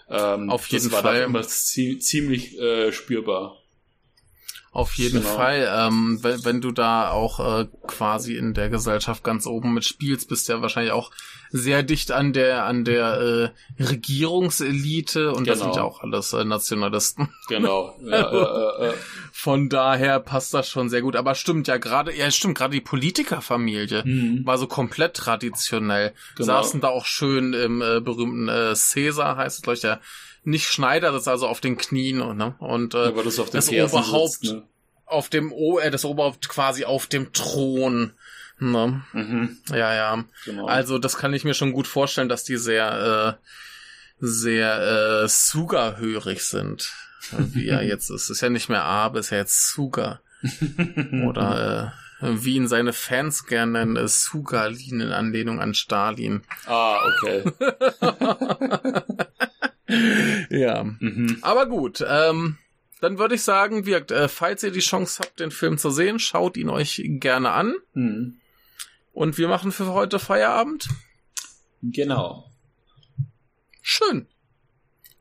Ähm, 0.10 0.50
Auf 0.50 0.68
jeden 0.68 0.84
das 0.84 0.94
war 0.94 1.02
Fall. 1.04 1.20
Da 1.20 1.26
immer 1.26 1.44
ziemlich 1.44 2.60
äh, 2.60 2.92
spürbar. 2.92 3.58
Auf 4.76 4.96
jeden 4.96 5.22
genau. 5.22 5.36
Fall. 5.36 5.70
Ähm, 5.72 6.20
wenn, 6.22 6.44
wenn 6.44 6.62
du 6.62 6.74
da 6.74 7.10
auch 7.12 7.40
äh, 7.40 7.66
quasi 7.88 8.36
in 8.36 8.54
der 8.54 8.70
Gesellschaft 8.70 9.24
ganz 9.24 9.48
oben 9.48 9.74
mitspielst, 9.74 10.28
bist 10.28 10.50
du 10.50 10.54
ja 10.54 10.62
wahrscheinlich 10.62 10.92
auch 10.92 11.12
sehr 11.56 11.84
dicht 11.84 12.12
an 12.12 12.34
der 12.34 12.66
an 12.66 12.84
der 12.84 13.54
äh, 13.80 13.84
Regierungselite 13.84 15.30
und 15.32 15.46
genau. 15.46 15.52
das 15.52 15.60
sind 15.60 15.76
ja 15.76 15.84
auch 15.84 16.02
alles 16.02 16.34
äh, 16.34 16.44
Nationalisten. 16.44 17.30
Genau. 17.48 17.96
Ja, 18.02 18.82
äh, 18.82 18.88
äh, 18.88 18.94
Von 19.32 19.70
daher 19.70 20.20
passt 20.20 20.54
das 20.54 20.68
schon 20.68 20.90
sehr 20.90 21.02
gut. 21.02 21.16
Aber 21.16 21.36
stimmt 21.36 21.68
ja 21.68 21.78
gerade, 21.78 22.14
ja 22.16 22.30
stimmt 22.32 22.58
gerade 22.58 22.74
die 22.74 22.82
Politikerfamilie 22.82 24.04
mhm. 24.04 24.46
war 24.46 24.58
so 24.58 24.68
komplett 24.68 25.14
traditionell. 25.14 26.14
Genau. 26.36 26.46
Saßen 26.48 26.82
da 26.82 26.90
auch 26.90 27.06
schön 27.06 27.54
im 27.54 27.82
äh, 27.82 28.02
berühmten 28.02 28.50
äh, 28.50 28.74
Caesar 28.76 29.38
heißt 29.38 29.58
es 29.58 29.62
glaube 29.62 29.76
ich 29.76 29.82
der 29.82 30.02
nicht 30.44 30.68
Schneider, 30.68 31.12
das 31.12 31.24
ist 31.24 31.28
also 31.28 31.48
auf 31.48 31.62
den 31.62 31.78
Knien 31.78 32.18
ne? 32.36 32.56
und 32.60 32.94
äh, 32.94 33.12
ja, 33.16 33.24
das, 33.24 33.36
das 33.36 33.70
Oberhaupt 33.70 34.32
sitzt, 34.32 34.54
ne? 34.54 34.64
auf 35.06 35.30
dem 35.30 35.52
o 35.52 35.80
äh, 35.80 35.92
das 35.92 36.04
Oberhaupt 36.04 36.50
quasi 36.50 36.86
auf 36.86 37.08
dem 37.08 37.32
Thron. 37.32 38.14
Ne? 38.60 39.02
Mhm. 39.14 39.58
Ja, 39.70 39.94
ja. 39.94 40.24
Genau. 40.46 40.66
Also 40.66 40.98
das 40.98 41.18
kann 41.18 41.34
ich 41.34 41.44
mir 41.44 41.54
schon 41.54 41.74
gut 41.74 41.88
vorstellen, 41.88 42.30
dass 42.30 42.44
die 42.44 42.58
sehr 42.58 43.38
äh, 43.40 43.46
sehr 44.20 45.24
äh, 45.24 45.28
Suga-hörig 45.28 46.42
sind. 46.44 46.94
Wie 47.32 47.68
er 47.68 47.84
jetzt 47.88 48.10
ist. 48.10 48.30
Ist 48.30 48.42
ja 48.42 48.50
nicht 48.50 48.70
mehr 48.70 48.84
Abe, 48.84 49.20
ist 49.20 49.32
ja 49.32 49.38
jetzt 49.40 49.72
Suga. 49.72 50.22
Oder 51.28 51.94
äh, 52.22 52.28
wie 52.28 52.56
ihn 52.56 52.68
seine 52.68 52.94
Fans 52.94 53.46
gerne 53.46 53.72
nennen, 53.74 53.96
äh, 53.96 54.08
Sugalin 54.08 55.02
in 55.02 55.12
Anlehnung 55.12 55.60
an 55.60 55.74
Stalin. 55.74 56.44
Ah, 56.66 57.00
okay. 57.08 57.44
ja. 60.50 60.84
Mhm. 60.84 61.40
Aber 61.42 61.66
gut, 61.66 62.06
ähm, 62.08 62.58
dann 63.02 63.18
würde 63.18 63.36
ich 63.36 63.44
sagen, 63.44 63.86
wirkt, 63.86 64.12
äh, 64.12 64.28
falls 64.28 64.64
ihr 64.64 64.72
die 64.72 64.80
Chance 64.80 65.22
habt, 65.22 65.40
den 65.40 65.52
Film 65.52 65.78
zu 65.78 65.90
sehen, 65.90 66.20
schaut 66.20 66.58
ihn 66.58 66.70
euch 66.70 67.02
gerne 67.04 67.52
an. 67.52 67.76
Mhm. 67.94 68.40
Und 69.16 69.38
wir 69.38 69.48
machen 69.48 69.72
für 69.72 69.94
heute 69.94 70.20
Feierabend. 70.20 70.90
Genau. 71.82 72.52
Schön. 73.82 74.28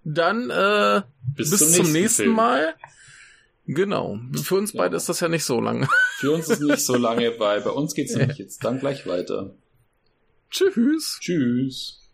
Dann 0.03 0.51
äh, 0.51 1.03
bis, 1.37 1.51
bis 1.51 1.61
zum, 1.61 1.69
nächsten, 1.69 1.85
zum 1.85 1.93
nächsten 1.93 2.29
Mal. 2.29 2.75
Genau. 3.67 4.19
Für 4.43 4.57
uns 4.57 4.73
ja. 4.73 4.79
beide 4.83 4.97
ist 4.97 5.09
das 5.09 5.21
ja 5.21 5.29
nicht 5.29 5.45
so 5.45 5.61
lange. 5.61 5.89
Für 6.19 6.33
uns 6.33 6.49
ist 6.49 6.61
nicht 6.61 6.85
so 6.85 6.97
lange, 6.97 7.39
weil 7.39 7.61
bei 7.61 7.71
uns 7.71 7.95
geht's 7.95 8.17
nämlich 8.17 8.39
jetzt 8.39 8.65
dann 8.65 8.81
gleich 8.81 9.07
weiter. 9.07 9.55
Tschüss. 10.51 11.19
Tschüss. 11.21 12.03